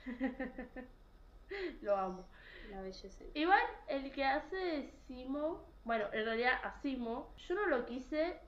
Lo 1.81 1.97
amo. 1.97 2.27
La 2.71 2.81
belleza. 2.81 3.25
Igual 3.35 3.63
el 3.89 4.11
que 4.13 4.25
hace 4.25 4.57
de 4.57 4.91
Simo. 5.07 5.65
Bueno, 5.85 6.07
en 6.13 6.25
realidad 6.25 6.55
a 6.63 6.81
Simo. 6.81 7.33
Yo 7.49 7.55
no 7.55 7.67
lo 7.67 7.85
quise. 7.87 8.39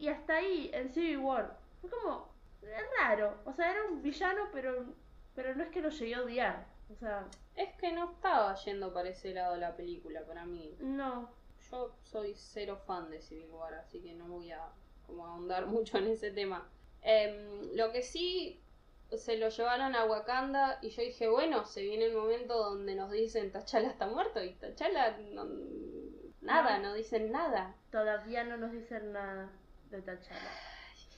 Y 0.00 0.08
hasta 0.08 0.36
ahí, 0.36 0.70
en 0.72 0.90
Civil 0.90 1.18
War. 1.18 1.58
Fue 1.80 1.90
como. 1.90 2.28
Es 2.62 2.82
raro. 2.98 3.36
O 3.44 3.52
sea, 3.52 3.70
era 3.70 3.84
un 3.84 4.02
villano, 4.02 4.48
pero. 4.52 4.84
Pero 5.34 5.54
no 5.54 5.64
es 5.64 5.70
que 5.70 5.82
lo 5.82 5.90
llegué 5.90 6.14
a 6.14 6.22
odiar. 6.22 6.66
O 6.92 6.96
sea, 6.96 7.26
Es 7.56 7.72
que 7.76 7.92
no 7.92 8.12
estaba 8.12 8.54
yendo 8.56 8.92
para 8.92 9.08
ese 9.08 9.32
lado 9.32 9.56
la 9.56 9.74
película 9.76 10.22
para 10.24 10.44
mí. 10.44 10.76
no. 10.80 11.30
Yo 11.70 11.96
soy 12.02 12.34
cero 12.36 12.78
fan 12.86 13.10
de 13.10 13.22
Civil 13.22 13.48
War, 13.50 13.72
así 13.74 13.98
que 14.00 14.12
no 14.12 14.26
voy 14.28 14.50
a 14.52 14.68
como 15.06 15.26
ahondar 15.26 15.66
mucho 15.74 15.96
en 15.98 16.08
ese 16.08 16.30
tema. 16.30 16.68
Em, 17.02 17.74
lo 17.74 17.90
que 17.90 18.02
sí 18.02 18.60
se 19.18 19.36
lo 19.36 19.48
llevaron 19.48 19.94
a 19.94 20.04
Wakanda 20.04 20.78
y 20.82 20.90
yo 20.90 21.02
dije, 21.02 21.28
bueno, 21.28 21.64
se 21.64 21.82
viene 21.82 22.06
el 22.06 22.16
momento 22.16 22.54
donde 22.56 22.94
nos 22.94 23.10
dicen 23.10 23.52
T'Challa 23.52 23.88
está 23.88 24.06
muerto 24.06 24.42
y 24.42 24.54
T'Challa 24.54 25.16
no, 25.32 25.46
nada, 26.40 26.78
no 26.78 26.94
dicen 26.94 27.32
nada. 27.32 27.74
Todavía 27.90 28.44
no 28.44 28.56
nos 28.56 28.72
dicen 28.72 29.12
nada 29.12 29.50
de 29.90 30.02
T'Challa. 30.02 30.50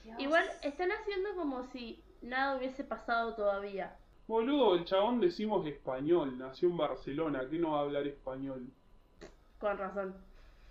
Dios. 0.03 0.19
Igual 0.19 0.49
están 0.61 0.91
haciendo 0.91 1.35
como 1.35 1.63
si 1.71 2.03
nada 2.21 2.57
hubiese 2.57 2.83
pasado 2.83 3.35
todavía. 3.35 3.95
Boludo, 4.27 4.75
el 4.75 4.85
chabón 4.85 5.21
decimos 5.21 5.65
español, 5.65 6.37
nació 6.37 6.69
en 6.69 6.77
Barcelona, 6.77 7.47
¿qué 7.49 7.57
no 7.59 7.71
va 7.71 7.79
a 7.79 7.81
hablar 7.83 8.05
español? 8.07 8.67
Con 9.59 9.77
razón. 9.77 10.15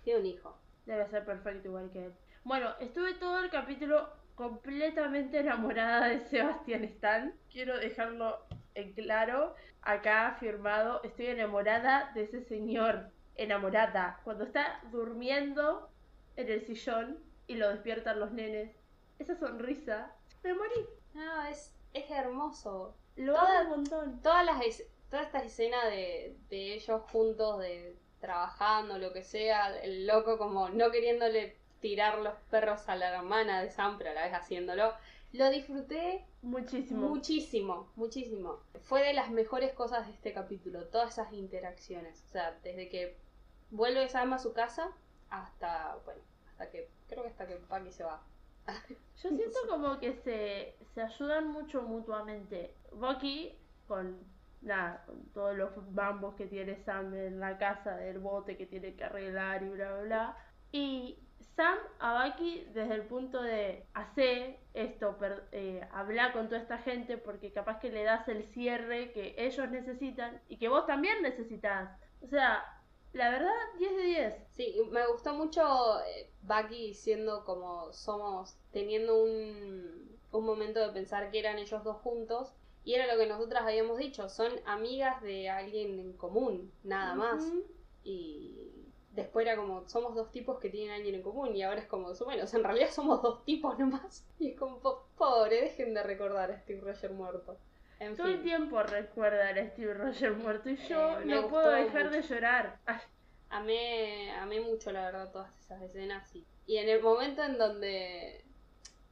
Tiene 0.03 0.19
un 0.19 0.25
hijo. 0.27 0.57
Debe 0.85 1.07
ser 1.09 1.25
perfecto 1.25 1.67
igual 1.67 1.89
que 1.91 2.05
él. 2.05 2.13
Bueno, 2.43 2.69
estuve 2.79 3.15
todo 3.15 3.39
el 3.39 3.49
capítulo 3.49 4.07
completamente 4.37 5.39
enamorada 5.39 6.07
de 6.07 6.19
Sebastián 6.27 6.83
Stan. 6.85 7.33
Quiero 7.51 7.77
dejarlo 7.77 8.39
en 8.75 8.93
claro. 8.93 9.55
Acá 9.81 10.37
firmado. 10.39 11.01
Estoy 11.03 11.27
enamorada 11.27 12.11
de 12.13 12.23
ese 12.23 12.41
señor. 12.43 13.09
Enamorada. 13.35 14.19
Cuando 14.23 14.43
está 14.45 14.79
durmiendo 14.91 15.89
en 16.35 16.49
el 16.49 16.61
sillón 16.65 17.19
y 17.47 17.55
lo 17.55 17.69
despiertan 17.69 18.19
los 18.19 18.31
nenes. 18.31 18.75
Esa 19.19 19.35
sonrisa. 19.35 20.11
Me 20.43 20.53
morí. 20.53 20.85
No, 21.13 21.43
es, 21.45 21.73
es 21.93 22.09
hermoso. 22.11 22.95
Lo 23.15 23.33
Toda- 23.33 23.59
amo 23.61 23.69
un 23.73 23.75
montón. 23.81 24.21
Todas 24.21 24.45
las 24.45 24.61
es- 24.63 24.87
toda 25.09 25.23
esta 25.23 25.39
escena 25.39 25.83
de, 25.85 26.35
de 26.49 26.73
ellos 26.75 27.01
juntos, 27.11 27.59
de 27.59 27.97
trabajando, 28.19 28.97
lo 28.99 29.13
que 29.13 29.23
sea, 29.23 29.75
el 29.81 30.05
loco 30.05 30.37
como 30.37 30.69
no 30.69 30.91
queriéndole 30.91 31.55
tirar 31.79 32.19
los 32.19 32.33
perros 32.49 32.87
a 32.89 32.95
la 32.95 33.09
hermana 33.15 33.61
de 33.61 33.69
Sam, 33.69 33.97
pero 33.97 34.11
a 34.11 34.13
la 34.13 34.23
vez 34.23 34.33
haciéndolo. 34.33 34.93
Lo 35.33 35.49
disfruté 35.49 36.25
Muchísimo. 36.41 37.09
muchísimo, 37.09 37.91
muchísimo. 37.95 38.59
Fue 38.83 39.03
de 39.03 39.13
las 39.13 39.29
mejores 39.29 39.73
cosas 39.73 40.07
de 40.07 40.13
este 40.13 40.33
capítulo, 40.33 40.85
todas 40.85 41.13
esas 41.13 41.33
interacciones. 41.33 42.23
O 42.27 42.29
sea, 42.29 42.57
desde 42.63 42.87
que 42.89 43.17
vuelve 43.69 44.07
Sam 44.07 44.33
a 44.33 44.39
su 44.39 44.53
casa 44.53 44.91
hasta, 45.29 45.97
bueno, 46.05 46.21
hasta 46.49 46.69
que, 46.71 46.89
creo 47.09 47.23
que 47.23 47.29
hasta 47.29 47.47
que 47.47 47.57
Bucky 47.69 47.91
se 47.91 48.03
va. 48.03 48.21
Yo 49.21 49.29
siento 49.29 49.59
como 49.67 49.99
que 49.99 50.13
se, 50.13 50.75
se 50.93 51.01
ayudan 51.01 51.49
mucho 51.49 51.81
mutuamente. 51.81 52.73
Bucky 52.93 53.57
con 53.87 54.17
nada, 54.61 55.03
con 55.05 55.23
todos 55.33 55.55
los 55.55 55.71
bambos 55.93 56.35
que 56.35 56.47
tiene 56.47 56.77
Sam 56.83 57.13
en 57.13 57.39
la 57.39 57.57
casa 57.57 57.95
del 57.97 58.19
bote 58.19 58.57
que 58.57 58.65
tiene 58.65 58.95
que 58.95 59.03
arreglar 59.03 59.63
y 59.63 59.69
bla 59.69 59.91
bla 59.93 60.01
bla. 60.03 60.37
Y 60.71 61.19
Sam 61.39 61.77
a 61.99 62.25
Bucky 62.27 62.65
desde 62.73 62.95
el 62.95 63.07
punto 63.07 63.41
de 63.41 63.85
hacer 63.93 64.59
esto, 64.73 65.17
per- 65.17 65.47
eh, 65.51 65.87
hablar 65.91 66.33
con 66.33 66.47
toda 66.47 66.61
esta 66.61 66.77
gente 66.79 67.17
porque 67.17 67.51
capaz 67.51 67.79
que 67.79 67.89
le 67.91 68.03
das 68.03 68.27
el 68.27 68.43
cierre 68.43 69.11
que 69.11 69.35
ellos 69.37 69.69
necesitan 69.71 70.41
y 70.47 70.57
que 70.57 70.67
vos 70.69 70.85
también 70.85 71.21
necesitas. 71.21 71.97
O 72.21 72.27
sea, 72.27 72.63
la 73.13 73.29
verdad, 73.31 73.53
10 73.77 73.95
de 73.95 74.03
10. 74.03 74.33
Sí, 74.51 74.75
me 74.91 75.07
gustó 75.07 75.33
mucho 75.33 75.99
eh, 76.03 76.31
Bucky 76.41 76.93
siendo 76.93 77.43
como 77.45 77.91
somos, 77.93 78.57
teniendo 78.71 79.21
un, 79.23 80.19
un 80.31 80.45
momento 80.45 80.79
de 80.79 80.93
pensar 80.93 81.31
que 81.31 81.39
eran 81.39 81.57
ellos 81.59 81.83
dos 81.83 81.97
juntos. 82.01 82.53
Y 82.83 82.93
era 82.93 83.11
lo 83.13 83.19
que 83.19 83.27
nosotras 83.27 83.63
habíamos 83.63 83.97
dicho, 83.97 84.29
son 84.29 84.53
amigas 84.65 85.21
de 85.21 85.49
alguien 85.49 85.99
en 85.99 86.13
común, 86.13 86.71
nada 86.83 87.15
más. 87.15 87.53
Y 88.03 88.86
después 89.17 89.45
era 89.45 89.57
como, 89.57 89.87
somos 89.89 90.15
dos 90.15 90.31
tipos 90.31 90.59
que 90.59 90.69
tienen 90.69 90.91
alguien 90.95 91.15
en 91.15 91.21
común. 91.23 91.53
Y 91.55 91.63
ahora 91.63 91.81
es 91.81 91.87
como, 91.87 92.13
bueno, 92.25 92.45
en 92.51 92.63
realidad 92.63 92.89
somos 92.91 93.21
dos 93.21 93.43
tipos 93.43 93.77
nomás. 93.77 94.25
Y 94.39 94.51
es 94.51 94.57
como, 94.59 94.79
po- 94.79 95.03
pobre, 95.17 95.61
dejen 95.61 95.93
de 95.93 96.03
recordar 96.03 96.51
a 96.51 96.59
Steve 96.61 96.79
Roger 96.81 97.11
muerto. 97.11 97.57
En 97.99 98.15
Todo 98.15 98.27
el 98.27 98.41
tiempo 98.43 98.81
recuerdan 98.83 99.57
a 99.57 99.69
Steve 99.71 99.93
Roger 99.93 100.33
muerto 100.33 100.69
y 100.69 100.77
yo 100.77 101.19
Eh, 101.19 101.25
me 101.25 101.35
no 101.35 101.47
puedo 101.49 101.71
dejar 101.71 102.05
mucho. 102.05 102.15
de 102.15 102.21
llorar. 102.21 102.79
Ay, 102.85 102.99
amé, 103.49 104.31
amé 104.31 104.61
mucho 104.61 104.91
la 104.91 105.05
verdad 105.05 105.31
todas 105.31 105.51
esas 105.59 105.81
escenas. 105.81 106.33
Y, 106.35 106.45
y 106.67 106.77
en 106.77 106.89
el 106.89 107.01
momento 107.01 107.43
en 107.43 107.57
donde, 107.57 108.43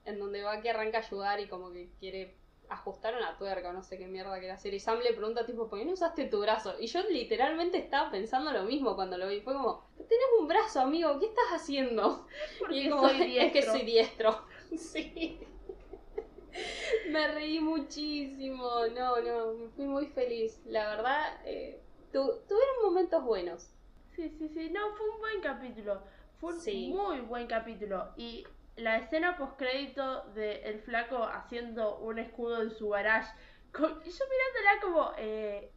en 0.05 0.19
donde 0.19 0.43
Bucky 0.43 0.67
arranca 0.69 0.99
a 0.99 1.01
ayudar 1.01 1.39
y 1.39 1.47
como 1.47 1.71
que 1.71 1.89
quiere 1.99 2.35
ajustar 2.69 3.15
una 3.15 3.37
tuerca, 3.37 3.71
no 3.73 3.83
sé 3.83 3.97
qué 3.97 4.07
mierda 4.07 4.33
quiere 4.39 4.51
hacer. 4.51 4.73
Y 4.73 4.79
Sam 4.79 4.99
le 4.99 5.13
pregunta 5.13 5.45
tipo, 5.45 5.67
¿por 5.69 5.79
qué 5.79 5.85
no 5.85 5.93
usaste 5.93 6.25
tu 6.25 6.41
brazo? 6.41 6.75
Y 6.79 6.87
yo 6.87 7.01
literalmente 7.09 7.77
estaba 7.77 8.11
pensando 8.11 8.51
lo 8.51 8.63
mismo 8.63 8.95
cuando 8.95 9.17
lo 9.17 9.27
vi. 9.27 9.41
Fue 9.41 9.53
como, 9.53 9.85
tenés 9.97 10.25
un 10.39 10.47
brazo, 10.47 10.81
amigo, 10.81 11.19
¿qué 11.19 11.27
estás 11.27 11.45
haciendo? 11.51 12.25
porque 12.59 12.75
Y 12.75 12.87
es 12.87 12.91
como, 12.93 13.07
soy 13.09 13.37
es 13.37 13.51
que 13.51 13.59
diestro. 13.61 13.71
soy 13.73 13.81
diestro. 13.85 14.45
Sí. 14.77 15.39
Me 17.11 17.27
reí 17.33 17.59
muchísimo. 17.59 18.67
No, 18.95 19.21
no, 19.21 19.53
me 19.53 19.69
fui 19.69 19.85
muy 19.85 20.07
feliz. 20.07 20.61
La 20.65 20.87
verdad, 20.89 21.39
eh, 21.45 21.81
tu- 22.11 22.39
tuvieron 22.47 22.75
momentos 22.83 23.23
buenos. 23.23 23.69
Sí, 24.15 24.29
sí, 24.37 24.49
sí. 24.49 24.69
No, 24.71 24.95
fue 24.95 25.09
un 25.09 25.19
buen 25.19 25.41
capítulo. 25.41 26.01
Fue 26.39 26.53
un 26.53 26.59
Sí. 26.59 26.87
muy 26.93 27.19
buen 27.21 27.47
capítulo. 27.47 28.11
Y 28.17 28.45
la 28.77 28.97
escena 28.97 29.37
postcrédito 29.37 30.23
de 30.35 30.63
el 30.63 30.81
flaco 30.81 31.23
haciendo 31.23 31.97
un 31.99 32.19
escudo 32.19 32.61
en 32.61 32.71
su 32.71 32.89
garage. 32.89 33.31
con- 33.71 34.01
y 34.05 34.09
yo 34.11 34.25
mirándola 34.29 34.81
como... 34.81 35.11
eh, 35.17 35.71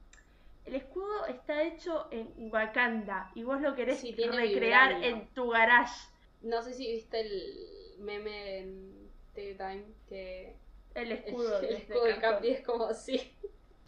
el 0.65 0.75
escudo 0.75 1.25
está 1.27 1.63
hecho 1.63 2.09
en 2.11 2.31
Wakanda 2.53 3.31
y 3.35 3.43
vos 3.43 3.59
lo 3.63 3.75
querés 3.75 4.01
Sí, 4.01 4.13
recrear 4.15 5.03
en 5.03 5.27
tu 5.33 5.49
garage. 5.49 6.09
No 6.43 6.61
sé 6.61 6.75
si 6.75 6.93
viste 6.93 7.21
el 7.21 7.97
meme 8.01 8.59
en 8.59 9.09
Time 9.35 9.85
que 10.09 10.57
El 10.95 11.13
escudo. 11.13 11.59
el 11.61 11.75
escudo 11.77 12.05
de. 12.05 12.19
Capi 12.19 12.49
es 12.49 12.67
como 12.67 12.85
así. 12.85 13.35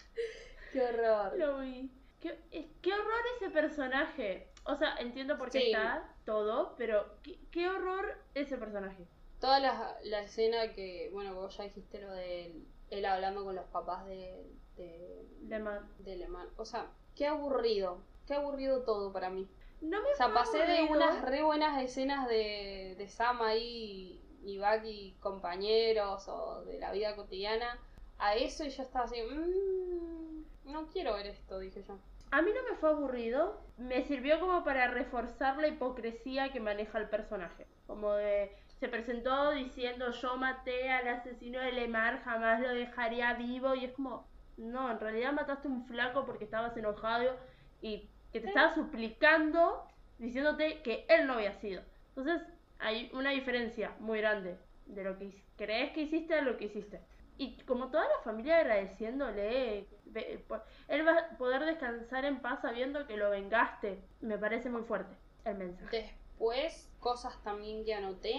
Qué 0.73 0.81
horror. 0.81 1.37
Lo 1.37 1.59
vi. 1.59 1.91
Qué, 2.21 2.39
qué 2.81 2.93
horror 2.95 3.21
ese 3.37 3.51
personaje. 3.51 4.47
O 4.65 4.77
sea, 4.77 4.95
entiendo 4.99 5.39
por 5.39 5.51
qué 5.51 5.61
Sí. 5.61 5.67
está 5.73 6.09
todo, 6.25 6.75
pero 6.77 7.07
qué, 7.23 7.39
qué 7.51 7.69
horror 7.69 8.17
ese 8.35 8.57
personaje. 8.59 9.07
Toda 9.41 9.59
la, 9.59 9.97
la 10.05 10.21
escena 10.21 10.73
que, 10.73 11.09
bueno, 11.13 11.35
vos 11.35 11.57
ya 11.57 11.65
dijiste 11.65 12.01
lo 12.01 12.13
de 12.13 12.47
él, 12.47 12.67
él 12.91 13.05
hablando 13.07 13.43
con 13.45 13.55
los 13.57 13.65
papás 13.67 14.05
de, 14.07 14.45
de, 14.77 15.27
De 15.41 15.59
man. 15.59 15.89
de 16.01 16.17
Lemán. 16.17 16.49
O 16.57 16.65
sea, 16.65 16.87
qué 17.17 17.27
aburrido. 17.27 17.99
Qué 18.27 18.35
aburrido 18.35 18.83
todo 18.83 19.13
para 19.13 19.31
mí. 19.31 19.49
No 19.81 20.03
me 20.03 20.13
O 20.13 20.17
sea, 20.17 20.33
pasé 20.35 20.59
de 20.59 20.79
aburrido. 20.81 20.97
unas 20.97 21.23
re 21.23 21.43
buenas 21.43 21.83
escenas 21.83 22.29
de, 22.29 22.95
de 22.99 23.09
Sam 23.09 23.41
ahí 23.43 24.21
y 24.45 24.59
Bucky 24.59 25.17
compañeros 25.21 26.29
o 26.29 26.63
de 26.65 26.79
la 26.79 26.93
vida 26.93 27.17
cotidiana 27.17 27.79
a 28.19 28.35
eso 28.37 28.65
y 28.65 28.71
yo 28.71 28.83
estaba 28.83 29.07
así, 29.07 29.17
"Mm, 29.23 30.45
no 30.71 30.87
quiero 30.89 31.15
ver 31.15 31.27
esto, 31.29 31.59
dije 31.59 31.83
yo. 31.83 31.99
A 32.31 32.43
mí 32.43 32.51
no 32.55 32.63
me 32.71 32.77
fue 32.77 32.91
aburrido. 32.91 33.61
Me 33.77 34.03
sirvió 34.03 34.39
como 34.41 34.63
para 34.65 34.89
reforzar 34.89 35.57
la 35.57 35.69
hipocresía 35.69 36.53
que 36.53 36.61
maneja 36.61 36.99
el 36.99 37.09
personaje. 37.09 37.67
Como 37.87 38.13
de. 38.13 38.57
Se 38.79 38.89
presentó 38.89 39.51
diciendo 39.51 40.11
yo 40.11 40.37
maté 40.37 40.91
al 40.91 41.07
asesino 41.09 41.61
de 41.61 41.73
Lemar, 41.73 42.23
jamás 42.25 42.61
lo 42.61 42.69
dejaría 42.69 43.35
vivo. 43.35 43.75
Y 43.75 43.85
es 43.87 43.93
como. 43.93 44.27
No, 44.57 44.91
en 44.91 45.01
realidad 45.01 45.33
mataste 45.33 45.69
a 45.69 45.71
un 45.71 45.87
flaco 45.87 46.27
porque 46.27 46.45
estabas 46.45 46.77
enojado 46.77 47.37
y 47.81 48.09
que 48.33 48.41
te 48.41 48.49
estaba 48.49 48.75
suplicando 48.75 49.87
diciéndote 50.19 50.83
que 50.83 51.07
él 51.09 51.27
no 51.27 51.35
había 51.35 51.55
sido. 51.55 51.83
Entonces 52.09 52.43
hay 52.79 53.11
una 53.15 53.31
diferencia 53.31 53.95
muy 53.99 54.21
grande 54.21 54.57
de 54.87 55.05
lo 55.05 55.19
que 55.19 55.43
crees 55.57 55.93
que 55.93 56.03
hiciste 56.03 56.35
a 56.35 56.43
lo 56.43 56.57
que 56.57 56.67
hiciste. 56.67 57.01
Y 57.41 57.57
como 57.63 57.89
toda 57.89 58.05
la 58.05 58.19
familia 58.23 58.59
agradeciéndole, 58.59 59.87
él 60.89 61.09
va 61.09 61.19
a 61.19 61.39
poder 61.39 61.65
descansar 61.65 62.27
en 62.27 62.43
paz 62.43 62.61
sabiendo 62.61 63.07
que 63.07 63.17
lo 63.17 63.31
vengaste. 63.31 63.99
Me 64.21 64.37
parece 64.37 64.69
muy 64.69 64.83
fuerte 64.83 65.17
el 65.47 65.57
mensaje. 65.57 66.03
Después, 66.03 66.91
cosas 67.01 67.43
también 67.43 67.83
que 67.87 67.95
anoté, 67.95 68.37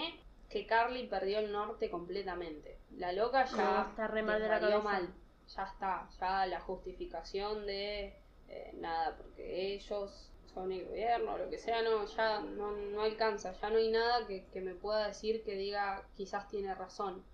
que 0.48 0.68
Carly 0.68 1.08
perdió 1.08 1.40
el 1.40 1.50
norte 1.50 1.90
completamente. 1.90 2.78
La 2.96 3.10
loca 3.12 3.44
ya 3.46 3.56
No, 3.56 3.90
está 3.90 4.06
re 4.06 4.22
mal 4.22 4.40
de 4.40 4.46
la 4.48 4.60
cabeza. 4.60 4.78
mal. 4.78 5.08
Ya 5.48 5.64
está, 5.64 6.08
ya 6.20 6.46
la 6.46 6.60
justificación 6.60 7.66
de 7.66 8.14
eh, 8.48 8.70
nada, 8.74 9.16
porque 9.16 9.74
ellos 9.74 10.30
son 10.54 10.70
el 10.70 10.86
gobierno, 10.86 11.36
lo 11.38 11.50
que 11.50 11.58
sea, 11.58 11.82
no, 11.82 12.04
ya 12.06 12.38
no, 12.38 12.70
no 12.70 13.02
alcanza, 13.02 13.50
ya 13.52 13.68
no 13.68 13.78
hay 13.78 13.90
nada 13.90 14.28
que, 14.28 14.44
que 14.52 14.60
me 14.60 14.74
pueda 14.76 15.08
decir 15.08 15.42
que 15.42 15.56
diga 15.56 16.04
quizás 16.16 16.46
tiene 16.46 16.72
razón. 16.72 17.24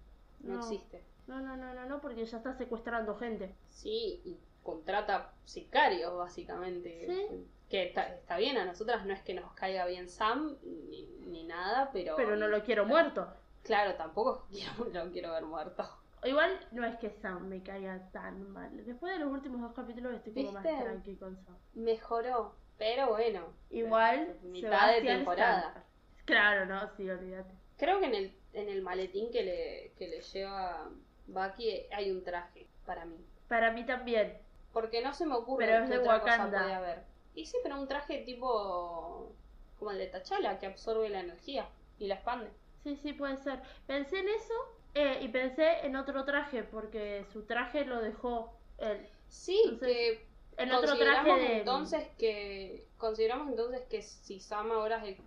No, 0.40 0.54
No. 0.54 0.60
existe. 0.60 1.02
No, 1.28 1.40
no, 1.40 1.56
no, 1.56 1.74
no, 1.74 1.84
no, 1.86 2.00
porque 2.00 2.24
ya 2.24 2.38
está 2.38 2.54
secuestrando 2.54 3.14
gente. 3.16 3.54
Sí, 3.68 4.22
y 4.24 4.38
contrata 4.62 5.32
sicarios, 5.44 6.16
básicamente. 6.16 7.06
Sí. 7.06 7.46
Que 7.68 7.84
está, 7.84 8.14
está 8.14 8.38
bien, 8.38 8.56
a 8.56 8.64
nosotras 8.64 9.04
no 9.04 9.12
es 9.12 9.20
que 9.20 9.34
nos 9.34 9.52
caiga 9.52 9.84
bien 9.84 10.08
Sam 10.08 10.56
ni, 10.62 11.06
ni 11.26 11.44
nada, 11.44 11.90
pero. 11.92 12.16
Pero 12.16 12.34
no 12.36 12.48
lo 12.48 12.64
quiero 12.64 12.86
muerto. 12.86 13.28
Claro, 13.62 13.94
tampoco 13.94 14.46
quiero, 14.50 14.90
lo 14.90 15.12
quiero 15.12 15.32
ver 15.32 15.44
muerto. 15.44 15.86
Igual 16.24 16.58
no 16.72 16.84
es 16.84 16.96
que 16.96 17.10
Sam 17.10 17.46
me 17.46 17.62
caiga 17.62 18.10
tan 18.10 18.50
mal. 18.52 18.84
Después 18.84 19.12
de 19.12 19.20
los 19.24 19.30
últimos 19.30 19.60
dos 19.60 19.72
capítulos 19.74 20.14
estoy 20.14 20.32
como 20.32 20.52
más 20.52 20.64
¿Viste? 20.64 20.82
tranqui 20.82 21.16
con 21.16 21.36
Sam. 21.44 21.56
Mejoró, 21.74 22.54
pero 22.78 23.08
bueno. 23.08 23.52
Igual, 23.70 24.34
Mitad 24.44 24.70
Sebastián 24.70 25.04
de 25.04 25.12
temporada. 25.12 25.60
Stan. 25.68 25.84
Claro, 26.24 26.66
no, 26.66 26.88
sí, 26.96 27.08
olvídate. 27.08 27.54
Creo 27.76 28.00
que 28.00 28.06
en 28.06 28.14
el, 28.14 28.36
en 28.54 28.68
el 28.70 28.82
maletín 28.82 29.30
que 29.30 29.42
le, 29.42 29.92
que 29.96 30.08
le 30.08 30.20
lleva 30.22 30.90
Bucky 31.28 31.86
hay 31.92 32.10
un 32.10 32.24
traje 32.24 32.66
para 32.84 33.04
mí. 33.04 33.16
Para 33.48 33.72
mí 33.72 33.84
también. 33.84 34.36
Porque 34.72 35.02
no 35.02 35.14
se 35.14 35.26
me 35.26 35.34
ocurre 35.34 35.66
Pero 35.66 35.84
es 35.84 35.90
de 35.90 35.98
otra 35.98 36.20
cosa 36.20 36.32
Wakanda. 36.32 36.58
puede 36.58 36.74
haber. 36.74 37.02
Y 37.34 37.46
sí, 37.46 37.56
pero 37.62 37.80
un 37.80 37.88
traje 37.88 38.18
tipo 38.18 39.32
como 39.78 39.90
el 39.92 39.98
de 39.98 40.08
T'Challa 40.08 40.58
que 40.58 40.66
absorbe 40.66 41.08
la 41.08 41.20
energía 41.20 41.68
y 41.98 42.06
la 42.06 42.16
expande. 42.16 42.50
Sí, 42.82 42.96
sí, 42.96 43.12
puede 43.12 43.36
ser. 43.36 43.60
Pensé 43.86 44.18
en 44.20 44.28
eso 44.28 44.54
eh, 44.94 45.18
y 45.22 45.28
pensé 45.28 45.86
en 45.86 45.96
otro 45.96 46.24
traje, 46.24 46.62
porque 46.64 47.24
su 47.32 47.42
traje 47.44 47.84
lo 47.84 48.00
dejó 48.00 48.52
él. 48.78 49.08
Sí, 49.28 49.60
Entonces, 49.64 49.88
que 49.96 50.26
En 50.62 50.72
otro 50.72 50.96
traje 50.96 51.32
de. 51.34 51.58
entonces 51.58 52.08
que 52.18 52.86
consideramos 52.96 53.48
entonces 53.48 53.82
que 53.88 54.02
si 54.02 54.40
Sam 54.40 54.72
ahora 54.72 55.04
es 55.06 55.18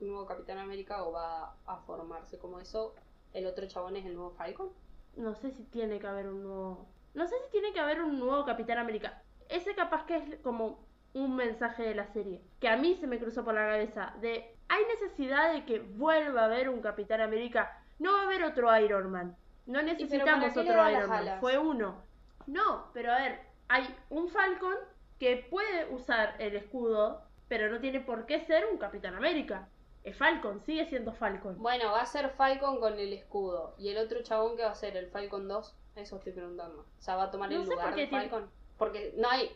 el 0.00 0.06
nuevo 0.08 0.26
Capitán 0.26 0.58
América 0.58 1.04
o 1.04 1.12
va 1.12 1.54
a 1.66 1.76
formarse 1.78 2.38
como 2.38 2.60
eso, 2.60 2.94
el 3.34 3.46
otro 3.46 3.66
chabón 3.66 3.96
es 3.96 4.06
el 4.06 4.14
nuevo 4.14 4.30
Falcon. 4.30 4.70
No 5.18 5.34
sé 5.34 5.50
si 5.50 5.64
tiene 5.64 5.98
que 5.98 6.06
haber 6.06 6.28
un 6.28 6.44
nuevo. 6.44 6.88
No 7.14 7.26
sé 7.26 7.34
si 7.44 7.50
tiene 7.50 7.72
que 7.72 7.80
haber 7.80 8.00
un 8.02 8.18
nuevo 8.18 8.44
Capitán 8.44 8.78
América. 8.78 9.20
Ese 9.48 9.74
capaz 9.74 10.06
que 10.06 10.16
es 10.16 10.36
como 10.42 10.86
un 11.12 11.34
mensaje 11.34 11.82
de 11.82 11.94
la 11.94 12.06
serie. 12.06 12.40
Que 12.60 12.68
a 12.68 12.76
mí 12.76 12.94
se 12.94 13.08
me 13.08 13.18
cruzó 13.18 13.44
por 13.44 13.54
la 13.54 13.66
cabeza. 13.66 14.14
De. 14.20 14.54
Hay 14.68 14.84
necesidad 14.84 15.52
de 15.52 15.64
que 15.64 15.80
vuelva 15.80 16.42
a 16.42 16.44
haber 16.44 16.68
un 16.68 16.80
Capitán 16.80 17.20
América. 17.20 17.82
No 17.98 18.12
va 18.12 18.20
a 18.20 18.24
haber 18.26 18.44
otro 18.44 18.74
Iron 18.78 19.10
Man. 19.10 19.36
No 19.66 19.82
necesitamos 19.82 20.56
otro 20.56 20.90
Iron 20.90 21.08
Man. 21.08 21.38
Fue 21.40 21.58
uno. 21.58 22.02
No, 22.46 22.90
pero 22.94 23.12
a 23.12 23.18
ver, 23.18 23.40
hay 23.68 23.94
un 24.10 24.28
Falcon 24.28 24.74
que 25.18 25.48
puede 25.50 25.92
usar 25.92 26.36
el 26.38 26.54
escudo, 26.54 27.22
pero 27.48 27.70
no 27.70 27.80
tiene 27.80 28.00
por 28.00 28.24
qué 28.24 28.40
ser 28.40 28.66
un 28.70 28.78
Capitán 28.78 29.16
América. 29.16 29.68
Es 30.04 30.16
Falcon, 30.16 30.60
sigue 30.64 30.86
siendo 30.86 31.12
Falcon. 31.12 31.58
Bueno, 31.58 31.92
va 31.92 32.00
a 32.02 32.06
ser 32.06 32.30
Falcon 32.30 32.80
con 32.80 32.98
el 32.98 33.12
escudo. 33.12 33.74
¿Y 33.78 33.88
el 33.90 33.98
otro 33.98 34.22
chabón 34.22 34.56
que 34.56 34.62
va 34.62 34.70
a 34.70 34.74
ser? 34.74 34.96
¿El 34.96 35.08
Falcon 35.10 35.46
2? 35.48 35.74
Eso 35.96 36.16
estoy 36.16 36.32
preguntando. 36.32 36.80
O 36.98 37.02
sea, 37.02 37.16
¿va 37.16 37.24
a 37.24 37.30
tomar 37.30 37.50
No 37.50 37.56
el 37.60 37.66
por 37.66 37.74
lugar 37.74 37.94
qué 37.94 38.02
de 38.02 38.06
tiene- 38.06 38.28
Falcon? 38.28 38.50
Porque 38.78 39.12
no 39.16 39.28
hay... 39.28 39.50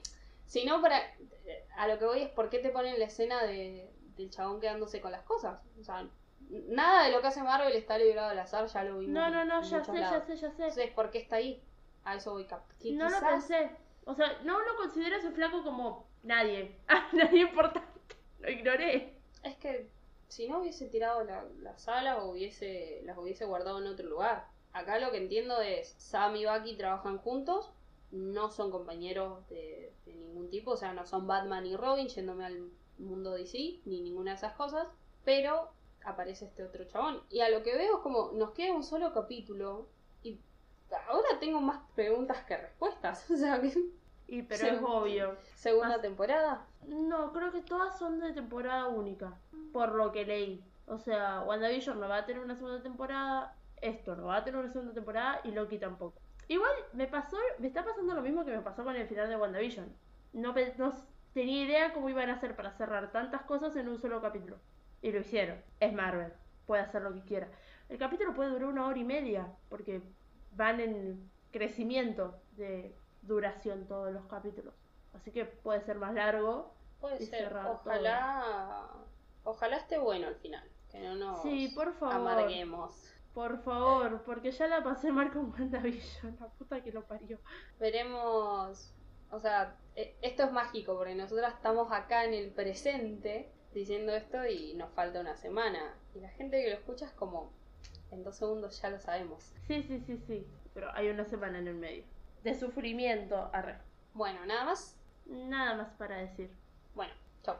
Si 0.47 0.64
no, 0.64 0.82
para... 0.82 1.01
A 1.76 1.86
lo 1.88 1.99
que 1.99 2.05
voy 2.05 2.20
es 2.22 2.28
por 2.30 2.51
qué 2.51 2.59
te 2.59 2.70
ponen 2.70 2.99
la 2.99 3.07
escena 3.07 3.43
de, 3.45 3.88
del 4.16 4.30
chabón 4.30 4.61
quedándose 4.61 5.01
con 5.01 5.12
las 5.12 5.22
cosas. 5.22 5.61
O 5.80 5.84
sea, 5.84 6.07
nada 6.51 7.05
de 7.05 7.12
lo 7.12 7.20
que 7.20 7.28
hace 7.28 7.43
Marvel 7.43 7.74
está 7.74 7.97
librado 7.97 8.30
al 8.30 8.38
azar, 8.38 8.66
ya 8.66 8.84
lo 8.84 8.99
vimos. 8.99 9.14
No, 9.14 9.30
no, 9.30 9.45
no, 9.45 9.62
ya 9.62 9.84
sé, 9.84 9.93
ya 9.95 10.20
sé, 10.20 10.36
ya 10.36 10.36
sé. 10.36 10.47
Entonces, 10.47 10.90
¿por 10.90 11.11
qué 11.11 11.18
está 11.18 11.36
ahí? 11.36 11.62
A 12.05 12.16
eso 12.16 12.32
voy 12.32 12.47
cap. 12.47 12.62
que 12.80 12.93
No 12.93 13.09
lo 13.09 13.20
pensé. 13.20 13.70
O 14.05 14.14
sea, 14.14 14.40
no 14.43 14.59
lo 14.61 14.76
considero 14.76 15.16
ese 15.16 15.30
flaco 15.30 15.62
como 15.62 16.09
nadie. 16.24 16.76
Nadie 17.12 17.43
importante. 17.43 17.88
Lo 18.40 18.51
ignoré. 18.51 19.16
Es 19.45 19.57
que 19.57 19.88
si 20.33 20.49
no 20.49 20.61
hubiese 20.61 20.87
tirado 20.87 21.24
la, 21.24 21.45
las 21.61 21.89
alas 21.89 22.18
o 22.22 22.30
hubiese, 22.30 23.01
las 23.05 23.18
hubiese 23.18 23.45
guardado 23.45 23.78
en 23.80 23.87
otro 23.87 24.09
lugar. 24.09 24.47
Acá 24.72 24.99
lo 24.99 25.11
que 25.11 25.18
entiendo 25.18 25.61
es, 25.61 25.95
Sam 25.99 26.37
y 26.37 26.47
Bucky 26.47 26.76
trabajan 26.76 27.18
juntos, 27.18 27.70
no 28.11 28.51
son 28.51 28.70
compañeros 28.70 29.47
de, 29.49 29.93
de 30.07 30.14
ningún 30.14 30.49
tipo, 30.49 30.70
o 30.72 30.76
sea, 30.76 30.95
no 30.95 31.05
son 31.07 31.26
Batman 31.26 31.66
y 31.66 31.76
Robin 31.76 32.09
yéndome 32.09 32.47
al 32.47 32.70
mundo 32.99 33.33
DC, 33.33 33.80
ni 33.85 34.01
ninguna 34.01 34.30
de 34.33 34.37
esas 34.39 34.55
cosas, 34.55 34.87
pero 35.24 35.70
aparece 36.05 36.47
este 36.47 36.64
otro 36.64 36.85
chabón. 36.85 37.22
Y 37.30 37.41
a 37.41 37.51
lo 37.51 37.62
que 37.62 37.74
veo 37.76 37.97
es 37.97 38.03
como, 38.03 38.33
nos 38.33 38.53
queda 38.53 38.72
un 38.74 38.83
solo 38.83 39.12
capítulo 39.12 39.87
y 40.22 40.41
ahora 41.09 41.39
tengo 41.41 41.61
más 41.61 41.80
preguntas 41.95 42.43
que 42.45 42.57
respuestas, 42.57 43.30
o 43.30 43.37
sea, 43.37 43.61
que 43.61 43.72
Y 44.28 44.43
pero 44.43 44.66
es 44.66 44.83
obvio. 44.83 45.37
segunda 45.55 45.89
Más- 45.91 46.01
temporada. 46.03 46.66
No, 46.87 47.33
creo 47.33 47.53
que 47.53 47.62
todas 47.62 47.99
son 47.99 48.20
de 48.20 48.33
temporada 48.33 48.89
única. 48.89 49.39
Por 49.72 49.95
lo 49.95 50.12
que 50.12 50.24
leí. 50.24 50.64
O 50.87 50.99
sea, 50.99 51.43
WandaVision 51.43 52.01
no 52.01 52.09
va 52.09 52.18
a 52.18 52.26
tener 52.26 52.43
una 52.43 52.57
segunda 52.57 52.83
temporada. 52.83 53.57
Esto 53.80 54.16
no 54.16 54.26
va 54.26 54.37
a 54.37 54.45
tener 54.45 54.61
una 54.61 54.72
segunda 54.72 54.95
temporada. 54.95 55.41
Y 55.45 55.53
Loki 55.53 55.78
tampoco. 55.78 56.20
Igual 56.49 56.72
me 56.93 57.07
pasó, 57.07 57.37
me 57.59 57.68
está 57.68 57.85
pasando 57.85 58.14
lo 58.14 58.22
mismo 58.22 58.45
que 58.45 58.51
me 58.51 58.62
pasó 58.62 58.85
con 58.85 58.97
el 58.97 59.07
final 59.07 59.28
de 59.28 59.37
WandaVision. 59.37 59.87
No, 60.33 60.55
no 60.78 60.93
tenía 61.33 61.64
idea 61.64 61.93
cómo 61.93 62.09
iban 62.09 62.30
a 62.30 62.35
hacer 62.35 62.57
para 62.57 62.72
cerrar 62.72 63.12
tantas 63.12 63.43
cosas 63.43 63.74
en 63.76 63.89
un 63.89 63.99
solo 63.99 64.20
capítulo. 64.20 64.59
Y 65.01 65.12
lo 65.12 65.20
hicieron. 65.20 65.59
Es 65.80 65.93
Marvel. 65.93 66.33
Puede 66.66 66.83
hacer 66.83 67.03
lo 67.03 67.14
que 67.14 67.22
quiera. 67.22 67.49
El 67.89 67.99
capítulo 67.99 68.35
puede 68.35 68.51
durar 68.51 68.68
una 68.68 68.87
hora 68.87 68.99
y 68.99 69.05
media. 69.05 69.47
Porque 69.68 70.03
van 70.55 70.80
en 70.80 71.30
crecimiento 71.53 72.41
de 72.57 72.95
duración 73.22 73.87
todos 73.87 74.12
los 74.12 74.26
capítulos. 74.26 74.74
Así 75.15 75.31
que 75.31 75.45
puede 75.45 75.81
ser 75.83 75.97
más 75.97 76.15
largo. 76.15 76.73
Puede 77.01 77.25
ser, 77.27 77.55
ojalá, 77.57 78.87
ojalá 79.45 79.77
esté 79.77 79.99
bueno 79.99 80.29
al 80.29 80.37
final, 80.37 80.69
que 80.91 81.01
no 81.01 81.15
nos 81.17 81.43
Sí, 81.43 81.73
por 81.75 81.93
favor. 81.95 82.15
amarguemos. 82.15 83.09
Por 83.35 83.63
favor, 83.63 84.23
porque 84.25 84.53
ya 84.53 84.67
la 84.69 84.83
pasé 84.85 85.11
mal 85.11 85.33
con 85.33 85.51
WandaVision, 85.53 86.37
la 86.39 86.49
puta 86.49 86.83
que 86.83 86.93
lo 86.93 87.03
parió. 87.07 87.39
Veremos, 87.81 88.95
o 89.31 89.41
sea, 89.41 89.77
e- 89.97 90.17
esto 90.23 90.45
es 90.45 90.53
mágico 90.53 90.97
porque 90.97 91.15
nosotras 91.15 91.55
estamos 91.55 91.91
acá 91.93 92.25
en 92.25 92.35
el 92.35 92.51
presente 92.51 93.51
diciendo 93.75 94.13
esto 94.13 94.47
y 94.47 94.75
nos 94.75 94.91
falta 94.93 95.21
una 95.21 95.35
semana. 95.37 95.95
Y 96.15 96.21
la 96.21 96.29
gente 96.31 96.63
que 96.63 96.71
lo 96.71 96.77
escucha 96.77 97.07
es 97.07 97.13
como, 97.13 97.51
en 98.11 98.23
dos 98.23 98.37
segundos 98.37 98.81
ya 98.81 98.91
lo 98.91 99.01
sabemos. 99.01 99.53
Sí, 99.67 99.83
sí, 99.83 99.99
sí, 100.07 100.19
sí, 100.27 100.47
pero 100.75 100.91
hay 100.95 101.09
una 101.09 101.25
semana 101.25 101.59
en 101.59 101.69
el 101.69 101.75
medio. 101.75 102.05
De 102.45 102.55
sufrimiento, 102.55 103.51
arre. 103.53 103.79
Bueno, 104.15 104.45
nada 104.47 104.65
más. 104.65 104.99
Nada 105.27 105.75
más 105.75 105.89
para 105.99 106.16
decir. 106.16 106.51
Bueno, 106.95 107.12
chao. 107.43 107.57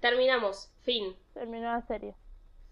Terminamos. 0.00 0.70
Fin. 0.82 1.16
Terminó 1.34 1.64
la 1.72 1.82
serie. 1.82 2.14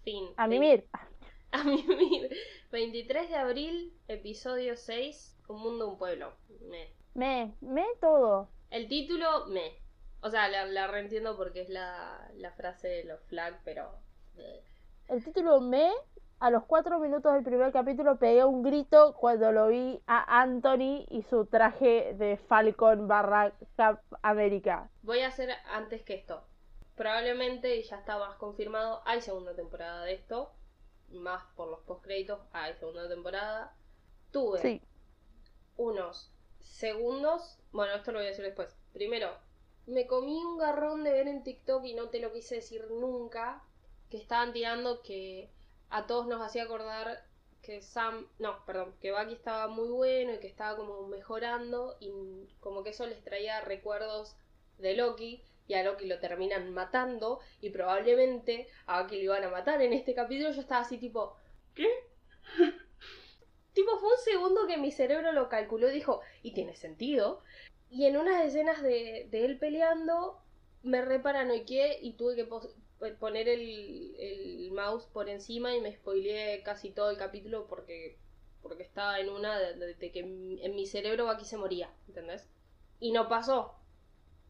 Fin. 0.03 0.29
A 0.37 0.47
mimir. 0.47 0.87
A 1.51 1.63
mimir. 1.63 2.29
23 2.71 3.29
de 3.29 3.35
abril, 3.35 3.93
episodio 4.07 4.75
6. 4.75 5.37
Un 5.47 5.61
mundo, 5.61 5.87
un 5.89 5.97
pueblo. 5.97 6.33
Me. 6.69 6.89
Me, 7.13 7.53
me 7.61 7.85
todo. 8.01 8.49
El 8.69 8.87
título, 8.87 9.45
me. 9.47 9.71
O 10.21 10.29
sea, 10.29 10.47
la, 10.49 10.65
la 10.65 10.87
reentiendo 10.87 11.37
porque 11.37 11.61
es 11.61 11.69
la, 11.69 12.29
la 12.35 12.51
frase 12.51 12.87
de 12.89 13.03
los 13.05 13.21
flag, 13.23 13.59
pero. 13.63 13.89
eh, 14.37 14.61
El 15.07 15.23
título 15.23 15.61
me, 15.61 15.89
a 16.39 16.51
los 16.51 16.65
cuatro 16.65 16.99
minutos 16.99 17.33
del 17.33 17.43
primer 17.43 17.71
capítulo 17.71 18.17
pegué 18.17 18.45
un 18.45 18.61
grito 18.61 19.15
cuando 19.19 19.51
lo 19.51 19.67
vi 19.67 20.01
a 20.05 20.41
Anthony 20.41 21.05
y 21.09 21.23
su 21.29 21.45
traje 21.45 22.13
de 22.13 22.37
Falcon 22.37 23.07
barra 23.07 23.53
Cap 23.75 24.01
América. 24.21 24.89
Voy 25.01 25.19
a 25.21 25.27
hacer 25.27 25.49
antes 25.71 26.03
que 26.03 26.13
esto. 26.13 26.43
Probablemente, 26.95 27.75
y 27.75 27.83
ya 27.83 27.97
está 27.97 28.17
más 28.17 28.35
confirmado, 28.37 29.01
hay 29.05 29.21
segunda 29.21 29.55
temporada 29.55 30.03
de 30.03 30.13
esto. 30.13 30.51
Más 31.09 31.43
por 31.55 31.69
los 31.69 31.79
postcréditos, 31.81 32.39
hay 32.51 32.73
segunda 32.75 33.07
temporada. 33.07 33.75
Tuve 34.31 34.59
Sí. 34.59 34.81
unos 35.77 36.31
segundos. 36.59 37.59
Bueno, 37.71 37.93
esto 37.95 38.11
lo 38.11 38.19
voy 38.19 38.27
a 38.27 38.29
decir 38.29 38.45
después. 38.45 38.75
Primero, 38.93 39.29
me 39.85 40.05
comí 40.05 40.43
un 40.43 40.57
garrón 40.57 41.03
de 41.03 41.11
ver 41.13 41.27
en 41.27 41.43
TikTok 41.43 41.83
y 41.85 41.93
no 41.95 42.09
te 42.09 42.19
lo 42.19 42.31
quise 42.33 42.55
decir 42.55 42.85
nunca. 42.91 43.63
Que 44.09 44.17
estaban 44.17 44.53
tirando 44.53 45.01
que 45.01 45.51
a 45.89 46.07
todos 46.07 46.27
nos 46.27 46.41
hacía 46.41 46.63
acordar 46.63 47.23
que 47.61 47.81
Sam. 47.81 48.27
No, 48.39 48.63
perdón, 48.65 48.95
que 49.01 49.11
Bucky 49.11 49.33
estaba 49.33 49.67
muy 49.67 49.89
bueno 49.89 50.33
y 50.33 50.39
que 50.39 50.47
estaba 50.47 50.77
como 50.77 51.07
mejorando. 51.07 51.97
Y 51.99 52.11
como 52.59 52.83
que 52.83 52.91
eso 52.91 53.05
les 53.05 53.23
traía 53.23 53.61
recuerdos 53.61 54.35
de 54.77 54.95
Loki. 54.95 55.43
Y 55.67 55.73
a 55.73 55.83
Loki 55.83 56.05
lo 56.05 56.19
terminan 56.19 56.73
matando. 56.73 57.39
Y 57.61 57.69
probablemente 57.69 58.67
a 58.85 59.01
Bucky 59.01 59.17
lo 59.17 59.23
iban 59.23 59.43
a 59.43 59.49
matar 59.49 59.81
en 59.81 59.93
este 59.93 60.13
capítulo. 60.13 60.51
Yo 60.51 60.61
estaba 60.61 60.81
así 60.81 60.97
tipo. 60.97 61.35
¿Qué? 61.75 61.87
Tipo, 63.73 63.99
fue 63.99 64.09
un 64.09 64.17
segundo 64.23 64.65
que 64.65 64.77
mi 64.77 64.91
cerebro 64.91 65.33
lo 65.33 65.49
calculó 65.49 65.91
y 65.91 65.93
dijo, 65.93 66.21
y 66.41 66.55
tiene 66.55 66.75
sentido. 66.75 67.43
Y 67.91 68.05
en 68.07 68.17
unas 68.17 68.43
escenas 68.43 68.81
de, 68.81 69.27
de 69.29 69.45
él 69.45 69.59
peleando, 69.59 70.41
me 70.81 71.03
reparanoiqué 71.03 71.99
y 72.01 72.13
tuve 72.13 72.35
que 72.35 72.47
poner 73.19 73.47
el, 73.47 74.15
el 74.19 74.71
mouse 74.71 75.05
por 75.07 75.29
encima 75.29 75.75
y 75.75 75.81
me 75.81 75.93
spoileé 75.93 76.63
casi 76.63 76.91
todo 76.91 77.09
el 77.09 77.17
capítulo 77.17 77.67
porque, 77.67 78.17
porque 78.61 78.83
estaba 78.83 79.19
en 79.19 79.29
una 79.29 79.57
de, 79.59 79.75
de- 79.75 79.93
de 79.95 80.11
que 80.11 80.19
en, 80.21 80.57
en 80.61 80.75
mi 80.75 80.85
cerebro 80.87 81.29
aquí 81.29 81.45
se 81.45 81.57
moría, 81.57 81.89
¿entendés? 82.07 82.47
Y 82.99 83.11
no 83.11 83.27
pasó. 83.29 83.75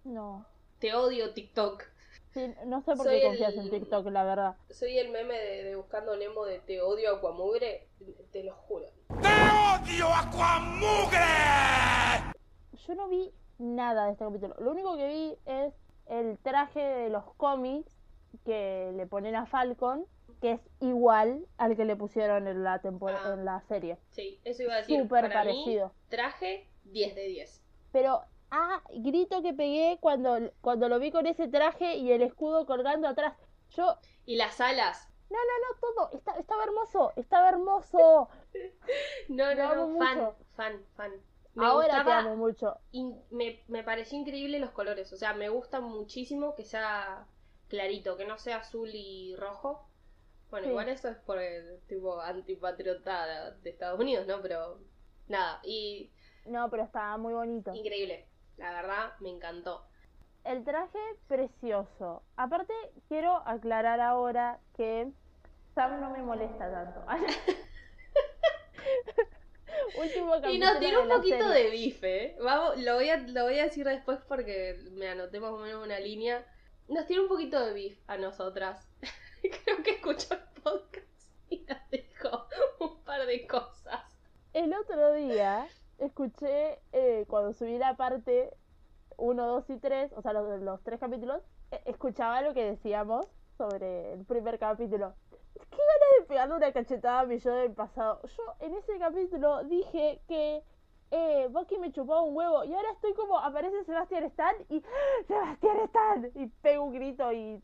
No. 0.04 0.46
Te 0.80 0.94
odio 0.94 1.34
TikTok. 1.34 1.84
Sí, 2.34 2.54
no 2.66 2.82
sé 2.82 2.96
por 2.96 3.06
Soy 3.06 3.20
qué 3.20 3.26
confías 3.28 3.54
el- 3.54 3.60
en 3.60 3.70
TikTok, 3.70 4.08
la 4.08 4.24
verdad. 4.24 4.56
Soy 4.70 4.98
el 4.98 5.10
meme 5.12 5.38
de, 5.38 5.64
de 5.64 5.76
Buscando 5.76 6.16
Nemo 6.16 6.46
de 6.46 6.60
Te 6.60 6.82
odio 6.82 7.16
Aquamugre, 7.16 7.88
te 8.32 8.44
lo 8.44 8.54
juro. 8.56 8.86
Yo 12.88 12.96
no 12.96 13.08
vi 13.10 13.32
nada 13.58 14.06
de 14.06 14.12
este 14.14 14.24
capítulo. 14.26 14.56
Lo 14.60 14.72
único 14.72 14.96
que 14.96 15.08
vi 15.08 15.38
es 15.46 15.74
el 16.08 16.38
traje 16.40 16.80
de 16.80 17.10
los 17.10 17.24
cómics 17.36 17.92
que 18.46 18.92
le 18.96 19.08
ponen 19.08 19.36
a 19.36 19.46
Falcon, 19.46 20.06
que 20.42 20.54
es 20.54 20.62
igual 20.80 21.46
al 21.58 21.76
que 21.76 21.86
le 21.86 21.96
pusieron 21.96 22.48
en 22.48 22.64
la 22.64 22.82
tempor- 22.82 23.18
Ah. 23.24 23.34
en 23.34 23.46
la 23.46 23.62
serie. 23.62 23.98
Sí, 24.12 24.40
eso 24.44 24.64
iba 24.64 24.74
a 24.74 24.78
decir. 24.78 25.02
Súper 25.02 25.26
mí, 25.28 25.34
parecido. 25.34 25.92
traje 26.10 26.68
10 26.86 27.16
de 27.16 27.24
10. 27.28 27.64
Pero, 27.92 28.22
ah, 28.52 28.82
grito 28.94 29.42
que 29.42 29.54
pegué 29.54 29.98
cuando, 30.00 30.38
cuando 30.62 30.90
lo 30.90 31.00
vi 31.00 31.12
con 31.12 31.26
ese 31.26 31.48
traje 31.48 31.96
y 31.96 32.12
el 32.12 32.22
escudo 32.22 32.66
colgando 32.66 33.08
atrás. 33.08 33.34
Yo, 33.72 33.96
Y 34.26 34.36
las 34.38 34.62
alas. 34.62 35.10
no, 35.30 35.38
no, 35.38 35.44
no, 35.44 35.80
todo. 36.08 36.18
Está- 36.18 36.38
estaba 36.40 36.64
hermoso, 36.64 37.14
estaba 37.16 37.50
hermoso. 37.50 38.30
No, 39.30 39.54
no, 39.56 39.64
amo 39.64 39.88
no, 39.88 39.98
fan, 40.00 40.30
fan, 40.56 40.82
fan. 40.96 41.12
Me 41.56 41.66
Ahora 41.66 41.88
te 41.88 41.96
gustaba, 41.98 42.18
amo 42.20 42.36
mucho. 42.36 42.78
me, 43.32 43.64
me 43.68 43.84
pareció 43.84 44.18
increíble 44.20 44.60
los 44.60 44.70
colores. 44.72 45.12
O 45.12 45.18
sea, 45.18 45.34
me 45.34 45.50
gusta 45.50 45.82
muchísimo 45.82 46.54
que 46.56 46.64
sea 46.64 47.26
clarito, 47.70 48.18
que 48.18 48.26
no 48.26 48.38
sea 48.38 48.58
azul 48.58 48.90
y 48.94 49.36
rojo. 49.38 49.88
Bueno, 50.50 50.66
Sí. 50.66 50.70
igual 50.72 50.90
eso 50.90 51.10
es 51.10 51.18
por 51.18 51.40
el 51.40 51.82
tipo 51.88 52.22
antipatriota 52.22 53.52
de 53.52 53.70
Estados 53.70 54.00
Unidos, 54.00 54.26
¿no? 54.28 54.42
Pero 54.42 54.80
nada, 55.28 55.60
y 55.64 56.12
No, 56.46 56.70
pero 56.70 56.84
estaba 56.84 57.18
muy 57.18 57.34
bonito. 57.34 57.74
increíble. 57.74 58.28
La 58.58 58.72
verdad, 58.72 59.14
me 59.20 59.30
encantó. 59.30 59.86
El 60.46 60.64
traje 60.64 60.98
precioso. 61.28 62.24
Aparte, 62.38 62.74
quiero 63.10 63.36
aclarar 63.46 64.00
ahora 64.00 64.60
que 64.78 65.12
Sam 65.76 66.00
no 66.00 66.10
me 66.12 66.24
molesta 66.24 66.72
tanto. 66.72 67.06
Último 70.00 70.36
Y 70.50 70.60
nos 70.60 70.80
tiró 70.80 71.04
un 71.04 71.10
poquito 71.10 71.50
serie. 71.50 71.64
de 71.66 71.70
bife, 71.72 72.26
¿eh? 72.26 72.36
Vamos, 72.42 72.78
lo 72.78 72.96
voy, 72.96 73.10
a, 73.10 73.18
lo 73.18 73.44
voy 73.44 73.60
a 73.60 73.64
decir 73.66 73.86
después 73.86 74.20
porque 74.28 74.78
me 74.94 75.10
anoté 75.10 75.40
más 75.40 75.52
o 75.52 75.58
menos 75.58 75.84
una 75.84 76.00
línea. 76.00 76.46
Nos 76.88 77.06
tiró 77.06 77.24
un 77.24 77.28
poquito 77.28 77.60
de 77.66 77.74
beef 77.74 78.00
a 78.08 78.18
nosotras. 78.18 78.88
Creo 79.42 79.84
que 79.84 79.92
escuchó 79.92 80.36
el 80.36 80.62
podcast 80.62 81.06
y 81.50 81.60
nos 81.68 81.78
dijo 81.92 82.48
un 82.80 83.04
par 83.04 83.26
de 83.26 83.46
cosas. 83.46 84.02
El 84.54 84.74
otro 84.74 85.14
día 85.14 85.68
escuché 85.98 86.80
eh, 86.94 87.26
cuando 87.28 87.54
subí 87.54 87.78
la 87.78 87.98
parte 87.98 88.56
1, 89.18 89.48
2 89.48 89.70
y 89.70 89.78
3, 89.78 90.14
o 90.16 90.22
sea, 90.22 90.32
los, 90.32 90.62
los 90.62 90.82
tres 90.84 91.00
capítulos, 91.00 91.44
eh, 91.72 91.82
escuchaba 91.86 92.42
lo 92.42 92.54
que 92.54 92.64
decíamos 92.64 93.28
sobre 93.58 94.14
el 94.14 94.24
primer 94.24 94.58
capítulo. 94.58 95.14
Qué 95.56 95.78
ganas 95.78 96.20
de 96.20 96.26
pegarle 96.26 96.56
una 96.56 96.72
cachetada 96.72 97.22
a 97.22 97.26
mi 97.26 97.40
yo 97.40 97.54
del 97.54 97.74
pasado. 97.74 98.22
Yo 98.24 98.44
en 98.62 98.76
ese 98.76 98.98
capítulo 98.98 99.64
dije 99.66 100.22
que 100.28 100.64
eh, 101.12 101.48
Bucky 101.50 101.78
me 101.78 101.92
chupaba 101.92 102.22
un 102.22 102.36
huevo 102.36 102.64
y 102.66 102.74
ahora 102.74 102.92
estoy 102.92 103.14
como, 103.14 103.40
aparece 103.40 103.84
Sebastián 103.86 104.24
Stan 104.26 104.56
y 104.70 104.82
Sebastián 105.28 105.80
Stan 105.86 106.32
y 106.36 106.48
pego 106.48 106.86
un 106.86 106.94
grito 106.94 107.32
y 107.32 107.62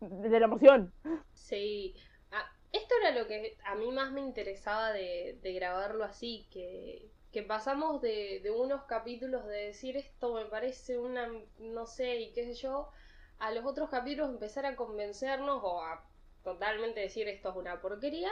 de 0.00 0.40
la 0.40 0.46
emoción. 0.46 0.92
Sí. 1.32 1.94
Ah, 2.30 2.44
esto 2.72 2.94
era 3.00 3.18
lo 3.18 3.26
que 3.26 3.56
a 3.64 3.74
mí 3.74 3.90
más 3.92 4.12
me 4.12 4.20
interesaba 4.20 4.92
de, 4.92 5.38
de 5.42 5.52
grabarlo 5.52 6.04
así, 6.04 6.46
que, 6.52 7.10
que 7.32 7.42
pasamos 7.42 8.00
de, 8.00 8.40
de 8.42 8.50
unos 8.50 8.84
capítulos 8.84 9.46
de 9.46 9.66
decir 9.66 9.96
esto 9.96 10.34
me 10.34 10.46
parece 10.46 10.98
una, 10.98 11.28
no 11.58 11.86
sé, 11.86 12.16
y 12.20 12.32
qué 12.32 12.44
sé 12.44 12.54
yo, 12.54 12.90
a 13.38 13.50
los 13.52 13.64
otros 13.64 13.90
capítulos 13.90 14.30
empezar 14.30 14.66
a 14.66 14.76
convencernos 14.76 15.60
o 15.62 15.82
a 15.82 16.04
totalmente 16.44 17.00
decir 17.00 17.28
esto 17.28 17.50
es 17.50 17.56
una 17.56 17.80
porquería. 17.80 18.30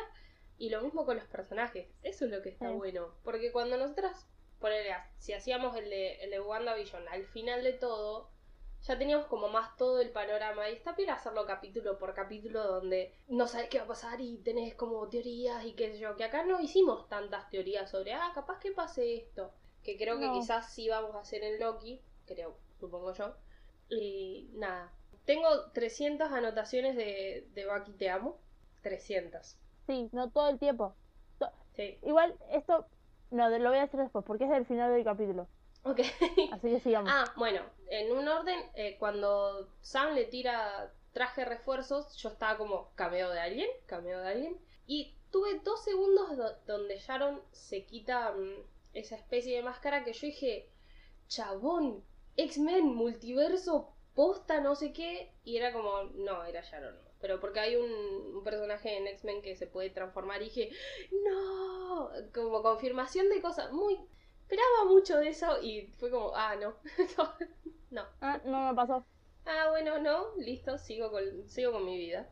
Y 0.58 0.70
lo 0.70 0.82
mismo 0.82 1.06
con 1.06 1.16
los 1.16 1.26
personajes. 1.26 1.88
Eso 2.02 2.24
es 2.24 2.30
lo 2.30 2.42
que 2.42 2.50
está 2.50 2.68
Sí. 2.68 2.74
bueno. 2.74 3.14
Porque 3.24 3.52
cuando 3.52 3.76
nosotras, 3.76 4.26
ponele, 4.58 4.94
si 5.18 5.32
hacíamos 5.32 5.76
el 5.76 5.88
de, 5.88 6.16
el 6.24 6.30
de 6.30 6.40
WandaVision 6.40 7.06
al 7.08 7.24
final 7.26 7.62
de 7.62 7.72
todo, 7.74 8.30
ya 8.82 8.98
teníamos 8.98 9.26
como 9.26 9.48
más 9.48 9.76
todo 9.76 10.00
el 10.00 10.10
panorama. 10.10 10.68
Y 10.68 10.74
está 10.74 10.92
bien 10.92 11.10
hacerlo 11.10 11.46
capítulo 11.46 11.98
por 11.98 12.14
capítulo 12.14 12.62
donde 12.64 13.14
no 13.28 13.46
sabes 13.46 13.68
qué 13.68 13.78
va 13.78 13.84
a 13.84 13.88
pasar 13.88 14.20
y 14.20 14.38
tenés 14.38 14.74
como 14.74 15.08
teorías 15.08 15.64
y 15.64 15.74
qué 15.74 15.92
sé 15.92 15.98
yo. 15.98 16.16
Que 16.16 16.24
acá 16.24 16.44
no 16.44 16.60
hicimos 16.60 17.08
tantas 17.08 17.48
teorías 17.50 17.90
sobre, 17.90 18.12
ah, 18.14 18.32
capaz 18.34 18.58
que 18.58 18.72
pase 18.72 19.16
esto. 19.16 19.52
Que 19.84 19.96
creo 19.96 20.18
que 20.18 20.30
quizás 20.32 20.72
sí 20.74 20.88
vamos 20.88 21.14
a 21.14 21.20
hacer 21.20 21.42
en 21.44 21.60
Loki. 21.60 22.02
Creo, 22.26 22.56
supongo 22.80 23.14
yo. 23.14 23.34
Y 23.88 24.50
nada. 24.54 24.92
Tengo 25.24 25.70
300 25.72 26.30
anotaciones 26.32 26.96
de, 26.96 27.46
de 27.54 27.66
Bucky 27.66 27.92
Te 27.92 28.10
Amo. 28.10 28.40
300. 28.82 29.56
Sí, 29.88 30.08
no 30.12 30.30
todo 30.30 30.50
el 30.50 30.58
tiempo. 30.60 30.94
Sí. 31.74 31.98
Igual 32.02 32.36
esto, 32.52 32.86
no, 33.30 33.48
lo 33.50 33.70
voy 33.70 33.78
a 33.78 33.84
hacer 33.84 34.00
después 34.00 34.24
porque 34.24 34.44
es 34.44 34.50
del 34.50 34.66
final 34.66 34.92
del 34.92 35.04
capítulo. 35.04 35.48
Ok. 35.84 36.00
Así 36.52 36.68
que 36.70 36.80
sigamos. 36.80 37.10
Ah, 37.12 37.24
bueno, 37.36 37.62
en 37.90 38.12
un 38.12 38.28
orden, 38.28 38.58
eh, 38.74 38.96
cuando 38.98 39.68
Sam 39.80 40.14
le 40.14 40.24
tira 40.26 40.92
traje 41.12 41.44
refuerzos, 41.44 42.16
yo 42.16 42.28
estaba 42.28 42.58
como 42.58 42.90
cameo 42.94 43.30
de 43.30 43.40
alguien, 43.40 43.68
cameo 43.86 44.20
de 44.20 44.28
alguien. 44.28 44.60
Y 44.86 45.14
tuve 45.30 45.60
dos 45.64 45.82
segundos 45.84 46.36
do- 46.36 46.56
donde 46.66 46.98
Sharon 46.98 47.40
se 47.52 47.84
quita 47.84 48.32
mm, 48.32 48.62
esa 48.94 49.16
especie 49.16 49.56
de 49.56 49.62
máscara 49.62 50.04
que 50.04 50.12
yo 50.12 50.26
dije, 50.26 50.68
chabón, 51.28 52.04
X-Men, 52.36 52.86
multiverso, 52.94 53.94
posta, 54.14 54.60
no 54.60 54.74
sé 54.74 54.92
qué. 54.92 55.32
Y 55.44 55.56
era 55.56 55.72
como, 55.72 56.02
no, 56.16 56.44
era 56.44 56.60
Sharon. 56.62 57.07
Pero 57.20 57.40
porque 57.40 57.60
hay 57.60 57.76
un, 57.76 57.90
un 58.36 58.44
personaje 58.44 58.96
en 58.96 59.06
X-Men 59.08 59.42
que 59.42 59.56
se 59.56 59.66
puede 59.66 59.90
transformar 59.90 60.40
y 60.42 60.46
dije, 60.46 60.70
no, 61.24 62.10
como 62.34 62.62
confirmación 62.62 63.28
de 63.28 63.40
cosas 63.40 63.72
muy... 63.72 63.98
Esperaba 64.42 64.86
mucho 64.86 65.18
de 65.18 65.28
eso 65.28 65.60
y 65.62 65.88
fue 65.98 66.10
como, 66.10 66.32
ah, 66.34 66.56
no, 66.56 66.74
no. 67.90 68.02
Ah, 68.20 68.40
no 68.44 68.68
me 68.68 68.74
pasó. 68.74 69.04
Ah, 69.44 69.66
bueno, 69.70 69.98
no, 69.98 70.34
listo, 70.36 70.78
sigo 70.78 71.10
con, 71.10 71.48
sigo 71.48 71.72
con 71.72 71.84
mi 71.84 71.98
vida. 71.98 72.26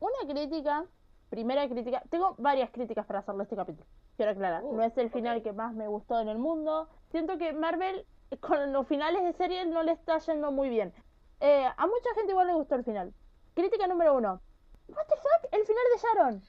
Una 0.00 0.32
crítica, 0.32 0.86
primera 1.30 1.68
crítica, 1.68 2.02
tengo 2.10 2.34
varias 2.38 2.70
críticas 2.70 3.06
para 3.06 3.20
hacerle 3.20 3.42
a 3.42 3.44
este 3.44 3.56
capítulo. 3.56 3.86
Quiero 4.16 4.32
aclarar, 4.32 4.64
Uh, 4.64 4.76
no 4.76 4.82
es 4.82 4.96
el 4.98 5.10
final 5.10 5.42
que 5.42 5.52
más 5.52 5.74
me 5.74 5.88
gustó 5.88 6.20
en 6.20 6.28
el 6.28 6.38
mundo. 6.38 6.88
Siento 7.10 7.38
que 7.38 7.52
Marvel 7.52 8.06
con 8.40 8.72
los 8.72 8.86
finales 8.86 9.22
de 9.24 9.32
serie 9.32 9.66
no 9.66 9.82
le 9.82 9.92
está 9.92 10.18
yendo 10.18 10.50
muy 10.52 10.68
bien. 10.68 10.92
Eh, 11.40 11.64
a 11.76 11.86
mucha 11.86 12.14
gente 12.14 12.32
igual 12.32 12.48
le 12.48 12.54
gustó 12.54 12.74
el 12.74 12.84
final. 12.84 13.14
Crítica 13.58 13.88
número 13.88 14.14
uno. 14.14 14.40
What 14.86 15.06
the 15.08 15.16
fuck? 15.16 15.52
El 15.52 15.66
final 15.66 15.84
de 15.92 15.98
Sharon. 16.00 16.42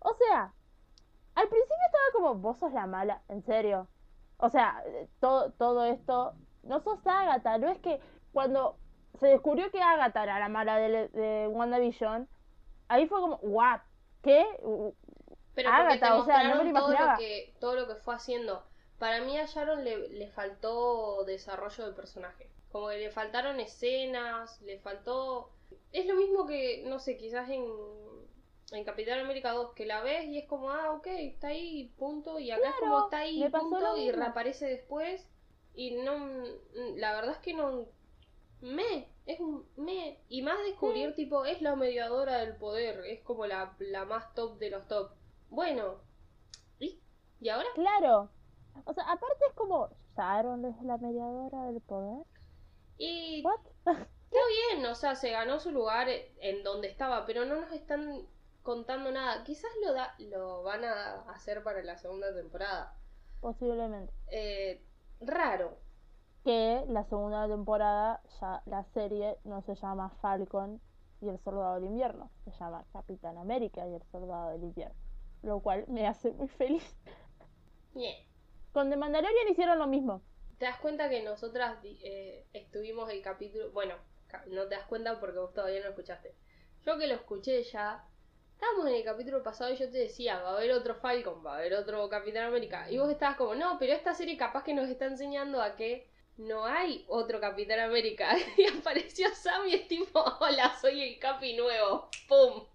O 0.00 0.12
sea, 0.12 0.52
al 1.34 1.48
principio 1.48 1.86
estaba 1.86 2.04
como, 2.12 2.34
vos 2.34 2.58
sos 2.58 2.74
la 2.74 2.86
mala, 2.86 3.22
en 3.28 3.42
serio. 3.42 3.88
O 4.36 4.50
sea, 4.50 4.84
todo, 5.18 5.52
todo 5.52 5.86
esto, 5.86 6.34
no 6.62 6.80
sos 6.80 6.98
Agatha, 7.06 7.56
no 7.56 7.70
es 7.70 7.78
que 7.78 8.00
cuando 8.34 8.76
se 9.18 9.28
descubrió 9.28 9.70
que 9.70 9.80
Agatha 9.80 10.24
era 10.24 10.38
la 10.38 10.50
mala 10.50 10.76
de, 10.76 11.08
de 11.08 11.48
WandaVision, 11.48 12.28
ahí 12.88 13.06
fue 13.06 13.20
como, 13.22 13.36
what, 13.36 13.80
¿qué? 14.20 14.44
Pero 15.54 15.70
Agatha, 15.70 16.08
te 16.08 16.12
o 16.12 16.22
sea, 16.26 16.44
no 16.44 16.56
me 16.56 16.64
lo 16.64 16.72
todo 16.74 16.88
lo 16.98 16.98
imaginaba. 16.98 17.16
que, 17.16 17.56
todo 17.60 17.76
lo 17.76 17.88
que 17.88 17.94
fue 17.94 18.14
haciendo. 18.14 18.62
Para 18.98 19.22
mí 19.22 19.38
a 19.38 19.46
Sharon 19.46 19.84
le, 19.84 20.10
le 20.10 20.28
faltó 20.28 21.24
desarrollo 21.24 21.86
de 21.86 21.94
personaje. 21.94 22.50
Como 22.70 22.90
que 22.90 22.98
le 22.98 23.10
faltaron 23.10 23.58
escenas, 23.58 24.60
le 24.60 24.78
faltó... 24.78 25.50
Es 25.92 26.06
lo 26.06 26.14
mismo 26.14 26.46
que, 26.46 26.84
no 26.86 26.98
sé, 26.98 27.16
quizás 27.16 27.48
en, 27.50 27.64
en 28.72 28.84
Capitán 28.84 29.20
América 29.20 29.52
2, 29.52 29.72
que 29.74 29.86
la 29.86 30.02
ves 30.02 30.26
y 30.26 30.38
es 30.38 30.46
como, 30.46 30.70
ah, 30.70 30.92
ok, 30.92 31.06
está 31.06 31.48
ahí, 31.48 31.92
punto. 31.98 32.38
Y 32.38 32.50
acá 32.50 32.70
es 32.70 32.76
como 32.76 33.04
está 33.04 33.18
ahí, 33.18 33.48
punto, 33.48 33.96
y 33.96 34.10
reaparece 34.10 34.66
después. 34.66 35.26
Y 35.74 35.92
no... 35.92 36.44
La 36.96 37.14
verdad 37.14 37.32
es 37.32 37.38
que 37.38 37.54
no... 37.54 37.86
Me, 38.60 39.08
es 39.26 39.40
un 39.40 39.66
me. 39.76 40.20
Y 40.28 40.42
más 40.42 40.56
descubrir, 40.64 41.14
tipo, 41.14 41.44
es 41.44 41.60
la 41.62 41.74
mediadora 41.74 42.38
del 42.38 42.54
poder. 42.56 43.04
Es 43.06 43.20
como 43.22 43.46
la, 43.46 43.74
la 43.80 44.04
más 44.04 44.32
top 44.34 44.58
de 44.58 44.70
los 44.70 44.86
top. 44.86 45.10
Bueno. 45.50 45.96
¿Y? 46.78 47.00
¿Y 47.40 47.48
ahora? 47.48 47.66
claro. 47.74 48.30
O 48.84 48.94
sea, 48.94 49.04
aparte 49.04 49.44
es 49.48 49.54
como, 49.54 49.90
Sharon 50.16 50.64
es 50.64 50.80
la 50.82 50.96
mediadora 50.98 51.64
del 51.64 51.80
poder. 51.80 52.24
Y 52.98 53.42
What? 53.44 53.60
está 54.32 54.74
bien, 54.74 54.86
o 54.86 54.94
sea, 54.94 55.14
se 55.14 55.30
ganó 55.30 55.60
su 55.60 55.70
lugar 55.70 56.08
en 56.08 56.62
donde 56.62 56.88
estaba, 56.88 57.26
pero 57.26 57.44
no 57.44 57.56
nos 57.56 57.72
están 57.72 58.26
contando 58.62 59.10
nada. 59.10 59.44
Quizás 59.44 59.70
lo, 59.84 59.92
da, 59.92 60.14
lo 60.18 60.62
van 60.62 60.84
a 60.84 61.22
hacer 61.30 61.62
para 61.62 61.82
la 61.82 61.98
segunda 61.98 62.34
temporada. 62.34 62.96
Posiblemente. 63.40 64.12
Eh, 64.30 64.82
raro. 65.20 65.76
Que 66.44 66.84
la 66.88 67.04
segunda 67.04 67.46
temporada, 67.46 68.22
ya 68.40 68.62
la 68.66 68.84
serie 68.94 69.38
no 69.44 69.62
se 69.62 69.74
llama 69.74 70.10
Falcon 70.20 70.80
y 71.20 71.28
el 71.28 71.38
Soldado 71.38 71.74
del 71.74 71.84
Invierno, 71.84 72.30
se 72.44 72.50
llama 72.52 72.84
Capitán 72.92 73.38
América 73.38 73.86
y 73.86 73.94
el 73.94 74.02
Soldado 74.10 74.50
del 74.50 74.64
Invierno. 74.64 74.96
Lo 75.42 75.60
cual 75.60 75.84
me 75.88 76.06
hace 76.06 76.32
muy 76.32 76.48
feliz. 76.48 76.96
Bien. 77.94 78.16
Con 78.72 78.90
The 78.90 78.96
Mandalorian 78.96 79.48
hicieron 79.48 79.78
lo 79.78 79.86
mismo. 79.86 80.22
¿Te 80.58 80.64
das 80.64 80.78
cuenta 80.78 81.10
que 81.10 81.22
nosotras 81.22 81.78
eh, 81.84 82.46
estuvimos 82.52 83.10
el 83.10 83.20
capítulo... 83.20 83.70
Bueno, 83.72 83.94
no 84.46 84.66
te 84.68 84.74
das 84.74 84.86
cuenta 84.86 85.18
porque 85.20 85.38
vos 85.38 85.52
todavía 85.52 85.78
no 85.78 85.84
lo 85.84 85.90
escuchaste. 85.90 86.34
Yo 86.84 86.98
que 86.98 87.06
lo 87.06 87.14
escuché 87.14 87.62
ya... 87.62 88.06
Estábamos 88.54 88.86
en 88.86 88.94
el 88.94 89.04
capítulo 89.04 89.42
pasado 89.42 89.72
y 89.72 89.76
yo 89.76 89.90
te 89.90 89.98
decía, 89.98 90.40
va 90.40 90.50
a 90.50 90.56
haber 90.56 90.70
otro 90.70 90.94
Falcon, 90.94 91.44
va 91.44 91.54
a 91.54 91.58
haber 91.58 91.74
otro 91.74 92.08
Capitán 92.08 92.44
América. 92.44 92.88
Y 92.88 92.98
vos 92.98 93.10
estabas 93.10 93.36
como, 93.36 93.56
no, 93.56 93.76
pero 93.78 93.92
esta 93.92 94.14
serie 94.14 94.36
capaz 94.36 94.62
que 94.62 94.72
nos 94.72 94.88
está 94.88 95.06
enseñando 95.06 95.60
a 95.60 95.74
que 95.74 96.08
no 96.36 96.64
hay 96.64 97.04
otro 97.08 97.40
Capitán 97.40 97.80
América. 97.80 98.36
Y 98.56 98.66
apareció 98.66 99.34
Sam 99.34 99.66
y 99.66 99.74
es 99.74 99.88
tipo, 99.88 100.22
hola, 100.40 100.76
soy 100.80 101.02
el 101.02 101.18
Capi 101.18 101.56
nuevo. 101.56 102.08
¡Pum! 102.28 102.66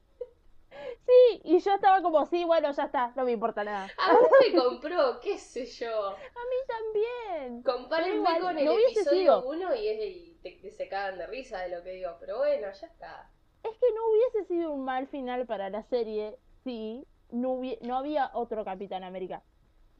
Sí, 1.05 1.41
y 1.43 1.59
yo 1.59 1.73
estaba 1.73 2.01
como, 2.01 2.25
sí, 2.25 2.43
bueno, 2.43 2.71
ya 2.71 2.84
está, 2.84 3.11
no 3.15 3.23
me 3.23 3.32
importa 3.32 3.63
nada. 3.63 3.88
A 3.97 4.13
mí 4.13 4.19
me 4.51 4.61
compró, 4.61 5.19
qué 5.21 5.38
sé 5.38 5.65
yo. 5.65 6.07
A 6.09 6.13
mí 6.15 6.57
también. 6.67 7.63
Compárenme 7.63 8.39
con 8.39 8.57
el 8.57 8.65
no 8.65 8.78
episodio 8.78 9.41
sido. 9.41 9.47
1 9.49 9.75
y, 9.75 9.88
es, 9.88 9.99
y 10.15 10.39
te- 10.43 10.71
se 10.71 10.88
cagan 10.89 11.17
de 11.17 11.28
risa 11.28 11.59
de 11.59 11.69
lo 11.69 11.84
que 11.84 11.91
digo. 11.91 12.11
Pero 12.19 12.38
bueno, 12.39 12.67
ya 12.71 12.88
está. 12.88 13.30
Es 13.63 13.71
que 13.78 13.93
no 13.95 14.01
hubiese 14.11 14.45
sido 14.47 14.71
un 14.71 14.84
mal 14.86 15.07
final 15.07 15.45
para 15.45 15.69
la 15.69 15.84
serie 15.84 16.38
si 16.63 17.05
no, 17.32 17.53
hubie- 17.55 17.80
no 17.82 17.97
había 17.97 18.32
otro 18.34 18.63
Capitán 18.65 19.03
América. 19.03 19.43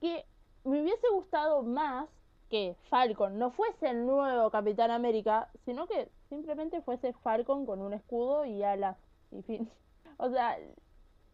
Que 0.02 0.26
me 0.64 0.82
hubiese 0.82 1.08
gustado 1.10 1.64
más 1.64 2.10
que 2.50 2.76
Falcon 2.90 3.38
no 3.38 3.52
fuese 3.52 3.90
el 3.90 4.06
nuevo 4.06 4.50
Capitán 4.52 4.90
América, 4.92 5.50
sino 5.66 5.86
que 5.88 6.10
simplemente 6.30 6.82
fuese 6.82 7.12
Falcon 7.14 7.66
con 7.66 7.82
un 7.82 7.94
escudo 7.94 8.46
y 8.46 8.64
alas 8.64 8.98
y 9.32 9.42
fin. 9.42 9.70
O 10.18 10.30
sea, 10.30 10.58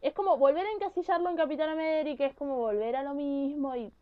es 0.01 0.13
como 0.13 0.37
volver 0.37 0.65
a 0.65 0.71
encasillarlo 0.71 1.29
en 1.29 1.37
Capitán 1.37 1.69
América, 1.69 2.25
es 2.25 2.35
como 2.35 2.57
volver 2.57 2.95
a 2.95 3.03
lo 3.03 3.13
mismo 3.13 3.75
y 3.75 3.93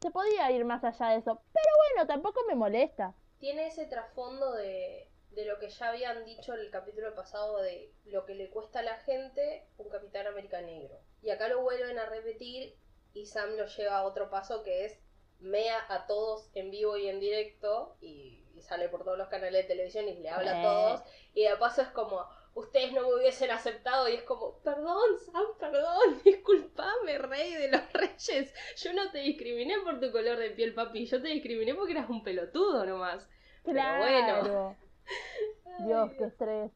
se 0.00 0.10
podía 0.10 0.50
ir 0.50 0.64
más 0.64 0.82
allá 0.84 1.08
de 1.10 1.18
eso. 1.18 1.42
Pero 1.52 1.68
bueno, 1.94 2.06
tampoco 2.06 2.40
me 2.48 2.54
molesta. 2.54 3.14
Tiene 3.38 3.66
ese 3.66 3.86
trasfondo 3.86 4.52
de, 4.52 5.08
de 5.32 5.44
lo 5.44 5.58
que 5.58 5.68
ya 5.68 5.90
habían 5.90 6.24
dicho 6.24 6.54
en 6.54 6.60
el 6.60 6.70
capítulo 6.70 7.14
pasado 7.14 7.58
de 7.60 7.92
lo 8.06 8.24
que 8.24 8.34
le 8.34 8.50
cuesta 8.50 8.80
a 8.80 8.82
la 8.82 8.96
gente 9.00 9.66
un 9.78 9.88
Capitán 9.90 10.26
América 10.26 10.60
negro. 10.62 10.98
Y 11.22 11.30
acá 11.30 11.48
lo 11.48 11.60
vuelven 11.62 11.98
a 11.98 12.06
repetir 12.06 12.76
y 13.12 13.26
Sam 13.26 13.56
lo 13.56 13.66
lleva 13.66 13.98
a 13.98 14.04
otro 14.04 14.30
paso 14.30 14.62
que 14.62 14.86
es 14.86 14.98
mea 15.40 15.78
a 15.88 16.06
todos 16.06 16.50
en 16.54 16.70
vivo 16.70 16.96
y 16.96 17.08
en 17.08 17.18
directo 17.20 17.96
y, 18.00 18.44
y 18.54 18.62
sale 18.62 18.88
por 18.88 19.04
todos 19.04 19.18
los 19.18 19.28
canales 19.28 19.62
de 19.64 19.68
televisión 19.68 20.06
y 20.08 20.14
le 20.14 20.28
habla 20.30 20.52
a 20.52 20.60
Eh. 20.60 20.62
todos 20.62 21.02
y 21.34 21.44
de 21.44 21.56
paso 21.56 21.82
es 21.82 21.88
como 21.88 22.26
ustedes 22.54 22.92
no 22.92 23.02
me 23.02 23.14
hubiesen 23.14 23.50
aceptado 23.50 24.08
y 24.08 24.14
es 24.14 24.22
como, 24.22 24.58
perdón, 24.58 25.18
Sam, 25.24 25.44
perdón, 25.58 26.20
disculpame, 26.24 27.18
rey 27.18 27.54
de 27.54 27.68
los 27.68 27.92
reyes. 27.92 28.52
Yo 28.76 28.92
no 28.92 29.10
te 29.10 29.18
discriminé 29.18 29.78
por 29.80 30.00
tu 30.00 30.10
color 30.12 30.38
de 30.38 30.50
piel, 30.50 30.74
papi, 30.74 31.06
yo 31.06 31.20
te 31.22 31.28
discriminé 31.28 31.74
porque 31.74 31.92
eras 31.92 32.10
un 32.10 32.22
pelotudo 32.22 32.84
nomás. 32.84 33.28
Pero 33.64 33.80
bueno. 33.98 34.40
Claro. 34.40 34.76
Dios, 35.86 36.10
qué 36.18 36.24
estrés. 36.24 36.70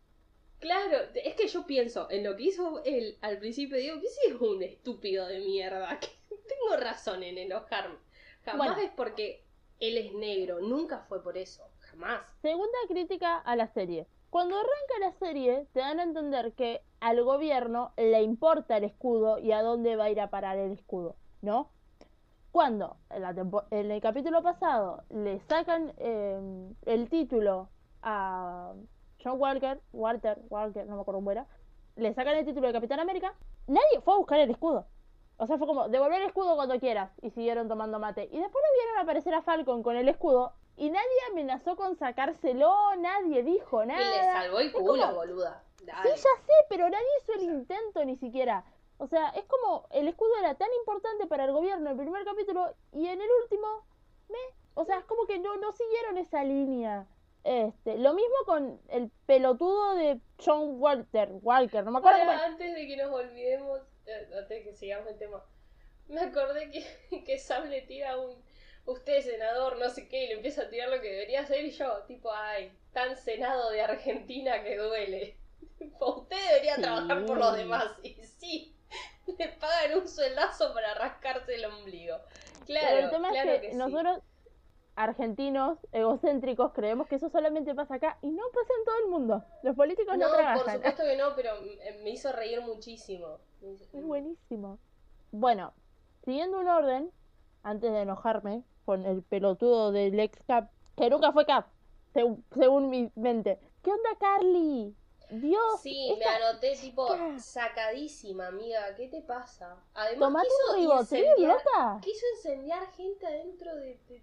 Claro, 0.61 0.99
es 1.15 1.35
que 1.35 1.47
yo 1.47 1.67
pienso 1.67 2.11
en 2.11 2.25
lo 2.25 2.37
que 2.37 2.45
hizo 2.45 2.83
él 2.85 3.19
al 3.21 3.39
principio, 3.39 3.77
digo, 3.77 4.01
que 4.01 4.09
sí 4.09 4.21
es 4.29 4.41
un 4.41 4.63
estúpido 4.63 5.27
de 5.27 5.41
mierda, 5.41 5.99
que 6.01 6.09
tengo 6.29 6.77
razón 6.79 7.23
en 7.23 7.37
enojarme. 7.37 7.97
Jamás 8.45 8.69
Bueno. 8.69 8.83
es 8.83 8.91
porque 8.97 9.45
él 9.81 9.99
es 9.99 10.13
negro, 10.15 10.61
nunca 10.61 11.01
fue 11.01 11.23
por 11.23 11.37
eso, 11.37 11.69
jamás. 11.81 12.23
Segunda 12.41 12.79
crítica 12.89 13.39
a 13.39 13.57
la 13.57 13.67
serie. 13.69 14.07
Cuando 14.35 14.57
arranca 14.57 14.99
la 14.99 15.13
serie, 15.13 15.69
te 15.73 15.79
dan 15.79 16.01
a 16.01 16.03
entender 16.03 16.55
que 16.55 16.83
al 16.99 17.23
gobierno 17.23 17.93
le 17.97 18.21
importa 18.23 18.77
el 18.77 18.83
escudo 18.83 19.39
y 19.39 19.53
a 19.53 19.63
dónde 19.63 19.95
va 19.95 20.07
a 20.07 20.11
ir 20.11 20.21
a 20.21 20.29
parar 20.29 20.59
el 20.59 20.73
escudo, 20.73 21.15
¿no? 21.41 21.71
Cuando 22.51 22.97
en, 23.11 23.23
la 23.23 23.31
en 23.71 23.93
el 23.93 24.01
capítulo 24.01 24.43
pasado 24.43 25.05
le 25.09 25.39
sacan 25.39 25.93
eh, 25.99 26.67
el 26.85 27.09
título 27.09 27.69
a 28.03 28.73
John 29.23 29.41
Walker, 29.41 29.81
Walter, 29.93 30.43
Walker, 30.51 30.85
no 30.85 30.97
me 30.97 31.03
acuerdo 31.03 31.19
cómo 31.19 31.31
era, 31.31 31.47
le 31.95 32.13
sacan 32.13 32.35
el 32.37 32.45
título 32.45 32.67
de 32.67 32.73
Capitán 32.73 32.99
América, 32.99 33.37
nadie 33.69 34.01
fue 34.05 34.15
a 34.15 34.17
buscar 34.17 34.41
el 34.41 34.51
escudo. 34.51 34.85
O 35.37 35.47
sea, 35.47 35.59
fue 35.59 35.69
como, 35.69 35.89
devolver 35.89 36.23
el 36.23 36.27
escudo 36.27 36.57
cuando 36.57 36.81
quieras. 36.81 37.13
Y 37.23 37.31
siguieron 37.31 37.69
tomando 37.69 38.01
mate. 38.01 38.25
Y 38.25 38.39
después 38.39 38.65
lo 38.65 38.85
vieron 38.85 39.03
aparecer 39.03 39.35
a 39.35 39.43
Falcon 39.43 39.83
con 39.83 39.97
el 39.97 40.09
escudo. 40.09 40.55
Y 40.77 40.91
nadie 40.91 41.07
amenazó 41.31 41.77
con 41.77 41.95
sacárselo, 41.97 42.75
nadie 42.99 43.43
dijo 43.43 43.85
nada. 43.85 44.01
Y 44.03 44.05
le 44.05 44.23
salvó 44.33 44.59
el 44.61 44.73
culo, 44.73 45.03
como- 45.07 45.15
boluda. 45.15 45.63
Sí, 45.79 45.87
ya 46.09 46.17
sé, 46.17 46.53
pero 46.69 46.89
nadie 46.89 47.07
hizo 47.23 47.33
el 47.35 47.43
intento 47.43 48.05
ni 48.05 48.17
siquiera. 48.17 48.65
O 48.97 49.07
sea, 49.07 49.29
es 49.31 49.45
como 49.45 49.87
el 49.91 50.09
escudo 50.09 50.31
era 50.39 50.55
tan 50.55 50.73
importante 50.81 51.27
para 51.27 51.45
el 51.45 51.53
gobierno 51.53 51.91
en 51.91 51.97
el 51.99 52.03
primer 52.03 52.25
capítulo 52.25 52.75
y 52.93 53.07
en 53.07 53.21
el 53.21 53.29
último, 53.43 53.85
me. 54.29 54.39
O 54.75 54.85
sea, 54.85 54.99
es 54.99 55.05
como 55.05 55.27
que 55.27 55.39
no, 55.39 55.57
no 55.57 55.73
siguieron 55.73 56.17
esa 56.19 56.43
línea. 56.43 57.07
Este, 57.45 57.99
lo 57.99 58.15
mismo 58.15 58.35
con 58.47 58.81
el 58.89 59.11
pelotudo 59.27 59.95
de 59.97 60.19
John 60.43 60.81
Walter, 60.81 61.29
Walker, 61.43 61.85
no 61.85 61.91
me 61.91 61.99
acuerdo 61.99 62.19
Para, 62.21 62.33
cómo- 62.39 62.45
antes 62.53 62.75
de 62.75 62.87
que 62.87 62.97
nos 62.97 63.13
olvidemos, 63.13 63.81
eh, 64.07 64.29
antes 64.39 64.49
de 64.49 64.63
que 64.65 64.73
sigamos 64.75 65.09
el 65.09 65.19
tema, 65.19 65.45
me 66.09 66.21
acordé 66.23 66.71
que, 66.71 66.85
que 67.27 67.39
Sam 67.39 67.69
le 67.69 67.83
tira 67.83 68.17
un 68.19 68.43
usted 68.87 69.21
senador, 69.23 69.79
no 69.79 69.89
sé 69.91 70.09
qué, 70.09 70.25
y 70.25 70.29
le 70.29 70.35
empieza 70.35 70.63
a 70.63 70.69
tirar 70.69 70.89
lo 70.91 71.01
que 71.01 71.11
debería 71.11 71.41
hacer 71.41 71.65
y 71.65 71.71
yo, 71.71 72.03
tipo, 72.07 72.31
ay, 72.33 72.73
tan 72.93 73.17
senado 73.17 73.71
de 73.71 73.81
Argentina 73.83 74.63
que 74.63 74.77
duele. 74.77 75.37
Usted 76.01 76.37
debería 76.49 76.77
Sí. 76.77 76.83
trabajar 76.83 77.25
por 77.27 77.39
los 77.39 77.57
demás. 77.57 77.87
Y 78.03 78.15
sí, 78.25 78.77
le 79.39 79.49
pagan 79.49 79.99
un 79.99 80.09
sueldazo 80.09 80.73
para 80.75 80.95
rascarse 80.95 81.55
el 81.55 81.65
ombligo. 81.65 82.17
Claro, 82.67 82.87
Pero 82.91 83.05
el 83.07 83.11
tema 83.11 83.31
claro 83.31 83.51
es 83.53 83.61
que, 83.61 83.67
que 83.67 83.73
sí. 83.73 83.79
nosotros, 83.79 84.19
argentinos, 84.97 85.79
egocéntricos, 85.93 86.73
creemos 86.73 87.09
que 87.09 87.17
eso 87.17 87.29
solamente 87.29 87.75
pasa 87.75 87.97
acá 87.97 88.19
y 88.23 88.31
no 88.31 88.43
pasa 88.53 88.73
en 88.79 88.85
todo 88.85 88.97
el 89.05 89.11
mundo. 89.11 89.45
Los 89.63 89.75
políticos 89.77 90.17
no, 90.17 90.25
No, 90.25 90.29
por 90.31 90.37
trabajan. 90.39 90.75
supuesto 90.77 91.03
que 91.03 91.17
no, 91.17 91.35
pero 91.37 91.53
me 92.03 92.11
hizo 92.11 92.31
reír 92.33 92.61
muchísimo. 92.61 93.39
Es 93.63 94.03
buenísimo. 94.05 94.79
Bueno, 95.33 95.73
siguiendo 96.25 96.61
un 96.61 96.69
orden, 96.69 97.11
antes 97.63 97.91
de 97.93 98.01
enojarme 98.03 98.63
con 98.85 99.05
el 99.07 99.23
pelotudo 99.23 99.93
del 99.93 100.19
ex 100.21 100.39
Cap, 100.47 100.71
que 100.97 101.11
nunca 101.11 101.33
fue 101.33 101.47
Cap, 101.47 101.67
seg- 102.15 102.43
según 102.55 102.91
mi 102.91 103.11
mente. 103.15 103.59
¿Qué 103.83 103.91
onda, 103.91 104.11
Carly? 104.19 104.95
Dios, 105.31 105.81
Sí, 105.83 106.15
me 106.19 106.25
esta- 106.25 106.37
anoté 106.51 106.77
tipo 106.77 107.09
sacadísima, 107.39 108.49
amiga. 108.49 108.95
¿Qué 108.95 109.09
te 109.09 109.23
pasa? 109.23 109.77
Además 109.95 110.29
tomate 110.29 110.49
un 110.49 110.77
quiso 110.77 110.77
ribotril, 110.77 111.25
incendiar, 111.25 111.57
loca. 111.57 111.99
quiso 112.03 112.27
incendiar 112.37 112.87
gente 112.93 113.27
adentro 113.27 113.75
de, 113.77 113.99
de, 114.09 114.23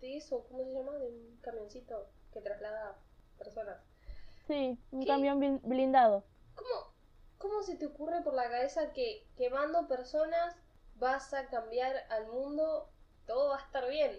de 0.00 0.16
eso, 0.16 0.44
¿cómo 0.48 0.64
se 0.64 0.72
llama? 0.74 0.92
De 0.92 1.06
un 1.06 1.38
camioncito 1.40 2.06
que 2.32 2.40
traslada 2.40 2.98
personas. 3.38 3.78
Sí, 4.46 4.78
un 4.90 5.00
¿Qué? 5.00 5.06
camión 5.06 5.40
blin- 5.40 5.60
blindado. 5.62 6.22
¿Cómo, 6.54 6.92
¿Cómo 7.38 7.62
se 7.62 7.76
te 7.76 7.86
ocurre 7.86 8.20
por 8.22 8.34
la 8.34 8.48
cabeza 8.50 8.92
que 8.92 9.26
quemando 9.36 9.88
personas 9.88 10.54
vas 10.96 11.32
a 11.34 11.46
cambiar 11.46 11.96
al 12.10 12.26
mundo? 12.28 12.88
Todo 13.26 13.50
va 13.50 13.56
a 13.56 13.60
estar 13.60 13.88
bien. 13.88 14.18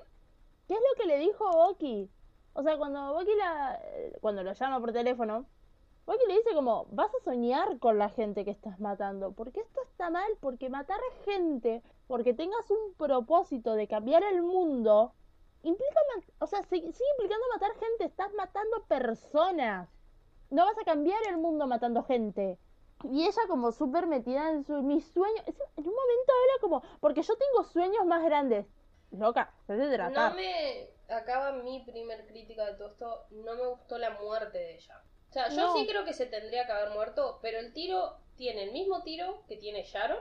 ¿Qué 0.67 0.73
es 0.73 0.79
lo 0.79 1.01
que 1.01 1.07
le 1.07 1.19
dijo 1.19 1.49
Boki? 1.51 2.09
O 2.53 2.63
sea, 2.63 2.77
cuando 2.77 3.13
Boki 3.13 3.35
la, 3.35 3.79
cuando 4.21 4.43
lo 4.43 4.53
llama 4.53 4.79
por 4.79 4.93
teléfono, 4.93 5.45
Boki 6.05 6.25
le 6.27 6.37
dice 6.37 6.53
como, 6.53 6.85
vas 6.91 7.11
a 7.15 7.23
soñar 7.23 7.79
con 7.79 7.97
la 7.97 8.09
gente 8.09 8.43
que 8.43 8.51
estás 8.51 8.79
matando, 8.79 9.31
porque 9.31 9.61
esto 9.61 9.81
está 9.83 10.09
mal, 10.09 10.29
porque 10.39 10.69
matar 10.69 10.99
gente, 11.25 11.81
porque 12.07 12.33
tengas 12.33 12.69
un 12.69 12.93
propósito 12.95 13.73
de 13.75 13.87
cambiar 13.87 14.23
el 14.23 14.41
mundo, 14.41 15.13
implica, 15.63 16.01
o 16.39 16.47
sea, 16.47 16.61
sigue, 16.63 16.87
implicando 16.87 17.45
matar 17.53 17.71
gente, 17.75 18.05
estás 18.05 18.33
matando 18.33 18.83
personas. 18.83 19.89
No 20.49 20.65
vas 20.65 20.77
a 20.77 20.83
cambiar 20.83 21.21
el 21.29 21.37
mundo 21.37 21.67
matando 21.67 22.03
gente. 22.03 22.59
Y 23.03 23.25
ella 23.25 23.41
como 23.47 23.71
súper 23.71 24.05
metida 24.07 24.51
en 24.51 24.63
su, 24.65 24.81
mis 24.81 25.05
sueños, 25.05 25.43
en 25.47 25.87
un 25.87 25.95
momento 25.95 26.33
era 26.45 26.61
como, 26.61 26.83
porque 26.99 27.21
yo 27.21 27.33
tengo 27.35 27.63
sueños 27.63 28.05
más 28.05 28.23
grandes. 28.23 28.65
Loca, 29.13 29.53
se 29.67 29.73
de 29.73 29.95
tratar. 29.95 30.31
No 30.31 30.35
me 30.35 30.89
acaba 31.09 31.51
mi 31.53 31.83
primer 31.85 32.25
crítica 32.25 32.65
de 32.65 32.73
todo 32.73 32.87
esto. 32.89 33.25
No 33.31 33.55
me 33.55 33.67
gustó 33.67 33.97
la 33.97 34.11
muerte 34.11 34.57
de 34.57 34.75
ella. 34.75 35.03
O 35.29 35.33
sea, 35.33 35.49
yo 35.49 35.55
No. 35.55 35.73
sí 35.77 35.85
creo 35.87 36.03
que 36.03 36.13
se 36.13 36.25
tendría 36.25 36.65
que 36.65 36.71
haber 36.71 36.89
muerto, 36.91 37.39
pero 37.41 37.59
el 37.59 37.73
tiro 37.73 38.17
tiene 38.37 38.63
el 38.63 38.71
mismo 38.71 39.03
tiro 39.03 39.43
que 39.47 39.57
tiene 39.57 39.83
Sharon 39.83 40.19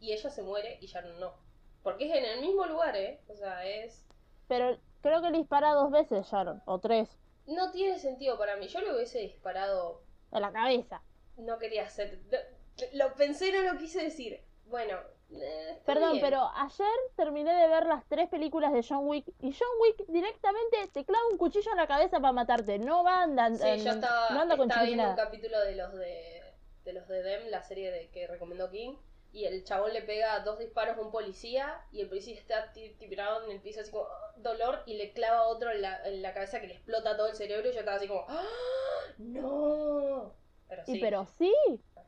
y 0.00 0.12
ella 0.12 0.30
se 0.30 0.42
muere 0.42 0.78
y 0.80 0.86
Sharon 0.86 1.18
no. 1.18 1.34
Porque 1.82 2.08
es 2.08 2.16
en 2.16 2.24
el 2.24 2.40
mismo 2.40 2.64
lugar, 2.66 2.96
¿eh? 2.96 3.20
O 3.28 3.34
sea, 3.34 3.64
es... 3.66 4.06
Pero 4.46 4.78
creo 5.00 5.20
que 5.20 5.30
le 5.30 5.38
dispara 5.38 5.72
dos 5.72 5.90
veces, 5.90 6.26
Sharon, 6.26 6.62
o 6.64 6.78
tres, 6.78 7.18
No 7.46 7.70
tiene 7.72 7.98
sentido 7.98 8.38
para 8.38 8.56
mí. 8.56 8.68
Yo 8.68 8.80
le 8.80 8.94
hubiese 8.94 9.18
disparado... 9.20 10.02
a 10.30 10.38
la 10.40 10.52
cabeza. 10.52 11.02
No 11.36 11.58
quería 11.58 11.84
hacer... 11.86 12.20
Lo 12.92 13.14
pensé, 13.14 13.52
no 13.52 13.72
lo 13.72 13.78
quise 13.78 14.02
decir. 14.02 14.44
Bueno... 14.66 14.96
eh, 15.30 15.78
Perdón, 15.84 16.12
bien. 16.12 16.24
pero 16.24 16.50
ayer 16.54 16.86
terminé 17.16 17.52
de 17.54 17.68
ver 17.68 17.86
las 17.86 18.04
tres 18.06 18.28
películas 18.28 18.72
de 18.72 18.84
John 18.86 19.06
Wick 19.06 19.26
y 19.40 19.52
John 19.52 19.68
Wick 19.82 20.06
directamente 20.08 20.88
te 20.92 21.04
clava 21.04 21.26
un 21.30 21.38
cuchillo 21.38 21.70
en 21.70 21.76
la 21.76 21.86
cabeza 21.86 22.20
para 22.20 22.32
matarte. 22.32 22.78
No 22.78 23.04
va 23.04 23.22
andando. 23.22 23.58
Sí, 23.58 23.84
yo 23.84 23.90
estaba, 23.92 24.30
no 24.30 24.40
anda 24.40 24.56
con 24.56 24.68
estaba 24.68 24.84
viendo 24.86 25.08
un 25.10 25.16
capítulo 25.16 25.60
de 25.60 25.74
los 25.76 25.92
de, 25.94 26.42
de 26.84 26.92
los 26.92 27.08
de 27.08 27.22
Dem, 27.22 27.48
la 27.48 27.62
serie 27.62 27.90
de, 27.90 28.08
que 28.10 28.26
recomendó 28.26 28.70
King, 28.70 28.96
y 29.32 29.44
el 29.44 29.64
chabón 29.64 29.92
le 29.92 30.02
pega 30.02 30.40
dos 30.40 30.58
disparos 30.58 30.96
a 30.96 31.00
un 31.00 31.10
policía 31.10 31.82
y 31.92 32.00
el 32.00 32.08
policía 32.08 32.34
está 32.34 32.72
ti- 32.72 32.94
tirado 32.98 33.44
en 33.44 33.50
el 33.52 33.60
piso 33.60 33.80
así 33.80 33.90
como 33.90 34.04
"Ah", 34.04 34.32
dolor 34.36 34.82
y 34.86 34.94
le 34.96 35.12
clava 35.12 35.42
otro 35.48 35.70
en 35.70 35.82
la, 35.82 36.06
en 36.06 36.22
la 36.22 36.32
cabeza 36.32 36.60
que 36.60 36.66
le 36.68 36.74
explota 36.74 37.16
todo 37.16 37.28
el 37.28 37.36
cerebro 37.36 37.68
y 37.68 37.72
yo 37.72 37.80
estaba 37.80 37.96
así 37.98 38.08
como 38.08 38.24
¡Ah! 38.28 38.42
¡No! 39.18 40.32
Pero 40.68 40.84
sí, 40.84 40.98
Y 40.98 41.00
pero 41.00 41.26
sí, 41.26 41.54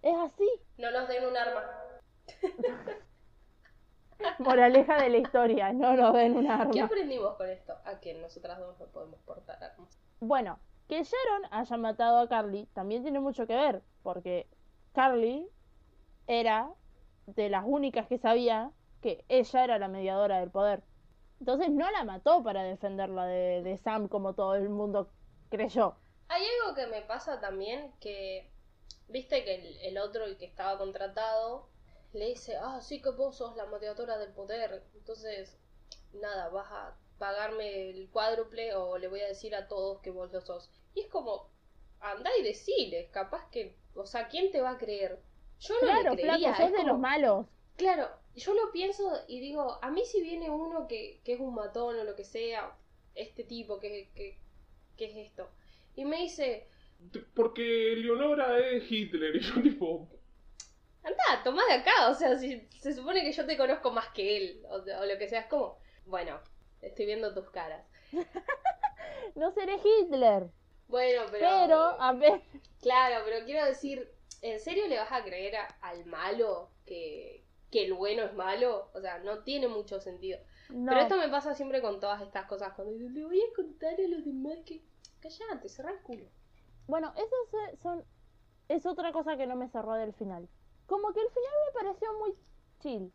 es 0.03 0.16
así. 0.16 0.49
no 0.79 0.91
nos 0.91 1.09
den 1.09 1.27
un 1.27 1.37
arma. 1.37 1.71
Moraleja 4.39 5.01
de 5.03 5.09
la 5.11 5.18
historia, 5.18 5.73
no 5.73 5.95
nos 5.95 6.14
den 6.14 6.37
un 6.37 6.45
¿Qué 6.45 6.51
arma. 6.53 6.85
aprendimos 6.85 7.37
con 7.37 7.49
esto? 7.49 7.75
A 7.85 8.01
que 8.01 8.14
nosotras 8.14 8.59
dos 8.59 8.79
no 8.79 8.87
podemos 8.87 9.21
portar 9.21 9.62
armas. 9.62 9.99
Bueno, 10.21 10.59
que 10.89 11.03
Sharon 11.03 11.47
haya 11.51 11.77
matado 11.77 12.18
a 12.18 12.29
Carly 12.29 12.66
también 12.75 13.03
tiene 13.03 13.21
mucho 13.21 13.47
que 13.47 13.55
ver, 13.57 13.83
porque 14.03 14.49
Carly 14.93 15.49
era 16.27 16.71
de 17.27 17.49
las 17.49 17.64
únicas 17.66 18.07
que 18.07 18.18
sabía 18.18 18.73
que 19.01 19.25
ella 19.29 19.64
era 19.64 19.79
la 19.79 19.89
mediadora 19.89 20.41
del 20.41 20.51
poder. 20.51 20.83
Entonces 21.39 21.71
no 21.71 21.91
la 21.91 22.05
mató 22.05 22.43
para 22.43 22.62
defenderla 22.62 23.25
de, 23.27 23.62
de 23.62 23.79
Sam 23.79 24.09
como 24.09 24.35
todo 24.35 24.55
el 24.57 24.68
mundo 24.68 25.11
creyó. 25.49 25.97
Hay 26.29 26.43
algo 26.62 26.75
que 26.77 26.87
me 26.87 27.03
pasa 27.03 27.41
también 27.41 27.93
que, 28.01 28.51
viste 29.09 29.43
que 29.45 29.55
el, 29.55 29.77
el 29.83 29.99
otro, 29.99 30.25
el 30.25 30.37
que 30.37 30.45
estaba 30.45 30.77
contratado, 30.77 31.70
le 32.12 32.26
dice, 32.28 32.56
ah, 32.56 32.80
sí 32.80 33.00
que 33.02 33.11
vos 33.11 33.36
sos 33.36 33.56
la 33.56 33.66
mediadora 33.66 34.18
del 34.18 34.32
poder, 34.32 34.82
entonces, 34.94 35.58
nada, 36.12 36.48
vas 36.50 36.66
a 36.70 36.96
pagarme 37.18 37.90
el 37.90 38.08
cuádruple 38.11 38.74
o 38.74 38.98
le 38.98 39.08
voy 39.08 39.20
a 39.20 39.28
decir 39.28 39.54
a 39.54 39.68
todos 39.68 40.00
que 40.00 40.11
vos 40.11 40.32
lo 40.32 40.40
sos. 40.40 40.70
Y 40.94 41.00
es 41.02 41.08
como, 41.08 41.50
anda 42.00 42.30
y 42.38 42.42
deciles, 42.42 43.11
capaz 43.11 43.48
que, 43.50 43.76
o 43.94 44.06
sea, 44.06 44.28
¿quién 44.28 44.50
te 44.50 44.61
va 44.61 44.70
a 44.72 44.78
creer? 44.78 45.20
Yo 45.61 45.74
no 45.74 45.80
Claro, 45.80 46.14
le 46.14 46.16
creería, 46.16 46.54
flaco, 46.54 46.62
sos 46.62 46.72
de 46.72 46.76
como- 46.78 46.88
los 46.88 46.98
malos. 46.98 47.46
Claro, 47.76 48.08
yo 48.36 48.54
lo 48.54 48.72
pienso 48.72 49.22
y 49.28 49.40
digo, 49.40 49.78
a 49.82 49.90
mí 49.90 50.04
si 50.04 50.20
viene 50.22 50.50
uno 50.50 50.86
que, 50.86 51.20
que 51.24 51.34
es 51.34 51.40
un 51.40 51.54
matón 51.54 51.98
o 51.98 52.04
lo 52.04 52.14
que 52.16 52.24
sea, 52.24 52.76
este 53.14 53.44
tipo 53.44 53.78
que, 53.80 54.11
que, 54.14 54.38
que 54.96 55.04
es 55.06 55.16
esto, 55.28 55.50
y 55.96 56.04
me 56.04 56.18
dice, 56.18 56.66
Porque 57.34 57.94
Leonora 57.96 58.58
es 58.58 58.90
Hitler 58.90 59.36
y 59.36 59.40
yo 59.40 59.62
tipo... 59.62 60.08
anda, 61.11 61.42
tomá 61.44 61.62
de 61.66 61.74
acá, 61.74 62.08
o 62.11 62.14
sea, 62.14 62.36
si 62.38 62.66
se 62.80 62.92
supone 62.94 63.22
que 63.22 63.32
yo 63.32 63.46
te 63.46 63.56
conozco 63.56 63.90
más 63.90 64.08
que 64.08 64.36
él, 64.36 64.62
o, 64.68 64.76
o 64.76 65.04
lo 65.06 65.18
que 65.18 65.28
sea, 65.28 65.40
es 65.40 65.46
como, 65.46 65.78
bueno, 66.06 66.38
estoy 66.80 67.06
viendo 67.06 67.34
tus 67.34 67.50
caras. 67.50 67.84
No 69.34 69.50
seré 69.52 69.76
Hitler. 69.76 70.48
Bueno, 70.88 71.22
pero. 71.30 71.46
Pero, 71.48 71.78
a 72.00 72.12
ver, 72.12 72.42
Claro, 72.80 73.22
pero 73.24 73.44
quiero 73.44 73.64
decir, 73.66 74.11
¿en 74.42 74.58
serio 74.61 74.88
le 74.88 74.98
vas 74.98 75.12
a 75.12 75.22
creer 75.22 75.56
a- 75.56 75.66
al 75.82 76.04
malo 76.06 76.70
que, 76.86 77.44
que 77.70 77.84
el 77.84 77.94
bueno 77.94 78.22
es 78.24 78.34
malo? 78.34 78.90
O 78.94 79.00
sea, 79.00 79.18
no 79.18 79.40
tiene 79.44 79.68
mucho 79.68 80.00
sentido. 80.00 80.38
no. 80.70 80.90
Pero 80.90 81.02
esto 81.02 81.16
me 81.16 81.28
pasa 81.28 81.54
siempre 81.54 81.80
con 81.80 82.00
todas 82.00 82.22
estas 82.22 82.46
cosas. 82.46 82.72
Cuando 82.74 82.92
le 83.08 83.24
voy 83.24 83.40
a 83.40 83.54
contar 83.54 83.94
a 83.94 84.08
los 84.08 84.24
demás 84.24 84.58
que. 84.66 84.82
Callate, 85.20 85.68
cerrá 85.68 85.92
el 85.92 86.00
culo. 86.02 86.24
Bueno, 86.86 87.12
eso 87.16 87.36
es, 87.72 87.78
son, 87.80 88.04
es 88.68 88.86
otra 88.86 89.12
cosa 89.12 89.36
que 89.36 89.46
no 89.46 89.54
me 89.54 89.68
cerró 89.68 89.94
del 89.94 90.14
final. 90.14 90.48
Como 90.91 91.12
que 91.12 91.20
el 91.20 91.28
final 91.28 91.53
me 91.66 91.80
pareció 91.80 92.09
muy 92.18 92.34
chill. 92.80 93.12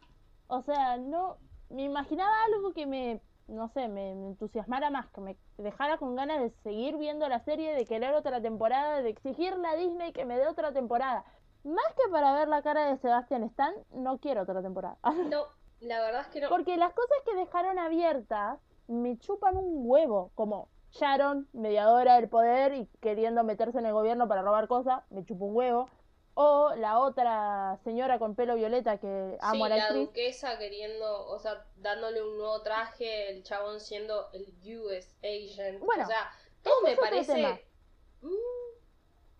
O 0.47 0.61
sea, 0.61 0.95
no 0.95 1.35
me 1.69 1.83
imaginaba 1.83 2.33
algo 2.45 2.71
que 2.71 2.85
me, 2.85 3.19
no 3.47 3.67
sé, 3.67 3.89
me, 3.89 4.11
entusiasmara 4.11 4.89
más, 4.89 5.09
que 5.09 5.19
me 5.19 5.37
dejara 5.57 5.97
con 5.97 6.15
ganas 6.15 6.39
de 6.39 6.51
seguir 6.63 6.95
viendo 6.95 7.27
la 7.27 7.41
serie, 7.41 7.75
de 7.75 7.85
querer 7.85 8.13
otra 8.13 8.41
temporada, 8.41 9.01
de 9.01 9.09
exigirle 9.09 9.67
a 9.67 9.75
Disney 9.75 10.13
que 10.13 10.23
me 10.23 10.37
dé 10.37 10.47
otra 10.47 10.71
temporada. 10.71 11.25
Más 11.65 11.85
que 11.97 12.09
para 12.09 12.33
ver 12.33 12.47
la 12.47 12.61
cara 12.61 12.85
de 12.85 12.97
Sebastian 12.97 13.43
Stan, 13.43 13.73
no 13.91 14.19
quiero 14.19 14.43
otra 14.43 14.61
temporada. 14.61 14.97
No, 15.29 15.43
la 15.81 15.99
verdad 15.99 16.21
es 16.21 16.27
que 16.27 16.39
no. 16.39 16.47
Porque 16.47 16.77
las 16.77 16.93
cosas 16.93 17.17
que 17.25 17.35
dejaron 17.35 17.77
abiertas 17.77 18.57
me 18.87 19.17
chupan 19.17 19.57
un 19.57 19.81
huevo, 19.85 20.31
como 20.35 20.69
Sharon, 20.91 21.49
mediadora 21.51 22.15
del 22.15 22.29
poder 22.29 22.73
y 22.73 22.87
queriendo 23.01 23.43
meterse 23.43 23.79
en 23.79 23.85
el 23.85 23.91
gobierno 23.91 24.29
para 24.29 24.43
robar 24.43 24.69
cosas, 24.69 25.03
me 25.09 25.25
chupa 25.25 25.43
un 25.43 25.57
huevo. 25.57 25.89
O 26.35 26.73
la 26.75 26.99
otra 26.99 27.77
señora 27.83 28.19
con 28.19 28.35
pelo 28.35 28.55
violeta 28.55 28.97
que 28.99 29.37
amo 29.41 29.65
sí, 29.65 29.65
a 29.65 29.69
la 29.69 29.77
la 29.77 29.77
actriz. 29.77 30.09
duquesa 30.09 30.57
queriendo, 30.57 31.25
o 31.27 31.39
sea, 31.39 31.65
dándole 31.77 32.21
un 32.23 32.37
nuevo 32.37 32.61
traje, 32.61 33.29
el 33.29 33.43
chabón 33.43 33.79
siendo 33.79 34.29
el 34.33 34.53
US 34.77 35.15
agent. 35.23 35.85
Bueno, 35.85 36.03
o 36.03 36.05
sea, 36.05 36.31
todo 36.63 36.81
me 36.83 36.97
parece. 36.97 37.65
Mm, 38.21 38.29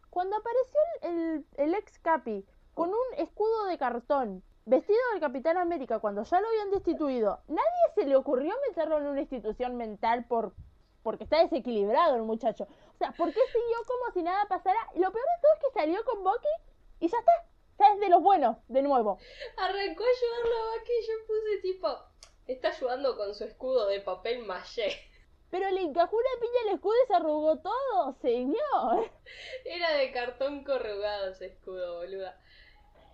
Cuando 0.09 0.37
apareció 0.37 0.79
el, 1.01 1.09
el, 1.19 1.45
el 1.57 1.73
ex 1.75 1.99
Capi 1.99 2.45
con 2.73 2.89
un 2.89 3.13
escudo 3.17 3.65
de 3.65 3.77
cartón, 3.77 4.43
vestido 4.65 4.99
del 5.11 5.21
Capitán 5.21 5.57
América, 5.57 5.99
cuando 5.99 6.23
ya 6.23 6.39
lo 6.41 6.47
habían 6.47 6.71
destituido, 6.71 7.41
nadie 7.47 7.85
se 7.95 8.05
le 8.05 8.15
ocurrió 8.15 8.53
meterlo 8.69 8.97
en 8.99 9.07
una 9.07 9.21
institución 9.21 9.75
mental 9.77 10.25
por 10.27 10.53
porque 11.03 11.23
está 11.25 11.39
desequilibrado 11.39 12.15
el 12.15 12.23
muchacho. 12.23 12.63
O 12.95 12.97
sea, 12.97 13.11
¿por 13.15 13.31
qué 13.31 13.39
siguió 13.51 13.77
como 13.85 14.11
si 14.13 14.23
nada 14.23 14.47
pasara? 14.47 14.79
Y 14.95 14.99
lo 14.99 15.11
peor 15.11 15.23
de 15.25 15.41
todo 15.41 15.53
es 15.53 15.59
que 15.73 15.79
salió 15.79 16.03
con 16.03 16.23
Bucky 16.23 16.47
y 16.99 17.07
ya 17.07 17.17
está. 17.17 17.31
Ya 17.77 17.93
es 17.93 17.99
de 17.99 18.09
los 18.09 18.21
buenos, 18.21 18.57
de 18.69 18.81
nuevo. 18.81 19.17
Arrancó 19.57 20.03
a 20.03 20.07
ayudarlo 20.07 20.55
a 20.55 20.77
Bucky 20.77 20.91
y 21.01 21.07
yo 21.07 21.13
puse 21.27 21.61
tipo. 21.61 21.87
Está 22.47 22.69
ayudando 22.69 23.17
con 23.17 23.33
su 23.35 23.43
escudo 23.43 23.87
de 23.87 23.99
papel 24.01 24.45
maché. 24.45 24.89
Pero 25.51 25.69
le 25.71 25.81
encajó 25.81 26.15
una 26.15 26.39
piña 26.41 26.61
el 26.69 26.75
escudo 26.75 26.93
y 27.03 27.07
se 27.07 27.13
arrugó 27.15 27.57
todo, 27.59 28.13
señor. 28.21 29.09
Era 29.65 29.93
de 29.97 30.11
cartón 30.11 30.63
corrugado 30.63 31.31
ese 31.31 31.47
escudo, 31.47 31.97
boluda. 31.97 32.39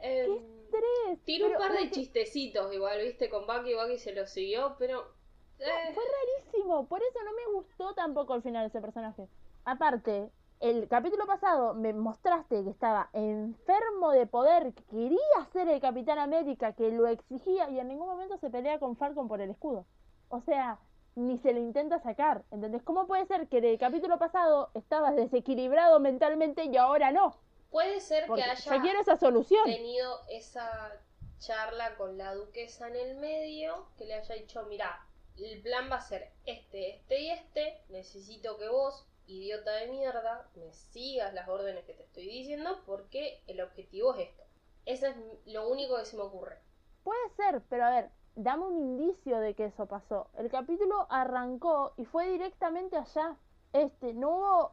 Em, 0.02 0.40
Tres. 0.72 1.20
Tiro 1.26 1.48
un 1.48 1.54
par 1.58 1.74
de 1.74 1.80
que- 1.86 1.92
chistecitos 1.92 2.74
igual, 2.74 3.02
viste, 3.02 3.30
con 3.30 3.46
Bucky. 3.46 3.74
Bucky 3.74 3.98
se 4.00 4.14
lo 4.14 4.26
siguió, 4.26 4.76
pero. 4.80 5.14
eh, 5.60 5.92
Fue 5.94 6.04
rarísimo, 6.04 6.88
por 6.88 7.02
eso 7.04 7.22
no 7.24 7.34
me 7.34 7.46
gustó 7.54 7.94
tampoco 7.94 8.34
el 8.36 8.42
final 8.42 8.64
de 8.64 8.68
ese 8.70 8.82
personaje. 8.82 9.28
Aparte, 9.66 10.30
el 10.62 10.88
capítulo 10.88 11.26
pasado 11.26 11.74
me 11.74 11.92
mostraste 11.92 12.64
que 12.64 12.70
estaba 12.70 13.10
enfermo 13.14 14.12
de 14.12 14.28
poder, 14.28 14.74
que 14.74 14.84
quería 14.84 15.20
ser 15.52 15.68
el 15.68 15.82
Capitán 15.82 16.20
América, 16.20 16.74
que 16.74 16.92
lo 16.92 17.08
exigía 17.08 17.70
y 17.70 17.80
en 17.80 17.88
ningún 17.88 18.08
momento 18.08 18.38
se 18.38 18.50
pelea 18.50 18.80
con 18.80 18.96
Falcon 18.96 19.28
por 19.28 19.42
el 19.42 19.50
escudo. 19.50 19.86
O 20.30 20.42
sea, 20.42 20.80
ni 21.16 21.38
se 21.40 21.54
lo 21.54 21.60
intenta 21.60 22.00
sacar, 22.00 22.44
¿entendés? 22.52 22.84
¿Cómo 22.84 23.08
puede 23.08 23.26
ser 23.26 23.48
que 23.50 23.58
en 23.58 23.66
el 23.66 23.80
capítulo 23.80 24.18
pasado 24.20 24.70
estabas 24.76 25.16
desequilibrado 25.16 26.00
mentalmente 26.00 26.66
y 26.66 26.78
ahora 26.78 27.12
no? 27.12 27.36
puede 27.72 28.02
ser 28.02 28.28
Porque 28.28 28.44
que 28.44 28.50
haya 28.50 28.94
yo 28.94 29.00
esa 29.00 29.18
solución. 29.18 29.64
tenido 29.66 30.20
esa 30.30 30.92
charla 31.40 31.96
con 31.96 32.18
la 32.18 32.36
duquesa 32.36 32.88
en 32.90 32.98
el 32.98 33.16
medio, 33.18 33.88
que 33.98 34.06
le 34.06 34.14
haya 34.14 34.36
dicho, 34.36 34.64
mira, 34.70 35.08
el 35.38 35.62
plan 35.62 35.90
va 35.90 35.96
a 35.96 36.02
ser 36.02 36.32
este, 36.46 36.96
este 36.96 37.20
y 37.20 37.32
este, 37.32 37.82
necesito 37.90 38.58
que 38.58 38.68
vos, 38.68 39.08
idiota 39.32 39.72
de 39.72 39.88
mierda, 39.88 40.50
me 40.56 40.72
sigas 40.74 41.34
las 41.34 41.48
órdenes 41.48 41.86
que 41.86 41.94
te 41.94 42.04
estoy 42.04 42.28
diciendo 42.28 42.82
porque 42.86 43.42
el 43.48 43.62
objetivo 43.62 44.14
es 44.16 44.30
esto. 44.30 44.44
Eso 44.86 45.08
es 45.08 45.16
lo 45.46 45.68
único 45.70 45.98
que 45.98 46.06
se 46.06 46.18
me 46.18 46.24
ocurre. 46.24 46.58
Puede 47.04 47.30
ser, 47.36 47.62
pero 47.70 47.86
a 47.86 47.90
ver, 47.92 48.10
dame 48.36 48.66
un 48.66 48.78
indicio 48.78 49.40
de 49.40 49.54
que 49.56 49.66
eso 49.66 49.86
pasó. 49.88 50.28
El 50.38 50.50
capítulo 50.50 51.08
arrancó 51.10 51.94
y 51.98 52.06
fue 52.06 52.28
directamente 52.30 52.98
allá. 52.98 53.38
Este, 53.74 54.14
no 54.14 54.30
hubo 54.38 54.72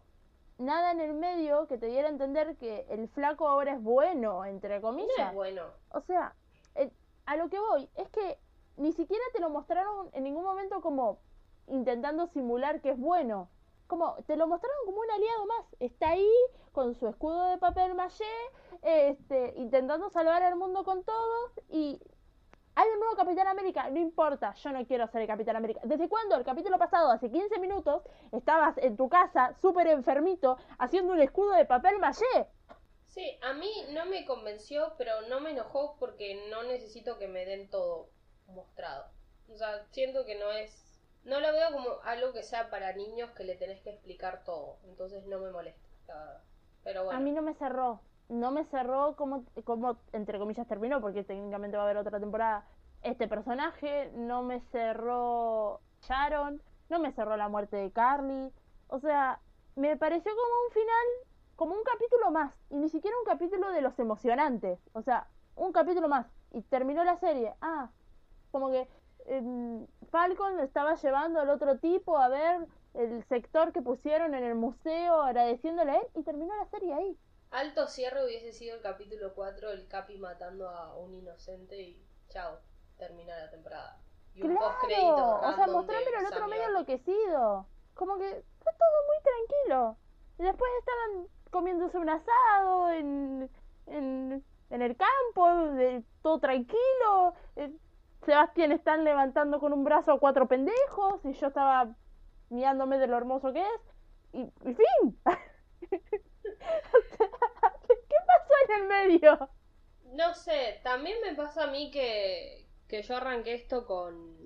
nada 0.58 0.90
en 0.92 1.00
el 1.00 1.14
medio 1.14 1.66
que 1.68 1.78
te 1.78 1.86
diera 1.86 2.08
a 2.08 2.10
entender 2.10 2.56
que 2.56 2.84
el 2.90 3.08
flaco 3.08 3.46
ahora 3.46 3.74
es 3.74 3.82
bueno, 3.82 4.44
entre 4.44 4.76
No 4.76 4.82
comillas. 4.82 5.28
es 5.28 5.34
bueno. 5.34 5.62
O 5.90 6.00
sea, 6.00 6.34
el- 6.74 6.92
a 7.26 7.36
lo 7.36 7.48
que 7.48 7.58
voy 7.60 7.88
es 7.94 8.08
que 8.10 8.38
ni 8.76 8.92
siquiera 8.92 9.22
te 9.32 9.40
lo 9.40 9.50
mostraron 9.50 10.08
en 10.12 10.24
ningún 10.24 10.44
momento 10.44 10.80
como 10.80 11.18
intentando 11.66 12.26
simular 12.28 12.80
que 12.80 12.90
es 12.90 12.98
bueno. 12.98 13.48
Como 13.88 14.14
te 14.26 14.36
lo 14.36 14.46
mostraron 14.46 14.86
como 14.86 15.00
un 15.00 15.10
aliado 15.10 15.46
más. 15.46 15.66
Está 15.80 16.10
ahí 16.10 16.30
con 16.70 16.94
su 16.94 17.08
escudo 17.08 17.46
de 17.46 17.58
papel 17.58 17.94
maché, 17.96 18.24
este, 18.82 19.54
intentando 19.56 20.08
salvar 20.10 20.44
al 20.44 20.54
mundo 20.54 20.84
con 20.84 21.02
todos 21.02 21.60
y 21.68 22.00
hay 22.78 22.88
un 22.90 23.00
nuevo 23.00 23.16
Capitán 23.16 23.48
América, 23.48 23.90
no 23.90 23.98
importa, 23.98 24.54
yo 24.54 24.70
no 24.70 24.86
quiero 24.86 25.08
ser 25.08 25.22
el 25.22 25.26
Capitán 25.26 25.56
América. 25.56 25.80
¿Desde 25.82 26.08
cuándo? 26.08 26.36
El 26.36 26.44
capítulo 26.44 26.78
pasado, 26.78 27.10
hace 27.10 27.28
15 27.28 27.58
minutos, 27.58 28.04
estabas 28.30 28.78
en 28.78 28.96
tu 28.96 29.08
casa, 29.08 29.52
súper 29.60 29.88
enfermito, 29.88 30.58
haciendo 30.78 31.12
un 31.12 31.20
escudo 31.20 31.54
de 31.54 31.64
papel 31.64 31.98
maché. 31.98 32.46
Sí, 33.04 33.36
a 33.42 33.52
mí 33.52 33.68
no 33.90 34.06
me 34.06 34.24
convenció, 34.24 34.92
pero 34.96 35.22
no 35.22 35.40
me 35.40 35.50
enojó 35.50 35.96
porque 35.98 36.46
no 36.50 36.62
necesito 36.62 37.18
que 37.18 37.26
me 37.26 37.44
den 37.44 37.68
todo 37.68 38.10
mostrado. 38.46 39.06
O 39.52 39.56
sea, 39.56 39.84
siento 39.90 40.24
que 40.24 40.38
no 40.38 40.52
es... 40.52 40.87
No 41.28 41.40
lo 41.40 41.52
veo 41.52 41.72
como 41.72 42.00
algo 42.04 42.32
que 42.32 42.42
sea 42.42 42.70
para 42.70 42.94
niños 42.94 43.30
que 43.32 43.44
le 43.44 43.54
tenés 43.54 43.82
que 43.82 43.90
explicar 43.90 44.44
todo. 44.44 44.78
Entonces 44.84 45.26
no 45.26 45.38
me 45.38 45.50
molesta, 45.50 45.86
la 46.06 46.14
verdad. 46.14 46.42
Pero 46.84 47.04
bueno. 47.04 47.18
A 47.18 47.22
mí 47.22 47.32
no 47.32 47.42
me 47.42 47.54
cerró. 47.54 48.00
No 48.30 48.50
me 48.50 48.64
cerró 48.64 49.14
como, 49.14 49.44
como, 49.64 49.98
entre 50.12 50.38
comillas, 50.38 50.66
terminó, 50.66 51.00
porque 51.00 51.24
técnicamente 51.24 51.76
va 51.76 51.82
a 51.82 51.86
haber 51.86 51.98
otra 51.98 52.18
temporada. 52.18 52.66
Este 53.02 53.28
personaje 53.28 54.10
no 54.14 54.42
me 54.42 54.60
cerró 54.72 55.80
Sharon, 56.00 56.62
no 56.88 56.98
me 56.98 57.12
cerró 57.12 57.36
la 57.36 57.48
muerte 57.48 57.76
de 57.76 57.92
Carly. 57.92 58.50
O 58.88 58.98
sea, 58.98 59.40
me 59.76 59.96
pareció 59.98 60.32
como 60.32 60.64
un 60.66 60.72
final, 60.72 61.06
como 61.56 61.74
un 61.74 61.84
capítulo 61.84 62.30
más. 62.30 62.54
Y 62.70 62.76
ni 62.76 62.88
siquiera 62.88 63.16
un 63.18 63.26
capítulo 63.26 63.70
de 63.70 63.82
los 63.82 63.98
emocionantes. 63.98 64.78
O 64.94 65.02
sea, 65.02 65.28
un 65.56 65.72
capítulo 65.72 66.08
más. 66.08 66.26
Y 66.52 66.62
terminó 66.62 67.04
la 67.04 67.18
serie. 67.18 67.54
Ah, 67.60 67.90
como 68.50 68.70
que 68.70 68.88
Falcon 70.10 70.60
estaba 70.60 70.94
llevando 70.94 71.40
al 71.40 71.50
otro 71.50 71.78
tipo 71.78 72.16
a 72.18 72.28
ver 72.28 72.66
el 72.94 73.22
sector 73.24 73.72
que 73.72 73.82
pusieron 73.82 74.34
en 74.34 74.44
el 74.44 74.54
museo 74.54 75.22
agradeciéndole 75.22 75.92
a 75.92 75.96
él 75.96 76.06
y 76.14 76.22
terminó 76.22 76.54
la 76.56 76.66
serie 76.66 76.94
ahí. 76.94 77.16
Alto 77.50 77.86
cierre 77.86 78.24
hubiese 78.24 78.52
sido 78.52 78.76
el 78.76 78.82
capítulo 78.82 79.32
4, 79.34 79.70
el 79.70 79.88
Capi 79.88 80.18
matando 80.18 80.68
a 80.68 80.94
un 80.96 81.14
inocente 81.14 81.80
y 81.80 82.02
chao, 82.28 82.58
termina 82.98 83.36
la 83.38 83.50
temporada. 83.50 83.98
Y 84.34 84.42
un 84.42 84.54
Claro, 84.56 85.40
o 85.40 85.52
sea, 85.54 85.66
mostrámelo 85.66 86.18
el 86.20 86.26
otro 86.26 86.46
medio 86.48 86.64
enloquecido. 86.68 87.66
Como 87.94 88.18
que 88.18 88.44
fue 88.62 88.72
todo 88.72 88.98
muy 89.06 89.22
tranquilo. 89.22 89.96
Y 90.38 90.42
después 90.44 90.70
estaban 90.78 91.26
comiéndose 91.50 91.98
un 91.98 92.08
asado 92.10 92.90
en, 92.90 93.50
en, 93.86 94.44
en 94.70 94.82
el 94.82 94.96
campo, 94.96 95.48
de- 95.74 96.04
todo 96.22 96.38
tranquilo. 96.38 97.34
Eh, 97.56 97.72
Sebastián 98.24 98.72
están 98.72 99.04
levantando 99.04 99.60
con 99.60 99.72
un 99.72 99.84
brazo 99.84 100.12
a 100.12 100.18
cuatro 100.20 100.48
pendejos 100.48 101.24
y 101.24 101.32
yo 101.34 101.46
estaba 101.48 101.94
mirándome 102.50 102.98
de 102.98 103.06
lo 103.06 103.16
hermoso 103.16 103.52
que 103.52 103.60
es. 103.62 103.80
Y, 104.32 104.40
y 104.42 104.74
fin. 104.74 105.20
¿Qué 105.80 106.00
pasó 108.26 108.52
en 108.68 108.82
el 108.82 108.88
medio? 108.88 109.50
No 110.12 110.34
sé, 110.34 110.80
también 110.82 111.16
me 111.22 111.34
pasa 111.34 111.64
a 111.64 111.66
mí 111.68 111.90
que, 111.90 112.66
que 112.88 113.02
yo 113.02 113.16
arranqué 113.16 113.54
esto 113.54 113.86
con, 113.86 114.36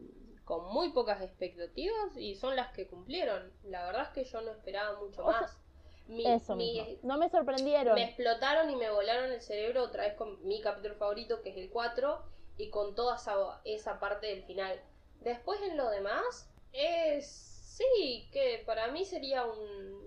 con 0.44 0.72
muy 0.72 0.90
pocas 0.92 1.22
expectativas 1.22 2.16
y 2.16 2.34
son 2.34 2.56
las 2.56 2.72
que 2.72 2.86
cumplieron. 2.88 3.52
La 3.62 3.84
verdad 3.86 4.02
es 4.02 4.08
que 4.10 4.24
yo 4.24 4.40
no 4.42 4.50
esperaba 4.50 4.98
mucho 5.00 5.24
O 5.24 5.30
sea, 5.32 5.40
más. 5.40 5.58
Mi- 6.06 6.26
Eso 6.26 6.56
mi- 6.56 6.56
mismo. 6.56 6.86
No 7.02 7.16
me 7.18 7.30
sorprendieron. 7.30 7.94
me 7.94 8.04
explotaron 8.04 8.68
y 8.70 8.76
me 8.76 8.90
volaron 8.90 9.32
el 9.32 9.40
cerebro 9.40 9.84
otra 9.84 10.02
vez 10.04 10.14
con 10.14 10.44
mi 10.46 10.60
capítulo 10.60 10.94
favorito, 10.96 11.40
que 11.42 11.50
es 11.50 11.56
el 11.56 11.70
4, 11.70 12.22
y 12.62 12.70
con 12.70 12.94
toda 12.94 13.16
esa, 13.16 13.60
esa 13.64 13.98
parte 13.98 14.28
del 14.28 14.44
final. 14.44 14.80
Después 15.20 15.60
en 15.62 15.76
lo 15.76 15.90
demás, 15.90 16.48
es... 16.72 17.48
Sí, 17.72 18.28
que 18.32 18.62
para 18.66 18.88
mí 18.92 19.04
sería 19.04 19.46
un, 19.46 19.58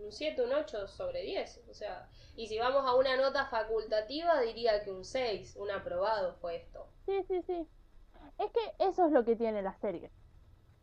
un 0.06 0.12
7, 0.12 0.44
un 0.44 0.54
8 0.54 0.88
sobre 0.88 1.24
10. 1.24 1.64
O 1.70 1.74
sea, 1.74 2.08
y 2.36 2.48
si 2.48 2.60
vamos 2.60 2.86
a 2.86 2.94
una 2.94 3.18
nota 3.18 3.48
facultativa, 3.48 4.40
diría 4.40 4.84
que 4.84 4.92
un 4.92 5.04
6, 5.04 5.56
un 5.58 5.72
aprobado 5.72 6.36
fue 6.36 6.58
esto. 6.58 6.88
Sí, 7.06 7.24
sí, 7.28 7.42
sí. 7.42 7.68
Es 8.38 8.52
que 8.52 8.76
eso 8.80 9.08
es 9.08 9.12
lo 9.12 9.26
que 9.26 9.36
tiene 9.36 9.62
la 9.62 9.76
serie. 9.80 10.12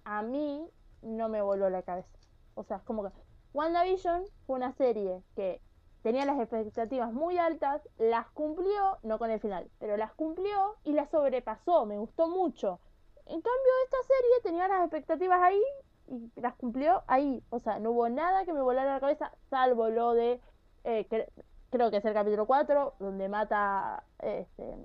A 0.05 0.23
mí 0.23 0.69
no 1.03 1.29
me 1.29 1.41
voló 1.41 1.71
la 1.71 1.83
cabeza. 1.83 2.19
O 2.55 2.65
sea, 2.65 2.79
es 2.79 2.83
como 2.83 3.05
que 3.05 3.11
WandaVision 3.55 4.27
fue 4.47 4.57
una 4.57 4.73
serie 4.73 5.23
que 5.37 5.63
tenía 6.03 6.25
las 6.25 6.39
expectativas 6.41 7.13
muy 7.13 7.39
altas, 7.39 7.83
las 7.99 8.27
cumplió, 8.31 8.99
no 9.03 9.19
con 9.19 9.31
el 9.31 9.41
final, 9.41 9.71
pero 9.79 9.97
las 9.97 10.13
cumplió 10.15 10.77
y 10.85 10.93
las 10.93 11.11
sobrepasó, 11.11 11.87
me 11.87 11.99
gustó 11.99 12.29
mucho. 12.29 12.81
En 13.27 13.41
cambio, 13.41 13.73
esta 13.85 13.97
serie 14.03 14.41
tenía 14.43 14.69
las 14.69 14.81
expectativas 14.83 15.41
ahí 15.43 15.63
y 16.09 16.31
las 16.41 16.55
cumplió 16.57 17.03
ahí. 17.07 17.43
O 17.51 17.59
sea, 17.61 17.79
no 17.79 17.93
hubo 17.93 18.09
nada 18.09 18.45
que 18.45 18.53
me 18.53 18.61
volara 18.63 18.95
la 18.95 19.01
cabeza, 19.01 19.33
salvo 19.51 19.89
lo 19.91 20.13
de, 20.15 20.41
eh, 20.85 21.07
cre- 21.09 21.29
creo 21.71 21.91
que 21.91 21.99
es 21.99 22.05
el 22.05 22.15
capítulo 22.15 22.47
4, 22.47 22.95
donde 22.99 23.29
mata, 23.29 24.05
este, 24.19 24.77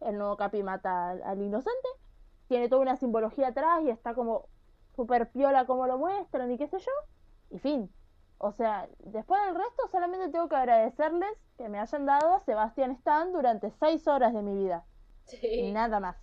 el 0.00 0.16
nuevo 0.18 0.36
Capi 0.36 0.62
mata 0.62 1.10
al, 1.10 1.22
al 1.22 1.42
inocente. 1.42 1.88
Tiene 2.48 2.68
toda 2.68 2.82
una 2.82 2.96
simbología 2.96 3.48
atrás 3.48 3.82
y 3.82 3.90
está 3.90 4.14
como 4.14 4.48
super 4.96 5.30
piola 5.30 5.66
como 5.66 5.86
lo 5.86 5.98
muestran 5.98 6.50
y 6.52 6.58
qué 6.58 6.68
sé 6.68 6.78
yo. 6.78 6.90
Y 7.50 7.58
fin. 7.58 7.92
O 8.42 8.52
sea, 8.52 8.88
después 9.00 9.38
del 9.44 9.54
resto 9.54 9.86
solamente 9.90 10.30
tengo 10.30 10.48
que 10.48 10.56
agradecerles 10.56 11.30
que 11.58 11.68
me 11.68 11.78
hayan 11.78 12.06
dado 12.06 12.32
a 12.34 12.40
Sebastián 12.40 12.92
Stan 12.92 13.32
durante 13.32 13.70
6 13.78 14.08
horas 14.08 14.32
de 14.32 14.40
mi 14.40 14.56
vida. 14.56 14.84
Y 15.30 15.36
Sí. 15.36 15.72
nada 15.72 16.00
más. 16.00 16.16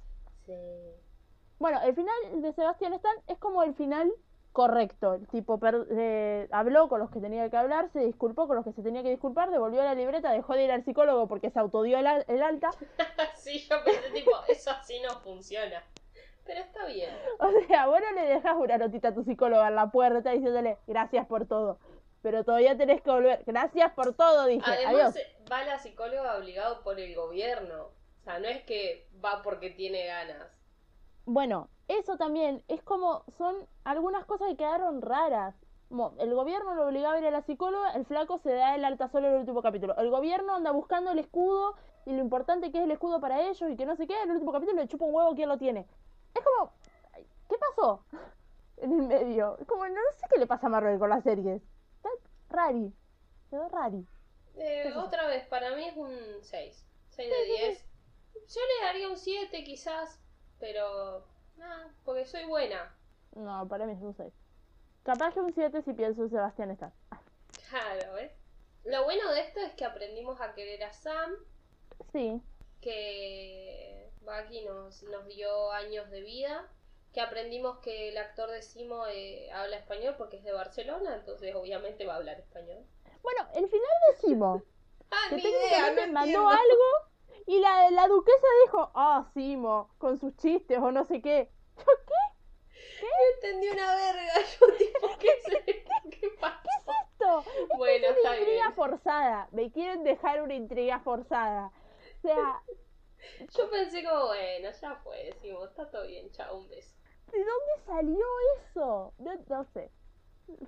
Sí. 0.48 0.54
Bueno, 1.60 1.80
el 1.84 1.94
final 1.94 2.16
de 2.42 2.54
Sebastián 2.54 2.94
Stan 2.94 3.16
es 3.28 3.38
como 3.38 3.62
el 3.62 3.76
final 3.76 4.12
correcto. 4.52 5.14
El 5.14 5.28
tipo 5.28 5.60
eh, 5.92 6.48
habló 6.52 6.90
con 6.90 7.00
los 7.00 7.12
que 7.12 7.20
tenía 7.20 7.48
que 7.52 7.58
hablar, 7.58 7.90
se 7.92 8.00
disculpó 8.00 8.48
con 8.48 8.56
los 8.56 8.66
que 8.66 8.74
se 8.74 8.82
tenía 8.82 9.04
que 9.04 9.12
disculpar, 9.12 9.52
devolvió 9.52 9.84
la 9.84 9.94
libreta, 9.94 10.32
dejó 10.32 10.54
de 10.54 10.64
ir 10.64 10.72
al 10.72 10.84
psicólogo 10.84 11.28
porque 11.28 11.52
se 11.52 11.60
autodió 11.60 12.00
el, 12.00 12.08
al- 12.08 12.26
el 12.28 12.42
alta. 12.42 12.72
sí, 13.36 13.60
yo 13.70 13.76
pensé 13.86 14.10
tipo, 14.12 14.32
eso 14.48 14.72
así 14.72 15.00
no 15.02 15.20
funciona. 15.20 15.84
Pero 16.46 16.62
está 16.62 16.86
bien. 16.88 17.12
O 17.40 17.52
sea, 17.68 17.86
vos 17.88 18.00
no 18.00 18.12
le 18.20 18.26
dejas 18.28 18.56
una 18.58 18.78
notita 18.80 19.10
a 19.10 19.14
tu 19.14 19.24
psicólogo 19.24 19.64
en 19.64 19.76
la 19.76 19.92
puerta 19.92 20.32
diciéndole 20.32 20.78
gracias 20.88 21.28
por 21.28 21.46
todo. 21.46 21.78
Pero 22.28 22.44
todavía 22.44 22.76
tenés 22.76 23.02
que 23.02 23.10
volver. 23.10 23.42
Gracias 23.46 23.94
por 23.94 24.14
todo, 24.14 24.48
dije. 24.48 24.70
Además, 24.70 24.94
Adiós. 24.94 25.16
eh, 25.16 25.46
va 25.50 25.64
la 25.64 25.80
psicóloga 25.80 26.38
obligado 26.38 26.84
por 26.84 27.00
el 27.00 27.16
gobierno. 27.16 27.84
O 27.86 28.24
sea, 28.26 28.38
no 28.40 28.50
es 28.50 28.64
que 28.64 29.08
va 29.24 29.42
porque 29.44 29.70
tiene 29.70 30.08
ganas. 30.08 30.46
Bueno, 31.24 31.70
eso 31.88 32.18
también 32.18 32.66
es 32.68 32.84
como 32.84 33.24
son 33.38 33.56
algunas 33.86 34.26
cosas 34.26 34.50
que 34.50 34.58
quedaron 34.58 35.02
raras. 35.02 35.56
Como 35.88 36.16
el 36.20 36.34
gobierno 36.34 36.76
lo 36.76 36.88
obligaba 36.88 37.14
a 37.16 37.20
ir 37.20 37.26
a 37.28 37.32
la 37.32 37.44
psicóloga, 37.44 37.92
el 37.92 38.06
flaco 38.06 38.40
se 38.40 38.52
da 38.52 38.76
el 38.76 38.84
alta 38.84 39.08
solo 39.08 39.28
en 39.28 39.36
el 39.36 39.40
último 39.40 39.62
capítulo. 39.62 39.96
El 39.96 40.10
gobierno 40.10 40.54
anda 40.54 40.72
buscando 40.72 41.12
el 41.12 41.20
escudo 41.20 41.76
y 42.06 42.12
lo 42.12 42.20
importante 42.20 42.74
que 42.74 42.80
es 42.80 42.84
el 42.84 42.92
escudo 42.92 43.22
para 43.22 43.40
ellos 43.44 43.72
y 43.72 43.78
que 43.78 43.86
no 43.86 43.96
sé 43.96 44.06
qué, 44.06 44.22
en 44.22 44.32
el 44.32 44.36
último 44.36 44.52
capítulo 44.52 44.82
le 44.82 44.90
chupa 44.90 45.06
un 45.06 45.16
huevo 45.16 45.34
quién 45.34 45.48
lo 45.48 45.58
tiene. 45.58 45.88
Es 46.36 46.44
como, 46.44 46.74
¿qué 47.48 47.56
pasó? 47.58 48.04
En 48.80 48.92
el 48.92 49.08
medio. 49.08 49.58
Es 49.60 49.66
como, 49.66 49.88
no 49.88 50.02
sé 50.12 50.28
qué 50.30 50.40
le 50.40 50.46
pasa 50.46 50.68
a 50.68 50.70
Marvel 50.70 51.00
con 51.00 51.10
las 51.10 51.24
series. 51.24 51.64
Rari. 52.50 52.94
Quedó 53.50 53.70
rari. 53.70 54.06
Eh, 54.56 54.94
otra 54.96 55.28
vez, 55.28 55.46
para 55.48 55.76
mí 55.76 55.88
es 55.88 55.96
un 55.96 56.12
6. 56.42 56.86
6 57.10 57.30
de 57.30 57.46
10. 57.46 57.86
Yo 58.34 58.62
le 58.62 58.86
daría 58.86 59.10
un 59.10 59.18
7 59.18 59.64
quizás, 59.64 60.20
pero... 60.60 61.26
Nada, 61.58 61.92
porque 62.06 62.26
soy 62.26 62.46
buena. 62.46 62.96
No, 63.36 63.68
para 63.68 63.86
mí 63.86 63.94
es 63.94 64.02
un 64.02 64.14
6. 64.14 64.34
Capaz 65.04 65.34
que 65.34 65.40
un 65.40 65.54
7 65.54 65.82
si 65.82 65.94
pienso 65.94 66.24
en 66.24 66.30
Sebastián 66.30 66.72
está. 66.72 66.94
Claro, 67.70 68.14
¿ves? 68.14 68.32
Lo 68.86 69.04
bueno 69.04 69.32
de 69.32 69.42
esto 69.42 69.60
es 69.60 69.74
que 69.74 69.86
aprendimos 69.86 70.40
a 70.40 70.54
querer 70.54 70.84
a 70.84 70.94
Sam, 70.94 71.32
Sí, 72.12 72.42
que 72.82 74.10
Bucky 74.22 74.66
nos, 74.66 75.04
nos 75.04 75.28
dio 75.28 75.72
años 75.72 76.10
de 76.10 76.22
vida, 76.22 76.70
que 77.14 77.22
aprendimos 77.22 77.80
que 77.80 78.10
el 78.10 78.18
actor 78.18 78.50
de 78.52 78.62
Simo 78.62 79.08
eh, 79.08 79.50
habla 79.52 79.78
español 79.78 80.16
porque 80.18 80.38
es 80.38 80.44
de 80.44 80.54
Barcelona, 80.54 81.16
entonces 81.16 81.56
obviamente 81.56 82.06
va 82.06 82.14
a 82.14 82.18
hablar 82.18 82.40
español. 82.40 82.86
Bueno, 83.24 83.48
el 83.56 83.68
final 83.68 83.90
decimos 84.12 84.64
Ah, 85.12 85.28
que 85.30 85.42
técnicamente 85.42 86.08
no 86.08 86.14
mandó 86.14 86.40
entiendo. 86.42 86.50
algo 86.50 86.84
y 87.46 87.60
la, 87.60 87.90
la 87.92 88.08
duquesa 88.08 88.48
dijo, 88.66 88.92
ah, 88.96 89.26
Simo, 89.34 89.90
con 89.98 90.18
sus 90.18 90.36
chistes 90.38 90.80
o 90.80 90.92
no 90.92 91.06
sé 91.06 91.22
qué. 91.22 91.50
¿Yo 91.78 91.86
qué? 92.08 92.14
No 93.02 93.08
entendí 93.36 93.70
una 93.70 93.96
verga, 93.96 94.34
yo 94.60 94.68
tipo, 94.78 95.18
¿qué 95.20 95.28
es 95.30 95.48
esto? 95.68 95.92
¿Qué 96.10 96.30
pasó? 96.40 96.70
Esto 97.12 97.48
Bueno, 97.72 98.08
es 98.08 98.18
está 98.18 98.30
una 98.30 98.38
intriga 98.38 98.64
bien. 98.66 98.74
forzada. 98.74 99.48
Me 99.52 99.72
quieren 99.72 100.04
dejar 100.04 100.42
una 100.42 100.56
intriga 100.56 101.00
forzada. 101.00 101.72
O 102.18 102.22
sea, 102.22 102.62
Yo 103.56 103.70
pensé 103.70 104.04
como, 104.04 104.28
bueno, 104.28 104.70
ya 104.82 104.96
fue, 105.04 105.26
decimos, 105.26 105.70
está 105.70 105.90
todo 105.90 106.06
bien, 106.08 106.30
chao, 106.32 106.58
un 106.58 106.68
beso. 106.70 106.96
¿de 107.32 107.40
dónde 107.40 107.86
salió 107.86 108.26
eso? 108.60 109.14
No, 109.18 109.34
no 109.48 109.64
sé. 109.74 109.92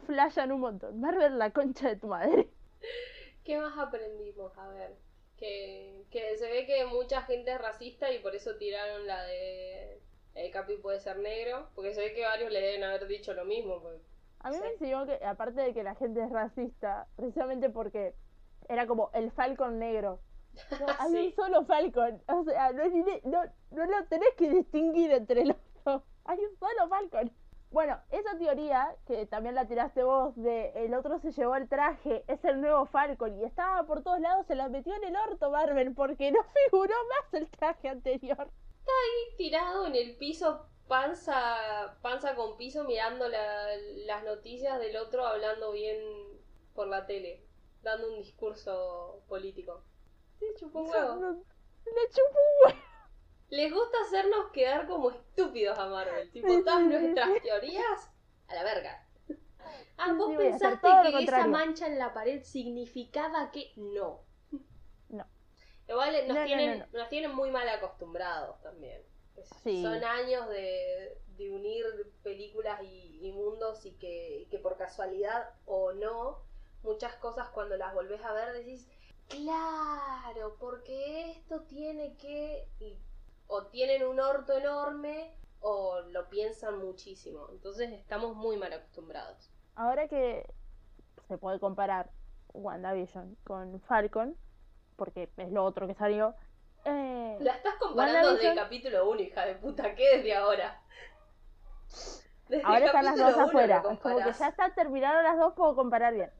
Flashan 0.05 0.51
un 0.51 0.59
montón. 0.59 0.99
Marvel, 0.99 1.37
la 1.39 1.51
concha 1.51 1.87
de 1.87 1.95
tu 1.95 2.07
madre. 2.07 2.49
¿Qué 3.45 3.57
más 3.57 3.77
aprendimos? 3.77 4.51
A 4.57 4.67
ver, 4.69 4.95
que, 5.37 6.03
que 6.11 6.37
se 6.37 6.49
ve 6.51 6.65
que 6.65 6.85
mucha 6.85 7.21
gente 7.23 7.51
es 7.51 7.61
racista 7.61 8.11
y 8.11 8.19
por 8.19 8.35
eso 8.35 8.57
tiraron 8.57 9.07
la 9.07 9.23
de 9.23 10.01
el 10.35 10.51
Capi 10.51 10.75
puede 10.77 10.99
ser 10.99 11.17
negro, 11.19 11.69
porque 11.75 11.93
se 11.93 12.01
ve 12.01 12.13
que 12.13 12.23
varios 12.23 12.51
le 12.51 12.61
deben 12.61 12.83
haber 12.83 13.07
dicho 13.07 13.33
lo 13.33 13.45
mismo. 13.45 13.81
porque- 13.81 14.03
A 14.41 14.51
mí 14.51 14.57
me 14.59 14.67
enseñó 14.67 15.05
que, 15.05 15.23
aparte 15.25 15.61
de 15.61 15.73
que 15.73 15.83
la 15.83 15.95
gente 15.95 16.21
es 16.21 16.29
racista, 16.29 17.07
precisamente 17.15 17.69
porque 17.69 18.15
era 18.67 18.85
como 18.85 19.11
el 19.13 19.31
Falcon 19.31 19.79
negro. 19.79 20.19
No, 20.79 20.85
hay 20.99 21.11
Sí. 21.11 21.25
un 21.27 21.35
solo 21.35 21.65
Falcon. 21.65 22.21
O 22.27 22.43
sea, 22.43 22.71
no, 22.71 22.83
no, 23.23 23.43
no 23.71 23.85
lo 23.85 24.05
tenés 24.07 24.33
que 24.37 24.49
distinguir 24.49 25.11
entre 25.11 25.45
los 25.45 25.57
dos. 25.85 26.01
Hay 26.25 26.37
un 26.39 26.55
solo 26.57 26.87
Falcon. 26.89 27.31
Bueno, 27.71 27.99
esa 28.09 28.35
teoría, 28.39 28.95
que 29.05 29.27
también 29.27 29.53
la 29.53 29.67
tiraste 29.67 30.01
vos, 30.03 30.35
de 30.35 30.71
el 30.85 30.93
otro 30.95 31.19
se 31.19 31.31
llevó 31.31 31.55
el 31.55 31.69
traje, 31.69 32.23
es 32.27 32.43
el 32.43 32.61
nuevo 32.61 32.87
Falcon, 32.87 33.37
y 33.39 33.43
estaba 33.43 33.83
por 33.85 34.01
todos 34.01 34.19
lados, 34.19 34.47
se 34.47 34.55
la 34.55 34.69
metió 34.69 34.95
en 34.95 35.03
el 35.03 35.15
orto 35.15 35.51
Marvel, 35.51 35.93
porque 35.93 36.31
no 36.31 36.39
figuró 36.71 36.95
más 37.09 37.33
el 37.35 37.47
traje 37.51 37.89
anterior. 37.89 38.49
tirado 39.37 39.85
en 39.87 39.95
el 39.95 40.15
piso, 40.17 40.65
panza, 40.87 41.97
panza 42.01 42.35
con 42.35 42.57
piso, 42.57 42.83
mirando 42.85 43.27
la- 43.27 43.75
las 44.07 44.23
noticias 44.23 44.79
del 44.79 44.97
otro 44.97 45.25
hablando 45.25 45.71
bien 45.71 45.97
por 46.73 46.87
la 46.87 47.05
tele, 47.05 47.45
dando 47.83 48.09
un 48.11 48.17
discurso 48.17 49.21
político. 49.27 49.83
Sí, 50.39 50.45
chupó 50.57 50.81
huevo. 50.83 51.15
No- 51.15 51.31
Le 51.33 52.09
chupó 52.09 52.39
un 52.39 52.65
huevo. 52.73 52.79
Les 53.49 53.73
gusta 53.73 53.97
hacernos 54.05 54.51
quedar 54.51 54.87
como 54.87 55.09
estúpidos 55.11 55.77
a 55.77 55.87
Marvel. 55.87 56.29
Tipo, 56.31 56.47
todas 56.63 56.81
nuestras 56.81 57.41
teorías 57.41 58.09
a 58.47 58.55
la 58.55 58.63
verga. 58.63 59.05
Ah, 59.97 60.13
vos 60.13 60.31
Sí, 60.31 60.37
pensaste 60.37 60.87
que 61.11 61.23
esa 61.23 61.47
mancha 61.47 61.87
en 61.87 61.99
la 61.99 62.13
pared 62.13 62.41
significaba 62.43 63.51
que 63.51 63.71
no. 63.75 64.21
No. 65.09 65.25
Igual 65.87 66.13
nos, 66.27 66.27
No, 66.27 66.33
no, 66.41 66.45
tienen, 66.45 66.79
no, 66.79 66.99
nos 66.99 67.09
tienen 67.09 67.35
muy 67.35 67.51
mal 67.51 67.67
acostumbrados 67.67 68.61
también. 68.61 69.01
Sí. 69.63 69.81
Son 69.81 70.03
años 70.03 70.47
de, 70.49 71.17
de 71.37 71.49
unir 71.51 71.85
películas 72.23 72.81
y, 72.83 73.19
y 73.21 73.31
mundos 73.31 73.85
y 73.85 73.91
que, 73.97 74.47
que 74.51 74.59
por 74.59 74.77
casualidad 74.77 75.49
o 75.65 75.91
no, 75.93 76.43
muchas 76.83 77.15
cosas 77.15 77.49
cuando 77.49 77.75
las 77.77 77.93
volvés 77.93 78.21
a 78.23 78.33
ver 78.33 78.53
decís, 78.53 78.87
claro, 79.29 80.57
porque 80.59 81.31
esto 81.31 81.61
tiene 81.61 82.15
que... 82.17 82.67
o 83.47 83.67
tienen 83.67 84.05
un 84.05 84.19
orto 84.19 84.57
enorme 84.57 85.33
o 85.61 86.01
lo 86.09 86.29
piensan 86.29 86.79
muchísimo. 86.79 87.47
Entonces 87.51 87.91
estamos 87.91 88.35
muy 88.35 88.57
mal 88.57 88.73
acostumbrados. 88.73 89.49
Ahora 89.75 90.07
que 90.07 90.45
se 91.27 91.37
puede 91.37 91.59
comparar 91.59 92.09
WandaVision 92.53 93.37
con 93.43 93.79
Falcon, 93.81 94.35
porque 94.95 95.29
es 95.37 95.51
lo 95.51 95.63
otro 95.63 95.87
que 95.87 95.93
salió, 95.93 96.35
eh, 96.85 97.37
La 97.41 97.55
estás 97.55 97.75
comparando 97.75 98.33
desde 98.33 98.49
el 98.49 98.55
capítulo 98.55 99.09
1, 99.09 99.21
hija 99.21 99.45
de 99.45 99.55
puta. 99.55 99.95
¿Qué 99.95 100.17
desde 100.17 100.35
ahora? 100.35 100.81
Desde 102.47 102.63
ahora 102.63 102.85
están 102.85 103.05
las 103.05 103.17
dos 103.17 103.37
afuera. 103.37 103.81
Como 103.81 104.17
que 104.17 104.33
ya 104.33 104.47
está, 104.47 104.73
terminaron 104.73 105.23
las 105.23 105.37
dos, 105.37 105.53
puedo 105.53 105.75
comparar 105.75 106.13
bien. 106.13 106.31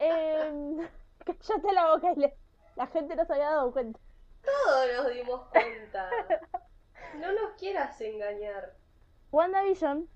Eh, 0.00 0.88
cállate 1.34 1.72
la 1.72 1.90
boca, 1.92 2.12
Ile. 2.12 2.36
La 2.76 2.86
gente 2.86 3.16
no 3.16 3.24
se 3.24 3.32
había 3.32 3.50
dado 3.50 3.72
cuenta. 3.72 3.98
Todos 4.42 4.86
nos 4.96 5.14
dimos 5.14 5.40
cuenta. 5.50 6.10
No 7.18 7.32
nos 7.32 7.52
quieras 7.58 8.00
engañar. 8.00 8.74
WandaVision 9.32 10.08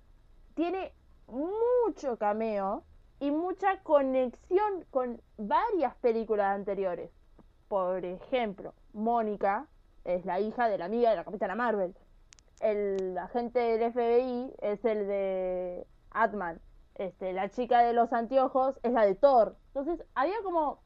tiene 0.54 0.92
mucho 1.26 2.18
cameo 2.18 2.84
y 3.20 3.30
mucha 3.30 3.82
conexión 3.82 4.84
con 4.90 5.22
varias 5.36 5.94
películas 5.96 6.54
anteriores. 6.54 7.10
Por 7.68 8.04
ejemplo, 8.04 8.74
Mónica 8.92 9.66
es 10.04 10.24
la 10.24 10.40
hija 10.40 10.68
de 10.68 10.78
la 10.78 10.86
amiga 10.86 11.10
de 11.10 11.16
la 11.16 11.24
Capitana 11.24 11.54
Marvel. 11.54 11.94
El 12.60 13.16
agente 13.16 13.58
del 13.58 13.92
FBI 13.92 14.54
es 14.60 14.84
el 14.84 15.06
de 15.06 15.86
Atman. 16.10 16.60
Este, 16.96 17.32
la 17.32 17.48
chica 17.48 17.80
de 17.80 17.92
los 17.94 18.12
anteojos 18.12 18.78
es 18.82 18.92
la 18.92 19.06
de 19.06 19.14
Thor. 19.14 19.56
Entonces, 19.68 20.04
había 20.14 20.36
como 20.42 20.82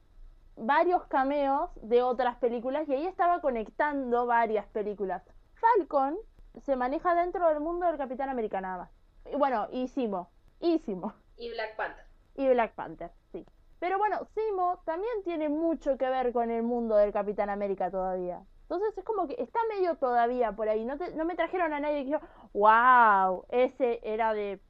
varios 0.56 1.04
cameos 1.06 1.70
de 1.82 2.02
otras 2.02 2.36
películas 2.36 2.88
y 2.88 2.94
ahí 2.94 3.06
estaba 3.06 3.40
conectando 3.40 4.26
varias 4.26 4.66
películas. 4.66 5.22
Falcon 5.54 6.16
se 6.62 6.76
maneja 6.76 7.14
dentro 7.14 7.48
del 7.48 7.60
mundo 7.60 7.86
del 7.86 7.96
Capitán 7.98 8.28
América 8.28 8.60
nada 8.60 8.78
más. 8.78 8.90
Y 9.32 9.36
bueno, 9.36 9.68
y 9.72 9.88
Simo. 9.88 10.30
Y 10.60 10.78
Simo. 10.80 11.12
Y 11.36 11.50
Black 11.50 11.76
Panther. 11.76 12.04
y 12.36 12.48
Black 12.48 12.74
Panther, 12.74 13.10
sí. 13.32 13.44
Pero 13.80 13.98
bueno, 13.98 14.24
Simo 14.34 14.80
también 14.84 15.12
tiene 15.24 15.48
mucho 15.48 15.96
que 15.98 16.08
ver 16.08 16.32
con 16.32 16.50
el 16.50 16.62
mundo 16.62 16.96
del 16.96 17.12
Capitán 17.12 17.50
América 17.50 17.90
todavía. 17.90 18.40
Entonces 18.62 18.96
es 18.96 19.04
como 19.04 19.26
que 19.26 19.34
está 19.38 19.58
medio 19.68 19.96
todavía 19.96 20.52
por 20.52 20.68
ahí. 20.68 20.84
No, 20.84 20.96
te- 20.96 21.14
no 21.14 21.24
me 21.24 21.34
trajeron 21.34 21.72
a 21.72 21.80
nadie 21.80 22.04
que 22.04 22.10
yo, 22.12 22.18
wow, 22.54 23.44
ese 23.50 24.00
era 24.02 24.32
de, 24.32 24.60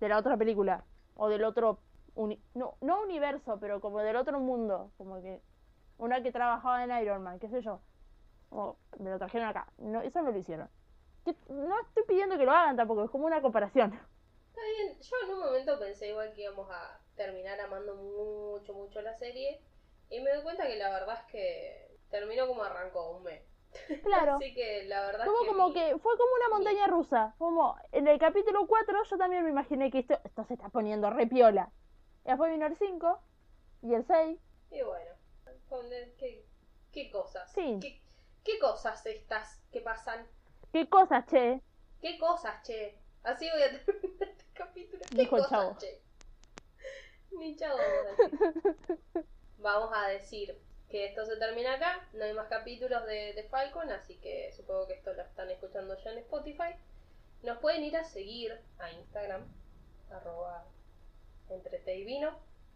de 0.00 0.08
la 0.08 0.18
otra 0.18 0.36
película. 0.36 0.84
O 1.14 1.28
del 1.28 1.44
otro, 1.44 1.78
uni- 2.18 2.42
no, 2.54 2.76
no 2.80 3.02
universo, 3.02 3.58
pero 3.60 3.80
como 3.80 4.00
del 4.00 4.16
otro 4.16 4.40
mundo. 4.40 4.90
Como 4.98 5.20
que 5.22 5.40
una 5.98 6.22
que 6.22 6.32
trabajaba 6.32 6.84
en 6.84 6.90
Iron 7.02 7.22
Man, 7.22 7.38
qué 7.38 7.48
sé 7.48 7.60
yo. 7.62 7.80
O 8.50 8.76
me 8.98 9.10
lo 9.10 9.18
trajeron 9.18 9.48
acá. 9.48 9.66
No, 9.78 10.00
eso 10.02 10.22
no 10.22 10.30
lo 10.32 10.38
hicieron. 10.38 10.68
Que- 11.24 11.36
no 11.48 11.78
estoy 11.80 12.04
pidiendo 12.04 12.36
que 12.38 12.44
lo 12.44 12.52
hagan 12.52 12.76
tampoco, 12.76 13.04
es 13.04 13.10
como 13.10 13.26
una 13.26 13.40
comparación. 13.42 13.92
Está 13.92 14.60
bien, 14.76 14.98
yo 15.00 15.16
en 15.24 15.34
un 15.34 15.40
momento 15.40 15.78
pensé 15.78 16.08
igual 16.08 16.32
que 16.32 16.42
íbamos 16.42 16.68
a 16.70 17.00
terminar 17.16 17.60
amando 17.60 17.94
mucho, 17.96 18.74
mucho 18.74 19.00
la 19.02 19.14
serie. 19.14 19.60
Y 20.10 20.20
me 20.20 20.32
doy 20.32 20.42
cuenta 20.42 20.66
que 20.66 20.76
la 20.76 20.90
verdad 20.90 21.18
es 21.20 21.30
que 21.32 21.98
terminó 22.10 22.46
como 22.48 22.62
arrancó, 22.62 23.10
un 23.16 23.22
mes. 23.24 23.42
Claro. 24.02 24.36
Así 24.36 24.54
que 24.54 24.84
la 24.84 25.02
verdad 25.06 25.26
Como, 25.26 25.38
es 25.38 25.42
que. 25.44 25.48
como 25.48 25.68
mi- 25.68 25.74
que 25.74 25.98
fue 25.98 26.16
como 26.16 26.30
una 26.34 26.48
montaña 26.56 26.86
rusa. 26.86 27.34
Como 27.38 27.76
en 27.92 28.08
el 28.08 28.18
capítulo 28.18 28.66
4 28.66 29.02
yo 29.04 29.18
también 29.18 29.44
me 29.44 29.50
imaginé 29.50 29.90
que 29.90 29.98
esto, 30.00 30.18
esto 30.24 30.44
se 30.44 30.54
está 30.54 30.70
poniendo 30.70 31.10
re 31.10 31.26
piola. 31.26 31.70
Y 32.28 32.30
después 32.30 32.50
vino 32.52 32.66
el 32.66 32.76
5 32.76 33.20
y 33.84 33.94
el 33.94 34.04
6. 34.06 34.38
Y 34.70 34.82
bueno, 34.82 35.12
con 35.70 35.90
el- 35.90 36.12
¿qué, 36.16 36.44
qué 36.92 37.10
cosas? 37.10 37.50
Sí. 37.54 37.78
¿Qué, 37.80 38.02
qué 38.44 38.58
cosas 38.58 39.04
estas 39.06 39.62
que 39.72 39.80
pasan? 39.80 40.26
¿Qué 40.70 40.90
cosas, 40.90 41.24
che? 41.24 41.62
¿Qué 42.02 42.18
cosas, 42.18 42.62
che? 42.64 42.98
Así 43.22 43.48
voy 43.50 43.62
a 43.62 43.70
terminar 43.84 44.28
este 44.28 44.44
capítulo. 44.52 45.02
¿Qué 45.08 45.16
Dijo 45.16 45.36
cosas, 45.38 45.48
chavo. 45.50 45.78
che? 45.78 46.02
Ni 47.30 47.56
chavo 47.56 47.78
vamos 47.78 48.18
a 48.20 48.26
decir. 48.26 49.26
Vamos 49.56 49.90
a 49.94 50.08
decir 50.08 50.60
que 50.90 51.06
esto 51.06 51.24
se 51.24 51.38
termina 51.38 51.76
acá. 51.76 52.06
No 52.12 52.24
hay 52.24 52.34
más 52.34 52.48
capítulos 52.48 53.06
de, 53.06 53.32
de 53.32 53.44
Falcon, 53.44 53.90
así 53.90 54.16
que 54.18 54.52
supongo 54.52 54.86
que 54.86 54.92
esto 54.94 55.14
lo 55.14 55.22
están 55.22 55.48
escuchando 55.50 55.96
ya 55.96 56.10
en 56.12 56.18
Spotify. 56.18 56.74
Nos 57.42 57.56
pueden 57.58 57.84
ir 57.84 57.96
a 57.96 58.04
seguir 58.04 58.60
a 58.78 58.90
Instagram, 58.92 59.46
arroba 60.10 60.66
entre 61.50 61.78
té 61.78 61.96
y 61.96 62.04
vino. 62.04 62.30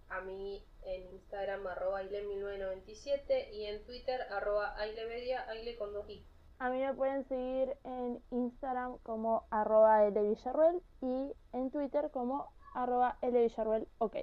A 0.09 0.21
mí 0.21 0.65
en 0.85 1.09
Instagram, 1.15 1.67
arroba 1.67 2.03
aile1997 2.03 3.51
y 3.53 3.67
en 3.67 3.83
Twitter, 3.85 4.21
arroba 4.31 4.77
ailemedia, 4.77 5.49
aile 5.49 5.77
con 5.77 5.93
dos 5.93 6.09
i. 6.09 6.25
A 6.59 6.71
mí 6.71 6.79
me 6.79 6.95
pueden 6.95 7.27
seguir 7.29 7.77
en 7.85 8.23
Instagram 8.31 8.99
como 9.03 9.47
arroba 9.51 10.09
lvillarruel 10.11 10.81
y 11.01 11.33
en 11.53 11.71
Twitter 11.71 12.11
como 12.13 12.53
arroba 12.75 13.17
lvillarruel. 13.23 13.89
Ok. 13.99 14.17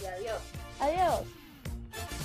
Y 0.00 0.06
adiós. 0.06 0.40
Adiós. 0.80 2.21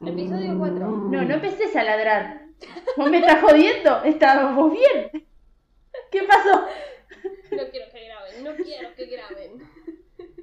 Episodio 0.00 0.58
4. 0.58 0.78
No, 0.78 1.24
no 1.24 1.34
empeces 1.34 1.74
a 1.76 1.84
ladrar. 1.84 2.46
¿Vos 2.96 3.10
me 3.10 3.18
estás 3.18 3.40
jodiendo? 3.40 4.02
¿Estábamos 4.04 4.72
bien? 4.72 5.28
¿Qué 6.10 6.22
pasó? 6.24 6.66
No 7.50 7.68
quiero 7.70 7.90
que 7.92 8.04
graben, 8.04 8.44
no 8.44 8.54
quiero 8.56 8.94
que 8.94 9.06
graben. 9.06 9.62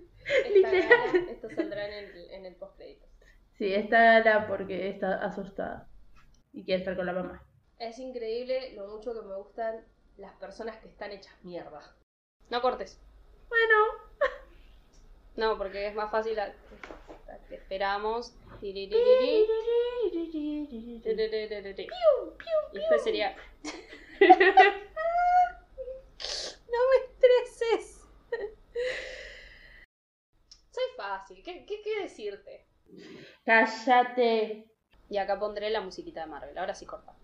Esta 0.56 1.32
esto 1.32 1.50
saldrá 1.56 1.88
en 1.88 1.94
el, 2.06 2.32
en 2.32 2.46
el 2.46 2.56
post 2.56 2.80
Sí, 3.58 3.74
está 3.74 4.22
Gala 4.22 4.48
porque 4.48 4.90
está 4.90 5.16
asustada 5.26 5.90
y 6.54 6.64
quiere 6.64 6.80
estar 6.80 6.96
con 6.96 7.06
la 7.06 7.14
mamá. 7.14 7.44
Es 7.80 7.98
increíble 8.00 8.74
lo 8.76 8.88
mucho 8.88 9.14
que 9.14 9.28
me 9.28 9.36
gustan 9.36 9.84
las 10.18 10.34
personas 10.34 10.78
que 10.78 10.88
están 10.88 11.12
hechas 11.12 11.34
mierda. 11.44 11.82
No 12.50 12.62
cortes. 12.62 13.02
Bueno, 13.50 13.76
No, 15.40 15.58
porque 15.58 15.88
es 15.88 15.96
más 15.96 16.12
fácil. 16.12 16.38
a- 16.40 16.54
Te 17.48 17.56
esperamos. 17.56 18.36
Y 18.62 18.74
después 22.74 23.04
sería. 23.04 23.36
no 26.70 26.80
me 26.90 26.98
estreses. 27.06 28.02
Soy 30.72 30.84
fácil, 30.98 31.42
¿qué, 31.44 31.66
qué, 31.66 31.82
qué 31.82 32.02
decirte? 32.04 32.66
cállate. 33.46 34.66
Y 35.10 35.18
acá 35.18 35.40
pondré 35.40 35.70
la 35.70 35.82
musiquita 35.82 36.22
de 36.22 36.28
Marvel. 36.28 36.58
Ahora 36.58 36.76
sí 36.76 36.86
corta. 36.86 37.16